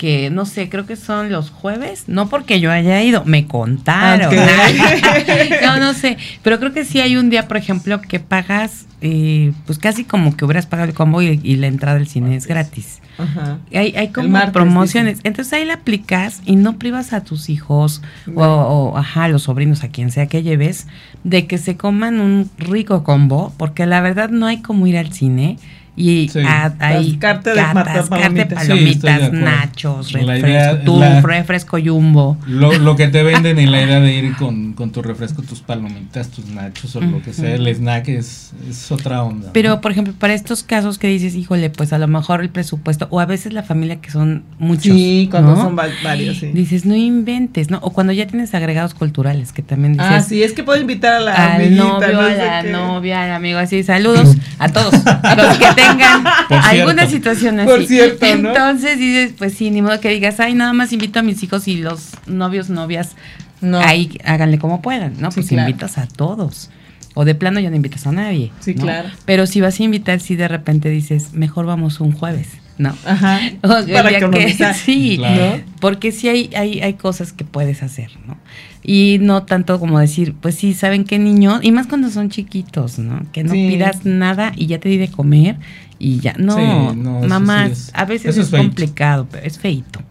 que 0.02 0.30
no 0.30 0.46
sé, 0.46 0.68
creo 0.68 0.84
que 0.84 0.96
son 0.96 1.30
los 1.30 1.50
jueves, 1.50 2.08
no 2.08 2.28
porque 2.28 2.58
yo 2.58 2.72
haya 2.72 3.00
ido, 3.04 3.24
me 3.24 3.46
contaron. 3.46 4.34
no, 5.62 5.76
no 5.78 5.94
sé, 5.94 6.18
pero 6.42 6.58
creo 6.58 6.72
que 6.72 6.84
sí 6.84 7.00
hay 7.00 7.16
un 7.16 7.30
día, 7.30 7.46
por 7.46 7.56
ejemplo, 7.56 8.00
que 8.00 8.18
pagas, 8.18 8.86
eh, 9.00 9.52
pues 9.64 9.78
casi 9.78 10.02
como 10.02 10.36
que 10.36 10.44
hubieras 10.44 10.66
pagado 10.66 10.88
el 10.88 10.94
combo 10.96 11.22
y, 11.22 11.36
la 11.54 11.68
entrada 11.68 11.98
del 11.98 12.08
cine 12.08 12.34
es 12.34 12.48
gratis. 12.48 13.00
Ajá. 13.16 13.58
Hay, 13.72 13.94
hay 13.94 14.08
como 14.08 14.40
promociones. 14.50 15.20
Entonces 15.22 15.52
ahí 15.52 15.64
la 15.64 15.74
aplicas 15.74 16.42
y 16.44 16.56
no 16.56 16.78
privas 16.78 17.12
a 17.12 17.22
tus 17.22 17.48
hijos 17.48 18.02
o, 18.34 18.42
o, 18.44 18.98
ajá, 18.98 19.24
a 19.24 19.28
los 19.28 19.44
sobrinos, 19.44 19.84
a 19.84 19.88
quien 19.88 20.10
sea 20.10 20.26
que 20.26 20.42
lleves, 20.42 20.88
de 21.22 21.46
que 21.46 21.58
se 21.58 21.76
coman 21.76 22.20
un 22.20 22.50
rico 22.58 23.04
combo, 23.04 23.54
porque 23.56 23.86
la 23.86 24.00
verdad 24.00 24.30
no 24.30 24.46
hay 24.46 24.62
como 24.62 24.88
ir 24.88 24.98
al 24.98 25.12
cine 25.12 25.58
y 25.94 26.30
hay 26.78 27.16
carte 27.18 27.50
de 27.50 27.62
palomitas, 28.08 29.30
nachos, 29.32 30.12
refresco, 30.12 30.84
tu 30.84 31.02
refresco 31.22 31.78
jumbo. 31.84 32.38
Lo, 32.46 32.72
lo, 32.78 32.96
que 32.96 33.08
te 33.08 33.22
venden 33.22 33.58
y 33.58 33.66
la 33.66 33.82
idea 33.82 34.00
de 34.00 34.14
ir 34.14 34.34
con, 34.36 34.72
con, 34.74 34.90
tu 34.90 35.02
refresco, 35.02 35.42
tus 35.42 35.60
palomitas, 35.60 36.28
tus 36.28 36.46
nachos 36.46 36.96
o 36.96 37.00
lo 37.00 37.20
que 37.22 37.34
sea, 37.34 37.54
el 37.54 37.68
snack 37.68 38.08
es, 38.08 38.52
es 38.68 38.90
otra 38.90 39.22
onda. 39.22 39.50
Pero, 39.52 39.82
por 39.82 39.92
ejemplo, 39.92 40.14
para 40.18 40.32
estos 40.32 40.62
casos 40.62 40.96
que 40.96 41.08
dices, 41.08 41.34
híjole, 41.34 41.68
pues 41.68 41.92
a 41.92 41.98
lo 41.98 42.08
mejor 42.08 42.40
el 42.40 42.48
presupuesto, 42.48 43.06
o 43.10 43.20
a 43.20 43.26
veces 43.26 43.52
la 43.52 43.62
familia 43.62 44.00
que 44.00 44.10
son 44.10 44.44
muchos. 44.58 44.84
Sí, 44.84 45.28
cuando 45.30 45.56
son 45.56 45.76
varios, 45.76 46.38
sí. 46.38 46.52
Dices, 46.54 46.86
no 46.86 46.96
inventes, 46.96 47.70
¿no? 47.70 47.78
O 47.82 47.90
cuando 47.90 48.14
ya 48.14 48.26
tienes 48.26 48.54
agregados 48.54 48.94
culturales, 48.94 49.52
que 49.52 49.62
también 49.62 49.92
dices. 49.92 50.08
Ah, 50.10 50.20
sí, 50.22 50.42
es 50.42 50.54
que 50.54 50.62
puedo 50.62 50.80
invitar 50.80 51.14
a 51.14 51.20
la 51.20 51.54
al 51.54 51.76
novio, 51.76 52.20
a 52.20 52.32
la 52.32 52.62
novia, 52.62 53.24
al 53.24 53.32
amigo, 53.32 53.58
así, 53.58 53.82
saludos 53.82 54.36
a 54.58 54.70
todos. 54.70 54.94
los 54.94 55.58
que 55.58 55.81
tengan 55.88 56.24
alguna 56.50 57.06
situación 57.06 57.60
así. 57.60 57.68
Por 57.68 57.86
cierto, 57.86 58.26
Entonces 58.26 58.98
dices, 58.98 59.34
pues 59.36 59.54
sí, 59.54 59.70
ni 59.70 59.82
modo 59.82 60.00
que 60.00 60.08
digas, 60.08 60.40
ay, 60.40 60.54
nada 60.54 60.72
más 60.72 60.92
invito 60.92 61.18
a 61.18 61.22
mis 61.22 61.42
hijos 61.42 61.68
y 61.68 61.78
los 61.78 62.10
novios, 62.26 62.70
novias, 62.70 63.16
no. 63.60 63.78
ahí 63.80 64.18
háganle 64.24 64.58
como 64.58 64.82
puedan, 64.82 65.20
¿no? 65.20 65.30
pues 65.30 65.50
invitas 65.52 65.98
a 65.98 66.06
todos. 66.06 66.70
O 67.14 67.26
de 67.26 67.34
plano 67.34 67.60
ya 67.60 67.68
no 67.68 67.76
invitas 67.76 68.06
a 68.06 68.12
nadie. 68.12 68.52
Sí, 68.60 68.74
claro. 68.74 69.10
Pero 69.26 69.46
si 69.46 69.60
vas 69.60 69.78
a 69.78 69.82
invitar, 69.82 70.20
si 70.20 70.34
de 70.34 70.48
repente 70.48 70.88
dices, 70.88 71.34
mejor 71.34 71.66
vamos 71.66 72.00
un 72.00 72.12
jueves. 72.12 72.48
No. 72.78 72.96
Ajá. 73.04 73.40
Para 73.60 74.18
que, 74.30 74.74
Sí, 74.74 75.18
¿no? 75.18 75.60
porque 75.78 76.10
sí 76.10 76.28
hay, 76.28 76.50
hay, 76.56 76.80
hay 76.80 76.94
cosas 76.94 77.32
que 77.32 77.44
puedes 77.44 77.82
hacer, 77.82 78.10
¿no? 78.26 78.38
Y 78.82 79.18
no 79.20 79.44
tanto 79.44 79.78
como 79.78 80.00
decir, 80.00 80.34
pues 80.40 80.56
sí, 80.56 80.74
saben 80.74 81.04
qué 81.04 81.18
niño, 81.18 81.60
y 81.62 81.70
más 81.72 81.86
cuando 81.86 82.10
son 82.10 82.30
chiquitos, 82.30 82.98
¿no? 82.98 83.22
Que 83.32 83.44
no 83.44 83.52
pidas 83.52 84.04
nada 84.04 84.52
y 84.56 84.66
ya 84.66 84.80
te 84.80 84.88
di 84.88 84.96
de 84.96 85.08
comer 85.08 85.56
y 85.98 86.18
ya. 86.18 86.34
No, 86.36 86.94
mamá, 86.94 87.70
a 87.92 88.04
veces 88.04 88.36
es, 88.36 88.48
complicado, 88.48 89.28
pero 89.30 89.46
es 89.46 89.58
feito. 89.58 90.02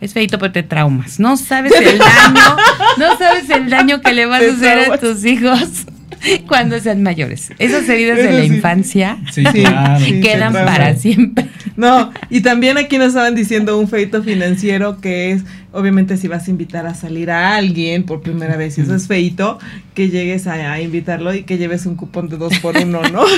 Es 0.00 0.12
feito, 0.12 0.38
pero 0.38 0.52
te 0.52 0.62
traumas. 0.62 1.18
No 1.20 1.36
sabes 1.36 1.72
el 1.72 1.98
daño, 1.98 2.56
no 2.98 3.16
sabes 3.16 3.48
el 3.50 3.70
daño 3.70 4.00
que 4.00 4.12
le 4.12 4.26
vas 4.26 4.42
a 4.42 4.52
hacer 4.52 4.92
a 4.92 4.98
tus 4.98 5.24
hijos 5.24 5.86
Cuando 6.48 6.78
sean 6.80 7.02
mayores. 7.02 7.50
Esas 7.58 7.88
heridas 7.88 8.18
de 8.18 8.32
la 8.32 8.40
sí. 8.40 8.46
infancia 8.46 9.18
Sí, 9.32 9.42
claro. 9.52 10.04
sí. 10.04 10.20
quedan 10.20 10.52
para 10.52 10.96
siempre. 10.96 11.46
No, 11.76 12.12
y 12.30 12.40
también 12.40 12.78
aquí 12.78 12.98
nos 12.98 13.08
estaban 13.08 13.34
diciendo 13.34 13.78
un 13.78 13.88
feito 13.88 14.22
financiero 14.22 15.00
que 15.00 15.32
es, 15.32 15.42
obviamente, 15.72 16.16
si 16.16 16.28
vas 16.28 16.46
a 16.46 16.50
invitar 16.50 16.86
a 16.86 16.94
salir 16.94 17.30
a 17.30 17.56
alguien 17.56 18.04
por 18.04 18.22
primera 18.22 18.56
vez, 18.56 18.78
y 18.78 18.82
eso 18.82 18.94
es 18.94 19.08
feito, 19.08 19.58
que 19.94 20.08
llegues 20.08 20.46
a, 20.46 20.72
a 20.72 20.80
invitarlo 20.80 21.34
y 21.34 21.42
que 21.42 21.58
lleves 21.58 21.86
un 21.86 21.96
cupón 21.96 22.28
de 22.28 22.36
dos 22.36 22.56
por 22.60 22.76
uno, 22.76 23.02
¿no? 23.12 23.24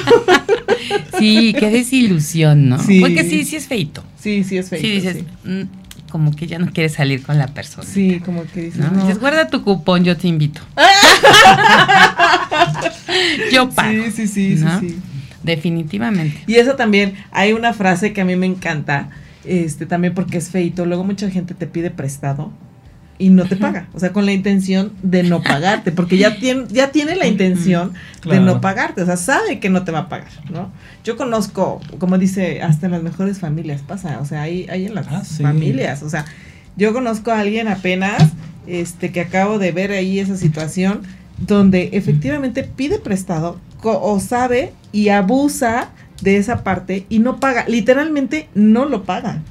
Sí, 1.18 1.55
qué 1.59 1.70
desilusión, 1.70 2.68
¿no? 2.68 2.79
Sí. 2.79 3.01
Porque 3.01 3.24
sí, 3.24 3.45
sí 3.45 3.57
es 3.57 3.66
feito. 3.66 4.05
Sí, 4.20 4.45
sí 4.45 4.59
es 4.59 4.68
feito. 4.68 4.87
Sí, 4.87 4.93
dices, 4.93 5.24
mm, 5.45 5.62
como 6.11 6.34
que 6.34 6.46
ya 6.46 6.59
no 6.59 6.70
quieres 6.70 6.94
salir 6.94 7.22
con 7.22 7.38
la 7.38 7.48
persona. 7.48 7.86
Sí, 7.86 8.20
como 8.24 8.44
que 8.44 8.62
dices, 8.62 8.80
¿no? 8.80 8.90
no. 8.90 9.02
Dices, 9.02 9.18
guarda 9.18 9.48
tu 9.48 9.62
cupón, 9.62 10.04
yo 10.04 10.16
te 10.16 10.28
invito. 10.28 10.61
yo 13.52 13.68
pago. 13.70 14.04
Sí, 14.04 14.11
sí, 14.11 14.28
sí, 14.28 14.54
¿no? 14.62 14.80
sí, 14.80 14.90
sí. 14.90 14.98
Definitivamente. 15.42 16.42
Y 16.46 16.57
eso 16.57 16.74
también, 16.74 17.14
hay 17.30 17.52
una 17.52 17.72
frase 17.72 18.12
que 18.12 18.20
a 18.20 18.24
mí 18.24 18.36
me 18.36 18.46
encanta, 18.46 19.11
este, 19.44 19.86
también 19.86 20.14
porque 20.14 20.38
es 20.38 20.50
feito. 20.50 20.86
Luego 20.86 21.04
mucha 21.04 21.30
gente 21.30 21.54
te 21.54 21.66
pide 21.66 21.90
prestado 21.90 22.52
y 23.19 23.31
no 23.31 23.45
te 23.45 23.57
paga. 23.57 23.89
O 23.95 24.01
sea, 24.01 24.12
con 24.12 24.27
la 24.27 24.33
intención 24.33 24.93
de 25.03 25.23
no 25.23 25.43
pagarte, 25.43 25.93
porque 25.93 26.17
ya 26.19 26.37
tiene, 26.39 26.64
ya 26.69 26.91
tiene 26.93 27.17
la 27.17 27.27
intención 27.27 27.93
de 28.29 28.41
no 28.41 28.61
pagarte. 28.61 29.03
O 29.03 29.07
sea, 29.07 29.17
sabe 29.17 29.59
que 29.61 29.71
no 29.71 29.85
te 29.85 29.93
va 29.93 30.01
a 30.01 30.09
pagar, 30.09 30.29
¿no? 30.51 30.71
Yo 31.05 31.17
conozco, 31.17 31.81
como 31.99 32.19
dice, 32.19 32.62
hasta 32.62 32.87
en 32.87 32.93
las 32.93 33.03
mejores 33.03 33.39
familias 33.39 33.83
pasa. 33.87 34.19
O 34.21 34.25
sea, 34.25 34.43
hay, 34.43 34.67
hay 34.69 34.87
en 34.87 34.95
las 34.95 35.07
Ah, 35.09 35.23
sí. 35.25 35.43
familias. 35.43 36.03
O 36.03 36.11
sea, 36.11 36.25
yo 36.77 36.93
conozco 36.93 37.31
a 37.31 37.41
alguien 37.41 37.69
apenas, 37.69 38.31
este, 38.67 39.12
que 39.12 39.21
acabo 39.21 39.59
de 39.59 39.73
ver 39.73 39.93
ahí 39.93 40.19
esa 40.19 40.37
situación, 40.37 41.03
donde 41.39 41.91
efectivamente 41.93 42.64
pide 42.64 42.99
prestado 42.99 43.61
o 43.83 44.19
sabe 44.21 44.73
y 44.91 45.11
abusa 45.11 45.91
de 46.23 46.39
esa 46.39 46.64
parte 46.64 47.07
y 47.09 47.19
no 47.21 47.39
paga, 47.39 47.67
literalmente 47.69 48.49
no 48.55 48.87
lo 48.87 49.05
paga. 49.05 49.43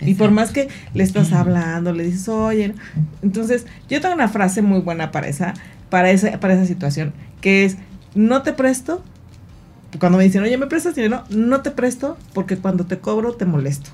Y 0.00 0.14
por 0.14 0.30
más 0.30 0.50
que 0.50 0.68
le 0.94 1.02
estás 1.02 1.32
hablando, 1.32 1.92
le 1.92 2.04
dices, 2.04 2.28
oye, 2.28 2.74
entonces 3.22 3.66
yo 3.88 4.00
tengo 4.00 4.14
una 4.14 4.28
frase 4.28 4.62
muy 4.62 4.80
buena 4.80 5.10
para 5.10 5.28
esa, 5.28 5.54
para 5.90 6.10
esa, 6.10 6.38
para 6.38 6.54
esa 6.54 6.66
situación, 6.66 7.12
que 7.40 7.64
es, 7.64 7.76
no 8.14 8.42
te 8.42 8.52
presto, 8.52 9.02
cuando 9.98 10.18
me 10.18 10.24
dicen, 10.24 10.42
oye, 10.42 10.56
¿me 10.58 10.66
prestas 10.66 10.94
dinero? 10.94 11.24
No 11.30 11.62
te 11.62 11.70
presto 11.70 12.16
porque 12.34 12.56
cuando 12.56 12.84
te 12.86 12.98
cobro 12.98 13.32
te 13.32 13.44
molesto. 13.44 13.90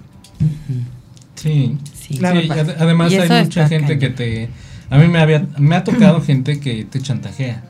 Sí. 1.36 1.78
Sí. 1.94 2.18
Sí, 2.18 2.20
además 2.22 3.12
hay 3.12 3.44
mucha 3.44 3.68
gente 3.68 3.98
cañón. 3.98 4.00
que 4.00 4.10
te... 4.10 4.48
A 4.90 4.98
mí 4.98 5.08
me, 5.08 5.18
había, 5.18 5.46
me 5.58 5.74
ha 5.76 5.84
tocado 5.84 6.20
gente 6.26 6.60
que 6.60 6.84
te 6.84 7.00
chantajea. 7.00 7.62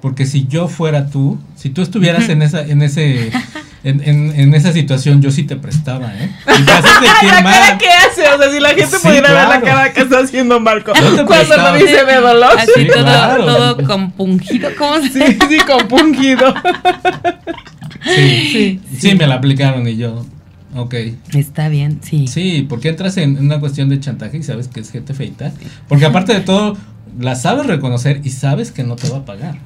Porque 0.00 0.24
si 0.24 0.46
yo 0.46 0.68
fuera 0.68 1.10
tú, 1.10 1.38
si 1.56 1.70
tú 1.70 1.82
estuvieras 1.82 2.28
en 2.28 2.42
esa, 2.42 2.66
en 2.66 2.82
ese, 2.82 3.30
en, 3.88 4.02
en- 4.04 4.32
en 4.40 4.54
esa 4.54 4.72
situación, 4.72 5.22
yo 5.22 5.30
sí 5.30 5.44
te 5.44 5.56
prestaba, 5.56 6.12
¿eh? 6.14 6.30
Y 6.58 6.62
te 6.62 6.72
haces 6.72 6.90
la 7.22 7.42
cara 7.42 7.78
que 7.78 7.86
hace, 7.88 8.28
o 8.34 8.38
sea, 8.42 8.50
si 8.52 8.60
la 8.60 8.68
gente 8.70 8.86
Sí, 8.98 9.06
pudiera 9.06 9.32
ver 9.32 9.48
la 9.48 9.60
cara 9.60 9.92
que 9.92 10.00
está 10.02 10.18
haciendo 10.20 10.58
Marco 10.60 10.92
cuando 11.26 11.56
lo 11.56 11.74
dice 11.74 12.04
de 12.04 12.14
dolor. 12.16 12.58
Así 12.58 12.70
Sí, 12.74 12.86
todo, 12.92 13.02
claro. 13.04 13.44
todo 13.46 13.86
compungido. 13.86 14.70
¿Cómo 14.78 14.96
se 15.00 15.08
Sí, 15.10 15.38
sí, 15.48 15.58
compungido. 15.66 16.52
Sí, 18.04 18.48
Sí, 18.52 18.80
sí, 18.98 19.14
me 19.14 19.26
la 19.26 19.36
aplicaron 19.36 19.86
y 19.88 19.96
yo, 19.96 20.24
ok. 20.74 20.94
Está 21.34 21.68
bien, 21.68 22.00
sí. 22.02 22.26
Sí, 22.28 22.64
porque 22.68 22.88
entras 22.88 23.16
en 23.16 23.38
una 23.38 23.58
cuestión 23.60 23.88
de 23.88 23.98
chantaje 24.00 24.36
y 24.38 24.42
sabes 24.42 24.68
que 24.68 24.80
es 24.80 24.90
gente 24.90 25.12
feita. 25.14 25.52
Porque 25.88 26.04
aparte 26.04 26.32
de 26.34 26.40
todo, 26.40 26.76
la 27.18 27.34
sabes 27.34 27.66
reconocer 27.66 28.20
y 28.24 28.30
sabes 28.30 28.70
que 28.72 28.84
no 28.84 28.96
te 28.96 29.08
va 29.08 29.18
a 29.18 29.24
pagar. 29.24 29.58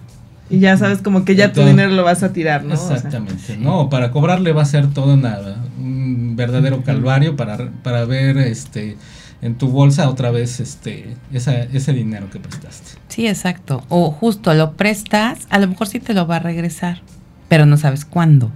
Y 0.50 0.58
ya 0.58 0.76
sabes 0.76 1.00
como 1.00 1.24
que 1.24 1.36
ya 1.36 1.52
tu 1.52 1.62
dinero 1.62 1.92
lo 1.92 2.02
vas 2.02 2.22
a 2.22 2.32
tirar, 2.32 2.64
¿no? 2.64 2.74
O 2.74 2.76
sea, 2.76 2.96
Exactamente. 2.96 3.56
No, 3.56 3.88
para 3.88 4.10
cobrarle 4.10 4.52
va 4.52 4.62
a 4.62 4.66
ser 4.66 4.92
todo 4.92 5.16
nada, 5.16 5.64
un 5.78 6.34
verdadero 6.36 6.82
calvario 6.82 7.36
para, 7.36 7.70
para 7.82 8.04
ver 8.04 8.36
este 8.38 8.96
en 9.42 9.54
tu 9.54 9.68
bolsa 9.68 10.08
otra 10.10 10.30
vez 10.30 10.60
este 10.60 11.16
esa, 11.32 11.54
ese 11.62 11.92
dinero 11.92 12.28
que 12.30 12.40
prestaste. 12.40 12.98
Sí, 13.08 13.26
exacto. 13.26 13.84
O 13.88 14.10
justo 14.10 14.52
lo 14.54 14.72
prestas, 14.72 15.46
a 15.50 15.58
lo 15.58 15.68
mejor 15.68 15.86
sí 15.86 16.00
te 16.00 16.14
lo 16.14 16.26
va 16.26 16.36
a 16.36 16.40
regresar, 16.40 17.00
pero 17.48 17.64
no 17.64 17.76
sabes 17.76 18.04
cuándo. 18.04 18.50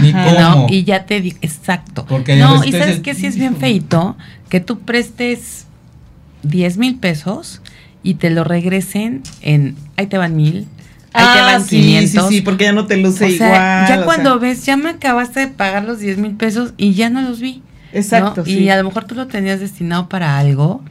Ni 0.00 0.10
Ajá. 0.10 0.24
cómo. 0.24 0.40
No, 0.40 0.66
y 0.70 0.84
ya 0.84 1.04
te 1.04 1.20
digo, 1.20 1.38
exacto. 1.42 2.06
Porque 2.08 2.38
ya 2.38 2.46
no, 2.46 2.64
y 2.64 2.70
que 2.70 2.78
sabes 2.78 3.00
que 3.00 3.14
sí 3.14 3.26
es 3.26 3.36
bien 3.36 3.56
feito 3.56 4.16
que 4.48 4.60
tú 4.60 4.78
prestes 4.78 5.66
10 6.42 6.78
mil 6.78 6.96
pesos 6.96 7.60
y 8.02 8.14
te 8.14 8.30
lo 8.30 8.44
regresen 8.44 9.22
en, 9.42 9.76
ahí 9.96 10.06
te 10.06 10.16
van 10.16 10.36
mil, 10.36 10.66
ahí 11.12 11.24
te 11.34 11.38
Ah, 11.40 11.44
van 11.52 11.64
sí, 11.64 11.80
500. 11.80 12.28
sí, 12.28 12.34
sí, 12.36 12.40
porque 12.42 12.64
ya 12.64 12.72
no 12.72 12.86
te 12.86 12.96
luce 12.96 13.24
o 13.26 13.28
sea, 13.30 13.46
igual. 13.46 13.88
ya 13.88 14.04
cuando 14.04 14.30
sea, 14.30 14.38
ves, 14.38 14.64
ya 14.66 14.76
me 14.76 14.90
acabaste 14.90 15.40
de 15.40 15.48
pagar 15.48 15.84
los 15.84 15.98
10 16.00 16.18
mil 16.18 16.32
pesos 16.36 16.74
y 16.76 16.94
ya 16.94 17.10
no 17.10 17.22
los 17.22 17.40
vi. 17.40 17.62
¿no? 17.92 17.98
Exacto, 17.98 18.44
sí. 18.44 18.58
Y 18.58 18.70
a 18.70 18.76
lo 18.76 18.84
mejor 18.84 19.04
tú 19.04 19.14
lo 19.14 19.26
tenías 19.26 19.60
destinado 19.60 20.08
para 20.08 20.38
algo 20.38 20.82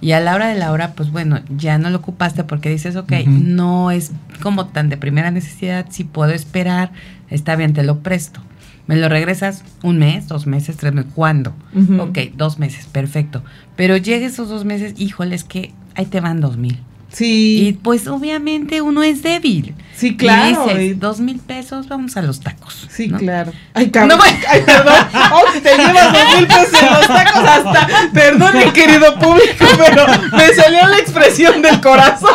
y 0.00 0.12
a 0.12 0.20
la 0.20 0.34
hora 0.34 0.48
de 0.48 0.54
la 0.56 0.72
hora, 0.72 0.92
pues 0.94 1.10
bueno, 1.10 1.40
ya 1.56 1.78
no 1.78 1.90
lo 1.90 1.98
ocupaste 1.98 2.44
porque 2.44 2.68
dices, 2.70 2.96
ok, 2.96 3.12
no 3.26 3.90
es 3.90 4.12
como 4.42 4.66
tan 4.66 4.88
de 4.88 4.96
primera 4.96 5.30
necesidad, 5.30 5.86
si 5.90 6.04
puedo 6.04 6.32
esperar, 6.32 6.92
está 7.30 7.56
bien, 7.56 7.72
te 7.72 7.82
lo 7.82 8.00
presto. 8.00 8.40
Me 8.86 8.94
lo 8.96 9.08
regresas 9.08 9.64
un 9.82 9.98
mes, 9.98 10.28
dos 10.28 10.46
meses, 10.46 10.76
tres 10.76 10.92
meses, 10.92 11.10
¿cuándo? 11.14 11.54
Ujú. 11.74 12.00
Ok, 12.02 12.18
dos 12.36 12.58
meses, 12.58 12.86
perfecto. 12.86 13.42
Pero 13.74 13.96
llega 13.96 14.26
esos 14.26 14.48
dos 14.48 14.64
meses, 14.64 14.94
híjole, 14.96 15.34
es 15.34 15.42
que 15.44 15.72
ahí 15.96 16.06
te 16.06 16.20
van 16.20 16.40
dos 16.40 16.56
mil. 16.56 16.78
Y 17.18 17.58
Sí, 17.72 17.78
pues 17.82 18.06
obviamente 18.08 18.82
uno 18.82 19.02
es 19.02 19.22
débil. 19.22 19.74
sí, 19.96 20.16
claro. 20.16 20.66
Y 20.68 20.70
y- 20.70 20.78
dices, 20.78 21.00
dos 21.00 21.18
mil 21.20 21.38
pesos, 21.38 21.88
vamos 21.88 22.16
a 22.18 22.22
los 22.22 22.40
tacos. 22.40 22.86
Sí, 22.90 23.08
¿no? 23.08 23.16
claro. 23.18 23.52
Ay, 23.72 23.90
cabrón. 23.90 24.18
No. 24.18 24.24
Ay, 24.48 24.62
perdón. 24.66 24.94
Oh, 25.32 25.42
te 25.62 25.76
llevas 25.78 26.12
dos 26.12 26.36
mil 26.36 26.46
pesos 26.46 26.82
en 26.82 26.92
los 26.92 27.06
tacos 27.06 27.42
hasta. 27.42 27.88
Perdón, 28.12 28.58
mi 28.58 28.70
querido 28.72 29.18
público, 29.18 29.64
pero 29.78 30.06
me 30.36 30.48
salió 30.54 30.86
la 30.88 30.98
expresión 30.98 31.62
del 31.62 31.80
corazón. 31.80 32.28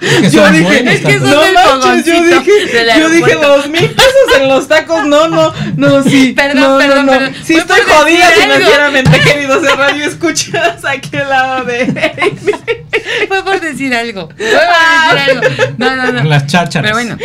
Es 0.00 0.20
que 0.20 0.30
Yo 0.30 0.50
dije, 0.50 0.64
buenos 0.64 0.94
es 0.94 1.00
que 1.00 1.12
tacos. 1.14 1.28
son 1.28 1.30
No 1.30 1.40
del 1.42 1.54
manches, 1.54 2.06
yo 2.06 2.22
dije, 2.22 2.66
del 2.66 3.00
yo 3.00 3.10
dije 3.10 3.34
dos 3.34 3.68
mil 3.68 3.90
pesos 3.90 4.40
en 4.40 4.48
los 4.48 4.68
tacos. 4.68 5.06
No, 5.06 5.28
no, 5.28 5.52
no, 5.76 6.02
sí. 6.02 6.32
Perdón, 6.36 6.60
no, 6.60 6.78
perdón, 6.78 7.06
no, 7.06 7.12
no. 7.12 7.18
perdón. 7.18 7.34
Sí 7.44 7.54
¿Me 7.54 7.60
estoy 7.60 7.80
jodida 7.86 8.26
financieramente, 8.30 9.20
queridos 9.20 9.62
de 9.62 9.74
radio. 9.74 10.04
Escuchas 10.06 10.84
aquí 10.84 11.16
al 11.16 11.28
lado 11.28 11.64
de. 11.64 11.86
Fue 13.28 13.44
por 13.44 13.60
decir 13.60 13.94
algo. 13.94 14.28
Fue 14.36 14.46
por 14.46 15.18
decir 15.18 15.50
algo. 15.50 15.74
No, 15.78 15.96
no, 15.96 16.12
no. 16.12 16.24
Las 16.24 16.46
chácharas. 16.46 16.90
Pero 16.90 16.94
bueno. 16.94 17.16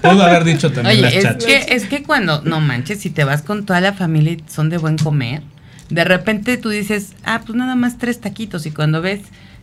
Pudo 0.00 0.22
haber 0.22 0.44
dicho 0.44 0.70
también 0.72 1.02
las 1.02 1.14
es 1.14 1.22
chácharas. 1.22 1.44
que, 1.44 1.74
es 1.74 1.84
que 1.86 2.02
cuando, 2.02 2.42
no 2.42 2.60
manches, 2.60 3.00
si 3.00 3.10
te 3.10 3.24
vas 3.24 3.42
con 3.42 3.66
toda 3.66 3.80
la 3.80 3.92
familia 3.92 4.32
y 4.32 4.44
son 4.48 4.70
de 4.70 4.78
buen 4.78 4.98
comer, 4.98 5.42
de 5.88 6.04
repente 6.04 6.56
tú 6.56 6.68
dices, 6.68 7.10
ah, 7.24 7.40
pues 7.44 7.56
nada 7.56 7.74
más 7.74 7.98
tres 7.98 8.20
taquitos. 8.20 8.66
Y 8.66 8.70
cuando 8.70 9.02
ves, 9.02 9.20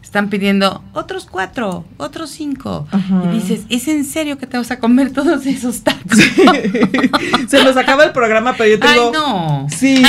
están 0.08 0.30
pidiendo 0.30 0.82
otros 0.94 1.28
cuatro, 1.30 1.84
otros 1.98 2.30
cinco. 2.30 2.88
Ajá. 2.92 3.24
Y 3.30 3.36
dices, 3.40 3.66
¿es 3.70 3.90
en 3.90 4.06
serio 4.06 4.38
que 4.38 4.48
te 4.48 4.58
vas 4.58 4.72
a 4.72 4.80
comer 4.80 5.12
todos 5.12 5.46
esos 5.46 5.82
tacos? 5.84 6.18
Se 7.50 7.62
nos 7.64 7.76
acaba 7.76 8.06
el 8.06 8.12
programa, 8.14 8.54
pero 8.58 8.70
yo 8.70 8.80
tengo. 8.80 9.06
Ay, 9.06 9.12
no. 9.12 9.68
Sí, 9.70 10.02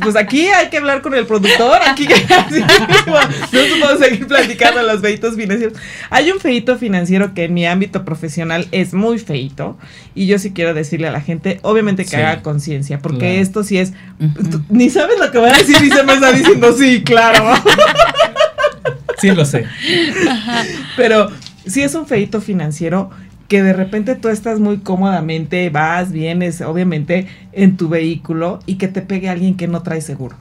pues 0.00 0.16
aquí 0.16 0.46
hay 0.46 0.70
que 0.70 0.78
hablar 0.78 1.02
con 1.02 1.14
el 1.14 1.26
productor, 1.26 1.80
aquí 1.86 2.06
sí, 2.50 2.60
no 2.60 3.86
podemos 3.86 3.98
seguir 3.98 4.26
platicando 4.26 4.82
los 4.82 5.00
feitos 5.02 5.36
financieros. 5.36 5.78
Hay 6.08 6.30
un 6.30 6.40
feito 6.40 6.78
financiero 6.78 7.34
que 7.34 7.44
en 7.44 7.54
mi 7.54 7.66
ámbito 7.66 8.04
profesional 8.06 8.66
es 8.72 8.94
muy 8.94 9.18
feito 9.18 9.76
y 10.14 10.26
yo 10.26 10.38
sí 10.38 10.52
quiero 10.52 10.72
decirle 10.72 11.08
a 11.08 11.12
la 11.12 11.20
gente, 11.20 11.60
obviamente 11.62 12.04
que 12.04 12.10
Sí, 12.10 12.16
haga 12.16 12.42
conciencia, 12.42 12.98
porque 13.00 13.18
claro. 13.18 13.34
esto 13.34 13.64
sí 13.64 13.78
es, 13.78 13.92
ni 14.70 14.88
sabes 14.88 15.18
lo 15.18 15.30
que 15.30 15.38
voy 15.38 15.50
a 15.50 15.58
decir 15.58 15.76
y 15.82 15.90
se 15.90 16.02
me 16.04 16.14
está 16.14 16.32
diciendo 16.32 16.74
sí, 16.76 17.02
claro, 17.02 17.54
Sí 19.22 19.30
lo 19.30 19.44
sé. 19.44 19.64
pero 20.96 21.28
sí 21.66 21.80
es 21.82 21.94
un 21.94 22.06
feito 22.06 22.40
financiero 22.40 23.10
que 23.48 23.62
de 23.62 23.72
repente 23.72 24.14
tú 24.14 24.28
estás 24.28 24.60
muy 24.60 24.78
cómodamente, 24.78 25.68
vas, 25.70 26.10
vienes, 26.12 26.60
obviamente, 26.62 27.26
en 27.52 27.76
tu 27.76 27.88
vehículo 27.88 28.60
y 28.66 28.76
que 28.76 28.88
te 28.88 29.02
pegue 29.02 29.28
alguien 29.28 29.56
que 29.56 29.68
no 29.68 29.82
trae 29.82 30.00
seguro. 30.00 30.36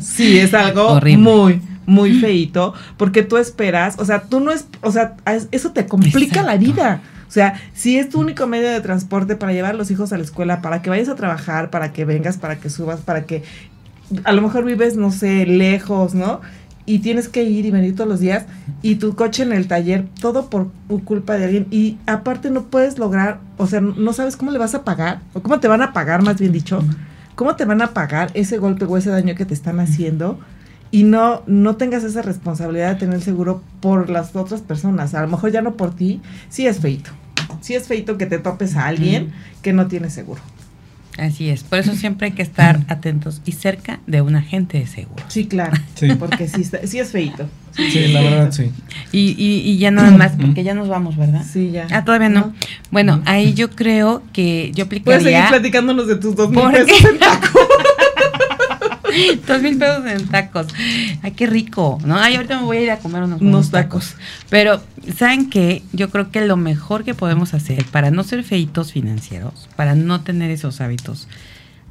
Sí, 0.00 0.38
es 0.38 0.54
algo 0.54 0.88
Horrible. 0.92 1.18
muy, 1.22 1.62
muy 1.86 2.14
feito, 2.20 2.74
porque 2.96 3.22
tú 3.22 3.36
esperas, 3.36 3.96
o 3.98 4.04
sea, 4.04 4.22
tú 4.22 4.40
no 4.40 4.52
es, 4.52 4.66
o 4.82 4.92
sea, 4.92 5.14
es- 5.26 5.48
eso 5.52 5.72
te 5.72 5.86
complica 5.86 6.42
la 6.42 6.56
vida. 6.56 7.00
O 7.28 7.30
sea, 7.34 7.60
si 7.74 7.98
es 7.98 8.08
tu 8.10 8.20
único 8.20 8.46
medio 8.46 8.70
de 8.70 8.80
transporte 8.80 9.34
para 9.34 9.52
llevar 9.52 9.72
a 9.72 9.78
los 9.78 9.90
hijos 9.90 10.12
a 10.12 10.16
la 10.16 10.22
escuela, 10.22 10.62
para 10.62 10.82
que 10.82 10.90
vayas 10.90 11.08
a 11.08 11.16
trabajar, 11.16 11.70
para 11.70 11.92
que 11.92 12.04
vengas, 12.04 12.36
para 12.36 12.56
que 12.56 12.70
subas, 12.70 13.00
para 13.00 13.24
que 13.24 13.42
a 14.22 14.32
lo 14.32 14.42
mejor 14.42 14.64
vives, 14.64 14.96
no 14.96 15.10
sé, 15.10 15.44
lejos, 15.46 16.14
¿no? 16.14 16.40
Y 16.86 16.98
tienes 16.98 17.28
que 17.28 17.44
ir 17.44 17.64
y 17.64 17.70
venir 17.70 17.96
todos 17.96 18.08
los 18.08 18.20
días 18.20 18.44
y 18.82 18.96
tu 18.96 19.14
coche 19.14 19.42
en 19.42 19.52
el 19.52 19.66
taller, 19.68 20.06
todo 20.20 20.50
por 20.50 20.70
culpa 21.04 21.34
de 21.34 21.44
alguien. 21.46 21.66
Y 21.70 21.96
aparte 22.06 22.50
no 22.50 22.64
puedes 22.64 22.98
lograr, 22.98 23.40
o 23.56 23.66
sea, 23.66 23.80
no 23.80 24.12
sabes 24.12 24.36
cómo 24.36 24.50
le 24.50 24.58
vas 24.58 24.74
a 24.74 24.84
pagar, 24.84 25.20
o 25.32 25.42
cómo 25.42 25.60
te 25.60 25.68
van 25.68 25.80
a 25.80 25.92
pagar, 25.94 26.22
más 26.22 26.38
bien 26.38 26.52
dicho, 26.52 26.84
cómo 27.34 27.56
te 27.56 27.64
van 27.64 27.80
a 27.80 27.94
pagar 27.94 28.30
ese 28.34 28.58
golpe 28.58 28.84
o 28.84 28.96
ese 28.96 29.10
daño 29.10 29.34
que 29.34 29.46
te 29.46 29.54
están 29.54 29.80
haciendo. 29.80 30.38
y 30.90 31.02
no, 31.02 31.42
no 31.46 31.74
tengas 31.74 32.04
esa 32.04 32.22
responsabilidad 32.22 32.92
de 32.92 33.00
tener 33.00 33.20
seguro 33.20 33.62
por 33.80 34.10
las 34.10 34.36
otras 34.36 34.60
personas. 34.60 35.14
A 35.14 35.22
lo 35.22 35.28
mejor 35.28 35.50
ya 35.50 35.60
no 35.60 35.74
por 35.76 35.92
ti, 35.96 36.20
sí 36.48 36.66
es 36.68 36.78
feito. 36.78 37.10
Sí 37.62 37.74
es 37.74 37.88
feito 37.88 38.16
que 38.16 38.26
te 38.26 38.38
topes 38.38 38.76
a 38.76 38.86
alguien 38.86 39.32
que 39.62 39.72
no 39.72 39.88
tiene 39.88 40.10
seguro. 40.10 40.40
Así 41.18 41.48
es, 41.48 41.62
por 41.62 41.78
eso 41.78 41.94
siempre 41.94 42.26
hay 42.28 42.32
que 42.32 42.42
estar 42.42 42.80
atentos 42.88 43.40
y 43.44 43.52
cerca 43.52 44.00
de 44.06 44.20
un 44.20 44.34
agente 44.34 44.78
de 44.78 44.86
seguro. 44.86 45.22
Sí, 45.28 45.46
claro, 45.46 45.76
Sí. 45.94 46.08
porque 46.18 46.48
sí, 46.48 46.62
está- 46.62 46.84
sí 46.86 46.98
es 46.98 47.12
feito. 47.12 47.48
Sí, 47.76 48.08
la 48.08 48.20
verdad, 48.22 48.52
sí. 48.52 48.70
Y, 49.12 49.30
y, 49.38 49.60
y 49.68 49.78
ya 49.78 49.90
nada 49.90 50.10
más, 50.12 50.32
porque 50.40 50.62
ya 50.64 50.74
nos 50.74 50.88
vamos, 50.88 51.16
¿verdad? 51.16 51.44
Sí, 51.50 51.70
ya. 51.72 51.86
Ah, 51.90 52.04
todavía 52.04 52.28
no. 52.28 52.52
Bueno, 52.90 53.20
ahí 53.26 53.52
yo 53.54 53.70
creo 53.70 54.22
que 54.32 54.70
yo 54.74 54.88
Puedes 54.88 55.22
seguir 55.22 55.36
aplicaría 55.38 55.48
platicándonos 55.48 56.06
de 56.06 56.16
tus 56.16 56.34
dos 56.36 56.50
mil 56.50 56.60
¿Por 56.60 56.72
pesos 56.72 57.04
en 57.04 57.18
taco. 57.18 57.58
dos 59.46 59.62
mil 59.62 59.78
pesos 59.78 60.04
en 60.06 60.26
tacos. 60.28 60.66
Ay, 61.22 61.32
qué 61.32 61.46
rico, 61.46 61.98
¿no? 62.04 62.16
Ay, 62.16 62.36
ahorita 62.36 62.60
me 62.60 62.66
voy 62.66 62.76
a 62.78 62.82
ir 62.82 62.90
a 62.90 62.98
comer 62.98 63.22
unos, 63.22 63.40
Unos 63.40 63.70
tacos. 63.70 64.16
Pero, 64.50 64.82
¿saben 65.16 65.50
qué? 65.50 65.82
Yo 65.92 66.10
creo 66.10 66.30
que 66.30 66.40
lo 66.40 66.56
mejor 66.56 67.04
que 67.04 67.14
podemos 67.14 67.54
hacer 67.54 67.84
para 67.86 68.10
no 68.10 68.24
ser 68.24 68.44
feitos 68.44 68.92
financieros, 68.92 69.68
para 69.76 69.94
no 69.94 70.22
tener 70.22 70.50
esos 70.50 70.80
hábitos, 70.80 71.28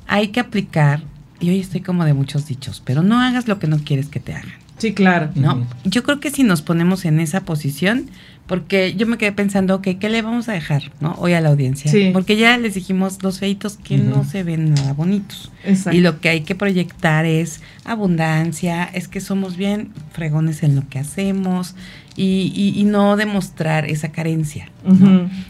hay 0.08 0.30
que 0.30 0.40
aplicar, 0.40 1.02
y 1.40 1.50
hoy 1.50 1.60
estoy 1.60 1.82
como 1.82 2.06
de 2.06 2.14
muchos 2.14 2.48
dichos, 2.48 2.82
pero 2.84 3.04
no 3.04 3.20
hagas 3.20 3.48
lo 3.48 3.60
que 3.60 3.68
no 3.68 3.80
quieres 3.80 4.08
que 4.08 4.20
te 4.20 4.34
hagan. 4.34 4.63
Sí, 4.78 4.94
claro. 4.94 5.30
¿no? 5.36 5.66
Yo 5.86 6.04
creo 6.04 6.20
que 6.20 6.30
si 6.32 6.44
nos 6.44 6.62
ponemos 6.62 7.06
en 7.06 7.20
esa 7.20 7.42
posición, 7.42 8.06
porque 8.48 8.94
yo 8.96 9.08
me 9.08 9.18
quedé 9.18 9.32
pensando, 9.32 9.82
que 9.82 9.98
¿qué 9.98 10.10
le 10.10 10.22
vamos 10.22 10.50
a 10.50 10.54
dejar, 10.54 10.92
no? 11.00 11.16
Hoy 11.18 11.32
a 11.34 11.40
la 11.40 11.50
audiencia. 11.50 11.90
Sí. 11.90 12.10
Porque 12.12 12.36
ya 12.36 12.58
les 12.58 12.74
dijimos 12.74 13.20
los 13.24 13.40
feitos 13.40 13.78
que 13.78 13.98
no 13.98 14.26
se 14.26 14.44
ven 14.44 14.74
nada 14.74 14.92
bonitos. 14.94 15.50
Exacto. 15.64 15.98
Y 15.98 16.02
lo 16.02 16.20
que 16.20 16.28
hay 16.30 16.42
que 16.42 16.54
proyectar 16.56 17.26
es 17.26 17.62
abundancia, 17.86 18.84
es 18.84 19.08
que 19.08 19.22
somos 19.22 19.56
bien 19.56 19.90
fregones 20.12 20.62
en 20.64 20.76
lo 20.76 20.88
que 20.90 21.00
hacemos 21.00 21.76
y, 22.18 22.52
y- 22.56 22.80
y 22.80 22.84
no 22.84 23.16
demostrar 23.16 23.86
esa 23.86 24.12
carencia. 24.12 24.70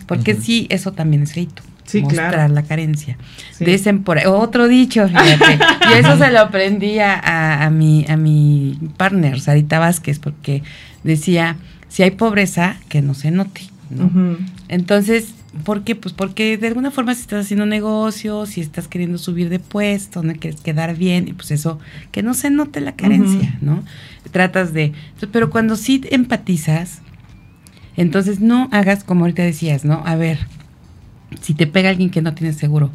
Porque 0.06 0.36
sí, 0.36 0.68
eso 0.70 0.92
también 0.94 1.24
es 1.24 1.34
feito. 1.34 1.64
Sí, 1.86 2.02
mostrar 2.02 2.34
claro. 2.34 2.54
la 2.54 2.64
carencia. 2.64 3.18
Sí. 3.52 3.66
Dicen 3.66 4.04
por 4.04 4.18
otro 4.26 4.68
dicho, 4.68 5.08
fíjate. 5.08 5.60
y 5.92 6.00
eso 6.00 6.18
se 6.18 6.32
lo 6.32 6.40
aprendí 6.40 7.00
a, 7.00 7.70
mi, 7.72 8.06
a 8.08 8.18
mi 8.18 8.80
partner, 8.98 9.40
Sarita 9.42 9.80
Vázquez, 9.80 10.20
porque 10.20 10.64
decía, 11.04 11.58
si 11.90 12.04
hay 12.04 12.12
pobreza, 12.12 12.78
que 12.90 13.02
no 13.02 13.14
se 13.14 13.32
note. 13.32 13.62
¿no? 13.90 14.10
Entonces, 14.70 15.36
¿por 15.64 15.84
qué? 15.84 15.96
Pues 15.96 16.14
porque 16.14 16.58
de 16.58 16.68
alguna 16.68 16.90
forma 16.90 17.14
si 17.14 17.22
estás 17.22 17.46
haciendo 17.46 17.66
negocios, 17.66 18.50
si 18.50 18.62
estás 18.62 18.88
queriendo 18.88 19.18
subir 19.18 19.50
de 19.50 19.60
puesto, 19.60 20.24
no 20.24 20.34
quieres 20.34 20.62
quedar 20.62 20.96
bien, 20.96 21.28
y 21.28 21.34
pues 21.34 21.52
eso, 21.52 21.80
que 22.12 22.24
no 22.24 22.34
se 22.34 22.50
note 22.50 22.82
la 22.82 22.94
carencia, 22.94 23.58
¿no? 23.62 23.84
Tratas 24.32 24.74
de... 24.74 24.94
Pero 25.32 25.50
cuando 25.50 25.76
sí 25.76 26.02
empatizas, 26.10 27.02
entonces 27.96 28.40
no 28.40 28.70
hagas 28.72 29.04
como 29.04 29.26
ahorita 29.26 29.44
decías, 29.44 29.86
¿no? 29.86 30.02
A 30.06 30.16
ver, 30.16 30.40
si 31.42 31.54
te 31.54 31.68
pega 31.68 31.90
alguien 31.90 32.10
que 32.10 32.22
no 32.22 32.34
tiene 32.34 32.54
seguro, 32.54 32.90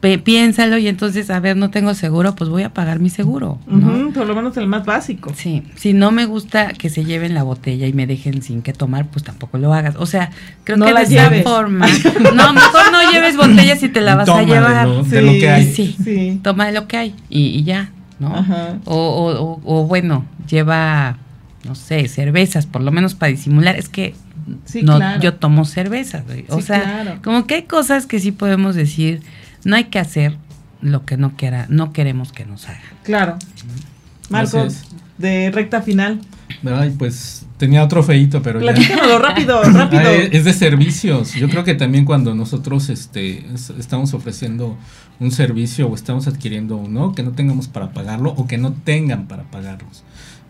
pe- 0.00 0.18
piénsalo 0.18 0.76
y 0.78 0.86
entonces, 0.88 1.30
a 1.30 1.40
ver, 1.40 1.56
no 1.56 1.70
tengo 1.70 1.94
seguro, 1.94 2.34
pues 2.34 2.50
voy 2.50 2.62
a 2.62 2.74
pagar 2.74 3.00
mi 3.00 3.08
seguro, 3.08 3.58
¿no? 3.66 4.10
Por 4.12 4.26
lo 4.26 4.34
menos 4.34 4.56
el 4.58 4.66
más 4.66 4.84
básico. 4.84 5.32
Sí, 5.34 5.62
si 5.76 5.94
no 5.94 6.10
me 6.10 6.26
gusta 6.26 6.68
que 6.74 6.90
se 6.90 7.04
lleven 7.04 7.32
la 7.34 7.42
botella 7.42 7.86
y 7.86 7.92
me 7.94 8.06
dejen 8.06 8.42
sin 8.42 8.60
que 8.60 8.72
tomar, 8.74 9.06
pues 9.06 9.24
tampoco 9.24 9.56
lo 9.58 9.72
hagas. 9.72 9.96
O 9.96 10.04
sea, 10.06 10.30
creo 10.64 10.76
No 10.76 10.86
que 10.86 10.92
la 10.92 11.04
de 11.04 11.14
esa 11.14 11.30
lleves. 11.30 11.44
forma. 11.44 11.86
No, 12.34 12.52
mejor 12.52 12.92
no 12.92 13.10
lleves 13.12 13.36
botellas 13.36 13.80
si 13.80 13.88
te 13.88 14.00
la 14.02 14.14
vas 14.16 14.26
Toma 14.26 14.40
a 14.40 14.42
de 14.42 14.46
llevar. 14.52 14.86
lo- 14.88 15.02
de 15.04 15.22
lo 15.22 15.32
que 15.32 15.48
hay. 15.48 15.72
Sí. 15.72 15.96
Sí. 16.04 16.40
Toma 16.42 16.66
de 16.66 16.72
lo 16.72 16.86
que 16.86 16.96
hay 16.98 17.14
y, 17.30 17.46
y 17.46 17.64
ya, 17.64 17.90
¿no? 18.18 18.34
Ajá. 18.36 18.78
O, 18.84 18.94
o, 18.96 19.42
o, 19.42 19.60
o 19.64 19.86
bueno, 19.86 20.26
lleva, 20.48 21.16
no 21.66 21.74
sé, 21.74 22.08
cervezas, 22.08 22.66
por 22.66 22.82
lo 22.82 22.90
menos 22.92 23.14
para 23.14 23.30
disimular. 23.32 23.76
Es 23.76 23.88
que 23.88 24.14
Sí, 24.64 24.82
no, 24.82 24.96
claro. 24.96 25.20
yo 25.20 25.34
tomo 25.34 25.64
cerveza. 25.64 26.22
güey. 26.26 26.44
O 26.48 26.56
Sí, 26.56 26.62
sea, 26.66 26.82
claro. 26.82 27.20
como 27.22 27.46
que 27.46 27.54
hay 27.56 27.62
cosas 27.64 28.06
que 28.06 28.20
sí 28.20 28.32
podemos 28.32 28.74
decir, 28.74 29.22
no 29.64 29.76
hay 29.76 29.84
que 29.84 29.98
hacer 29.98 30.36
lo 30.80 31.04
que 31.06 31.16
no 31.16 31.36
quiera, 31.36 31.66
no 31.70 31.92
queremos 31.92 32.32
que 32.32 32.44
nos 32.44 32.68
hagan. 32.68 32.82
Claro. 33.04 33.36
Marco, 34.30 34.58
Así 34.60 34.66
es. 34.68 34.84
de 35.18 35.50
recta 35.50 35.82
final. 35.82 36.20
Ay, 36.66 36.94
pues 36.98 37.46
tenía 37.58 37.82
otro 37.82 38.02
feito, 38.02 38.42
pero. 38.42 38.60
Platícanoslo 38.60 39.18
rápido, 39.18 39.62
rápido. 39.72 40.02
Es- 40.02 40.32
es 40.32 40.44
de 40.44 40.52
servicios. 40.52 41.32
Yo 41.34 41.48
creo 41.48 41.64
que 41.64 41.74
también 41.74 42.04
cuando 42.04 42.34
nosotros 42.34 42.88
este, 42.90 43.46
es- 43.54 43.70
estamos 43.70 44.12
ofreciendo 44.14 44.76
un 45.20 45.30
servicio 45.30 45.88
o 45.88 45.94
estamos 45.94 46.26
adquiriendo 46.26 46.76
uno, 46.76 47.14
que 47.14 47.22
no 47.22 47.30
tengamos 47.32 47.68
para 47.68 47.92
pagarlo 47.92 48.30
o 48.36 48.46
que 48.46 48.58
no 48.58 48.72
tengan 48.72 49.26
para 49.26 49.44
pagarlos. 49.44 50.02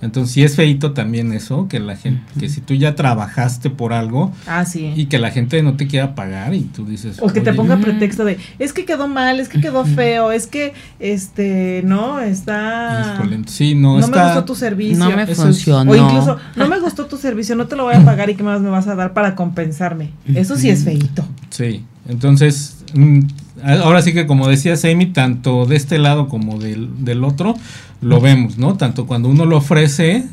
Entonces, 0.04 0.34
sí 0.34 0.42
es 0.44 0.54
feito 0.56 0.92
también 0.92 1.32
eso, 1.32 1.66
que 1.68 1.80
la 1.80 1.96
gente, 1.96 2.22
que 2.38 2.48
si 2.48 2.60
tú 2.60 2.74
ya 2.74 2.94
trabajaste 2.94 3.70
por 3.70 3.92
algo 3.92 4.32
Ah, 4.46 4.64
sí. 4.64 4.92
y 4.94 5.06
que 5.06 5.18
la 5.18 5.30
gente 5.30 5.62
no 5.62 5.76
te 5.76 5.86
quiera 5.86 6.14
pagar 6.14 6.54
y 6.54 6.60
tú 6.60 6.84
dices... 6.84 7.16
O 7.20 7.28
que 7.32 7.40
te 7.40 7.50
"Oye, 7.50 7.56
ponga 7.56 7.78
pretexto 7.78 8.24
de, 8.24 8.38
es 8.58 8.72
que 8.72 8.84
quedó 8.84 9.08
mal, 9.08 9.40
es 9.40 9.48
que 9.48 9.60
quedó 9.60 9.84
feo, 9.86 10.30
es 10.30 10.46
que, 10.46 10.74
este, 11.00 11.82
no, 11.84 12.20
está... 12.20 13.14
híjole, 13.16 13.40
sí, 13.46 13.74
no, 13.74 13.98
No, 13.98 14.08
me 14.08 14.22
gustó 14.24 14.44
tu 14.44 14.54
servicio. 14.54 14.98
No 14.98 15.10
me 15.16 15.22
Eso 15.22 15.32
es- 15.32 15.38
funcionó. 15.38 15.90
O 15.90 15.96
incluso, 15.96 16.36
no 16.56 16.68
me 16.68 16.78
gustó 16.80 17.06
tu 17.06 17.16
servicio, 17.16 17.56
no 17.56 17.66
te 17.66 17.76
lo 17.76 17.84
voy 17.84 17.94
a 17.94 18.04
pagar 18.04 18.28
y 18.30 18.34
qué 18.34 18.42
más 18.42 18.60
me 18.60 18.68
vas 18.68 18.86
a 18.88 18.94
dar 18.94 19.12
para 19.14 19.34
compensarme. 19.34 20.10
Eso 20.34 20.56
sí 20.56 20.68
es 20.68 20.84
feito. 20.84 21.26
Sí, 21.50 21.84
entonces, 22.08 22.84
mm, 22.94 23.20
ahora 23.64 24.02
sí 24.02 24.12
que 24.12 24.26
como 24.26 24.48
decía 24.48 24.74
Amy, 24.90 25.06
tanto 25.06 25.66
de 25.66 25.76
este 25.76 25.98
lado 25.98 26.28
como 26.28 26.58
del, 26.58 27.04
del 27.04 27.24
otro, 27.24 27.54
lo 28.00 28.20
vemos, 28.20 28.58
¿no? 28.58 28.76
Tanto 28.76 29.06
cuando 29.06 29.28
uno 29.28 29.44
lo 29.44 29.56
ofrece 29.58 30.24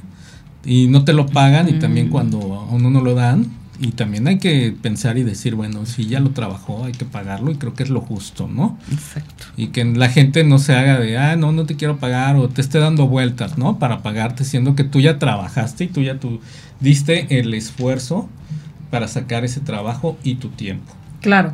y 0.66 0.88
no 0.88 1.04
te 1.04 1.14
lo 1.14 1.26
pagan 1.28 1.70
y 1.70 1.74
también 1.80 2.08
Mm. 2.08 2.12
cuando 2.12 2.38
a 2.70 2.74
uno 2.74 2.90
no 2.90 3.02
lo 3.02 3.16
dan. 3.16 3.48
Y 3.84 3.94
también 3.94 4.28
hay 4.28 4.38
que 4.38 4.76
pensar 4.80 5.18
y 5.18 5.24
decir, 5.24 5.56
bueno, 5.56 5.88
si 5.88 6.06
ya 6.06 6.20
lo 6.20 6.30
trabajó, 6.30 6.84
hay 6.86 6.92
que 6.92 7.04
pagarlo 7.06 7.50
y 7.50 7.56
creo 7.56 7.74
que 7.74 7.82
es 7.82 7.90
lo 7.90 8.02
justo, 8.02 8.48
¿no? 8.48 8.78
Exacto. 8.92 9.46
Y 9.58 9.68
que 9.70 9.84
la 9.84 10.08
gente 10.08 10.44
no 10.44 10.60
se 10.60 10.76
haga 10.76 11.00
de, 11.00 11.18
ah, 11.18 11.36
no, 11.36 11.52
no 11.52 11.66
te 11.66 11.76
quiero 11.76 11.98
pagar 11.98 12.36
o 12.36 12.48
te 12.48 12.62
esté 12.62 12.78
dando 12.78 13.08
vueltas, 13.08 13.58
¿no? 13.58 13.80
Para 13.80 14.04
pagarte, 14.04 14.46
siendo 14.46 14.76
que 14.76 14.84
tú 14.84 15.00
ya 15.00 15.18
trabajaste 15.18 15.86
y 15.86 15.88
tú 15.88 16.04
ya 16.04 16.20
tú 16.20 16.40
diste 16.80 17.40
el 17.40 17.56
esfuerzo 17.56 18.30
para 18.92 19.08
sacar 19.08 19.46
ese 19.46 19.62
trabajo 19.62 20.16
y 20.24 20.36
tu 20.36 20.50
tiempo. 20.50 20.94
Claro. 21.22 21.54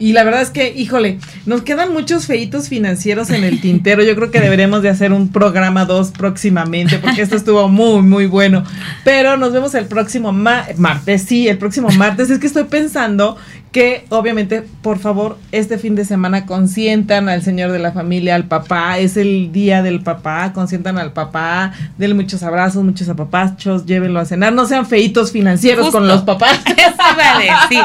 Y 0.00 0.14
la 0.14 0.24
verdad 0.24 0.40
es 0.40 0.50
que, 0.50 0.72
híjole, 0.74 1.18
nos 1.46 1.60
quedan 1.62 1.92
muchos 1.92 2.26
feitos 2.26 2.68
financieros 2.68 3.30
en 3.30 3.44
el 3.44 3.60
tintero. 3.60 4.02
Yo 4.02 4.16
creo 4.16 4.30
que 4.30 4.40
deberemos 4.40 4.82
de 4.82 4.88
hacer 4.88 5.12
un 5.12 5.28
programa 5.28 5.84
2 5.84 6.10
próximamente, 6.12 6.98
porque 6.98 7.20
esto 7.22 7.36
estuvo 7.36 7.68
muy, 7.68 8.00
muy 8.02 8.26
bueno. 8.26 8.64
Pero 9.04 9.36
nos 9.36 9.52
vemos 9.52 9.74
el 9.74 9.84
próximo 9.84 10.32
ma- 10.32 10.64
martes, 10.78 11.22
sí, 11.22 11.48
el 11.48 11.58
próximo 11.58 11.88
martes. 11.90 12.30
Es 12.30 12.38
que 12.38 12.46
estoy 12.46 12.64
pensando 12.64 13.36
que, 13.72 14.06
obviamente, 14.08 14.64
por 14.82 14.98
favor, 14.98 15.38
este 15.52 15.76
fin 15.78 15.94
de 15.94 16.04
semana 16.06 16.46
consientan 16.46 17.28
al 17.28 17.42
señor 17.42 17.70
de 17.70 17.78
la 17.78 17.92
familia, 17.92 18.34
al 18.36 18.44
papá. 18.46 18.98
Es 18.98 19.18
el 19.18 19.52
día 19.52 19.82
del 19.82 20.00
papá, 20.00 20.52
consientan 20.54 20.96
al 20.98 21.12
papá, 21.12 21.72
denle 21.98 22.14
muchos 22.14 22.42
abrazos, 22.42 22.82
muchos 22.82 23.08
apapachos, 23.10 23.84
llévenlo 23.84 24.18
a 24.18 24.24
cenar. 24.24 24.52
No 24.54 24.64
sean 24.66 24.86
feitos 24.86 25.30
financieros 25.30 25.84
Justo. 25.84 25.98
con 25.98 26.08
los 26.08 26.22
papás. 26.22 26.58
Eso 26.66 26.94
a 26.98 27.38
decir. 27.38 27.84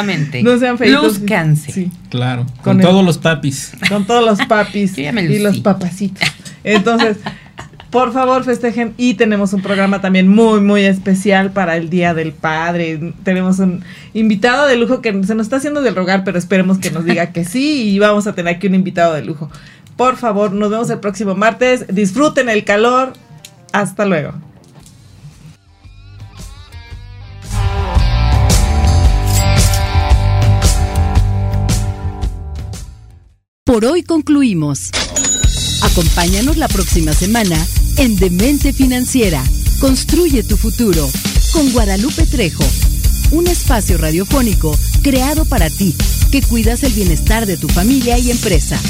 Exactamente. 0.00 0.42
No 0.42 0.58
sean 0.58 0.78
feitos. 0.78 1.02
Lúzcanse. 1.02 1.72
Sí. 1.72 1.90
Claro, 2.10 2.44
Con 2.62 2.62
con, 2.62 2.80
el- 2.80 2.86
todos 2.86 3.04
los 3.04 3.18
papis. 3.18 3.72
con 3.88 4.06
todos 4.06 4.24
los 4.24 4.46
papis 4.46 4.96
y 4.98 5.10
lucí. 5.10 5.38
los 5.38 5.58
papacitos. 5.60 6.26
Entonces, 6.64 7.16
por 7.90 8.12
favor, 8.12 8.44
festejen 8.44 8.92
y 8.98 9.14
tenemos 9.14 9.52
un 9.52 9.62
programa 9.62 10.00
también 10.00 10.28
muy, 10.28 10.60
muy 10.60 10.82
especial 10.84 11.52
para 11.52 11.76
el 11.76 11.88
Día 11.88 12.12
del 12.14 12.32
Padre. 12.32 13.14
Tenemos 13.22 13.58
un 13.60 13.82
invitado 14.12 14.66
de 14.66 14.76
lujo 14.76 15.00
que 15.00 15.12
se 15.24 15.34
nos 15.34 15.46
está 15.46 15.56
haciendo 15.56 15.80
del 15.82 15.94
rogar, 15.94 16.24
pero 16.24 16.38
esperemos 16.38 16.78
que 16.78 16.90
nos 16.90 17.04
diga 17.04 17.32
que 17.32 17.44
sí 17.44 17.88
y 17.90 17.98
vamos 17.98 18.26
a 18.26 18.34
tener 18.34 18.54
aquí 18.56 18.66
un 18.66 18.74
invitado 18.74 19.14
de 19.14 19.24
lujo. 19.24 19.50
Por 19.96 20.16
favor, 20.16 20.52
nos 20.52 20.70
vemos 20.70 20.90
el 20.90 20.98
próximo 20.98 21.34
martes. 21.34 21.86
Disfruten 21.88 22.48
el 22.50 22.64
calor. 22.64 23.14
Hasta 23.72 24.04
luego. 24.04 24.32
Por 33.76 33.84
hoy 33.84 34.02
concluimos. 34.02 34.88
Acompáñanos 35.82 36.56
la 36.56 36.66
próxima 36.66 37.12
semana 37.12 37.62
en 37.98 38.16
Demente 38.16 38.72
Financiera. 38.72 39.44
Construye 39.80 40.42
tu 40.44 40.56
futuro 40.56 41.06
con 41.52 41.70
Guadalupe 41.72 42.24
Trejo. 42.24 42.64
Un 43.32 43.48
espacio 43.48 43.98
radiofónico 43.98 44.74
creado 45.02 45.44
para 45.44 45.68
ti, 45.68 45.94
que 46.32 46.40
cuidas 46.40 46.84
el 46.84 46.94
bienestar 46.94 47.44
de 47.44 47.58
tu 47.58 47.68
familia 47.68 48.16
y 48.16 48.30
empresa. 48.30 48.80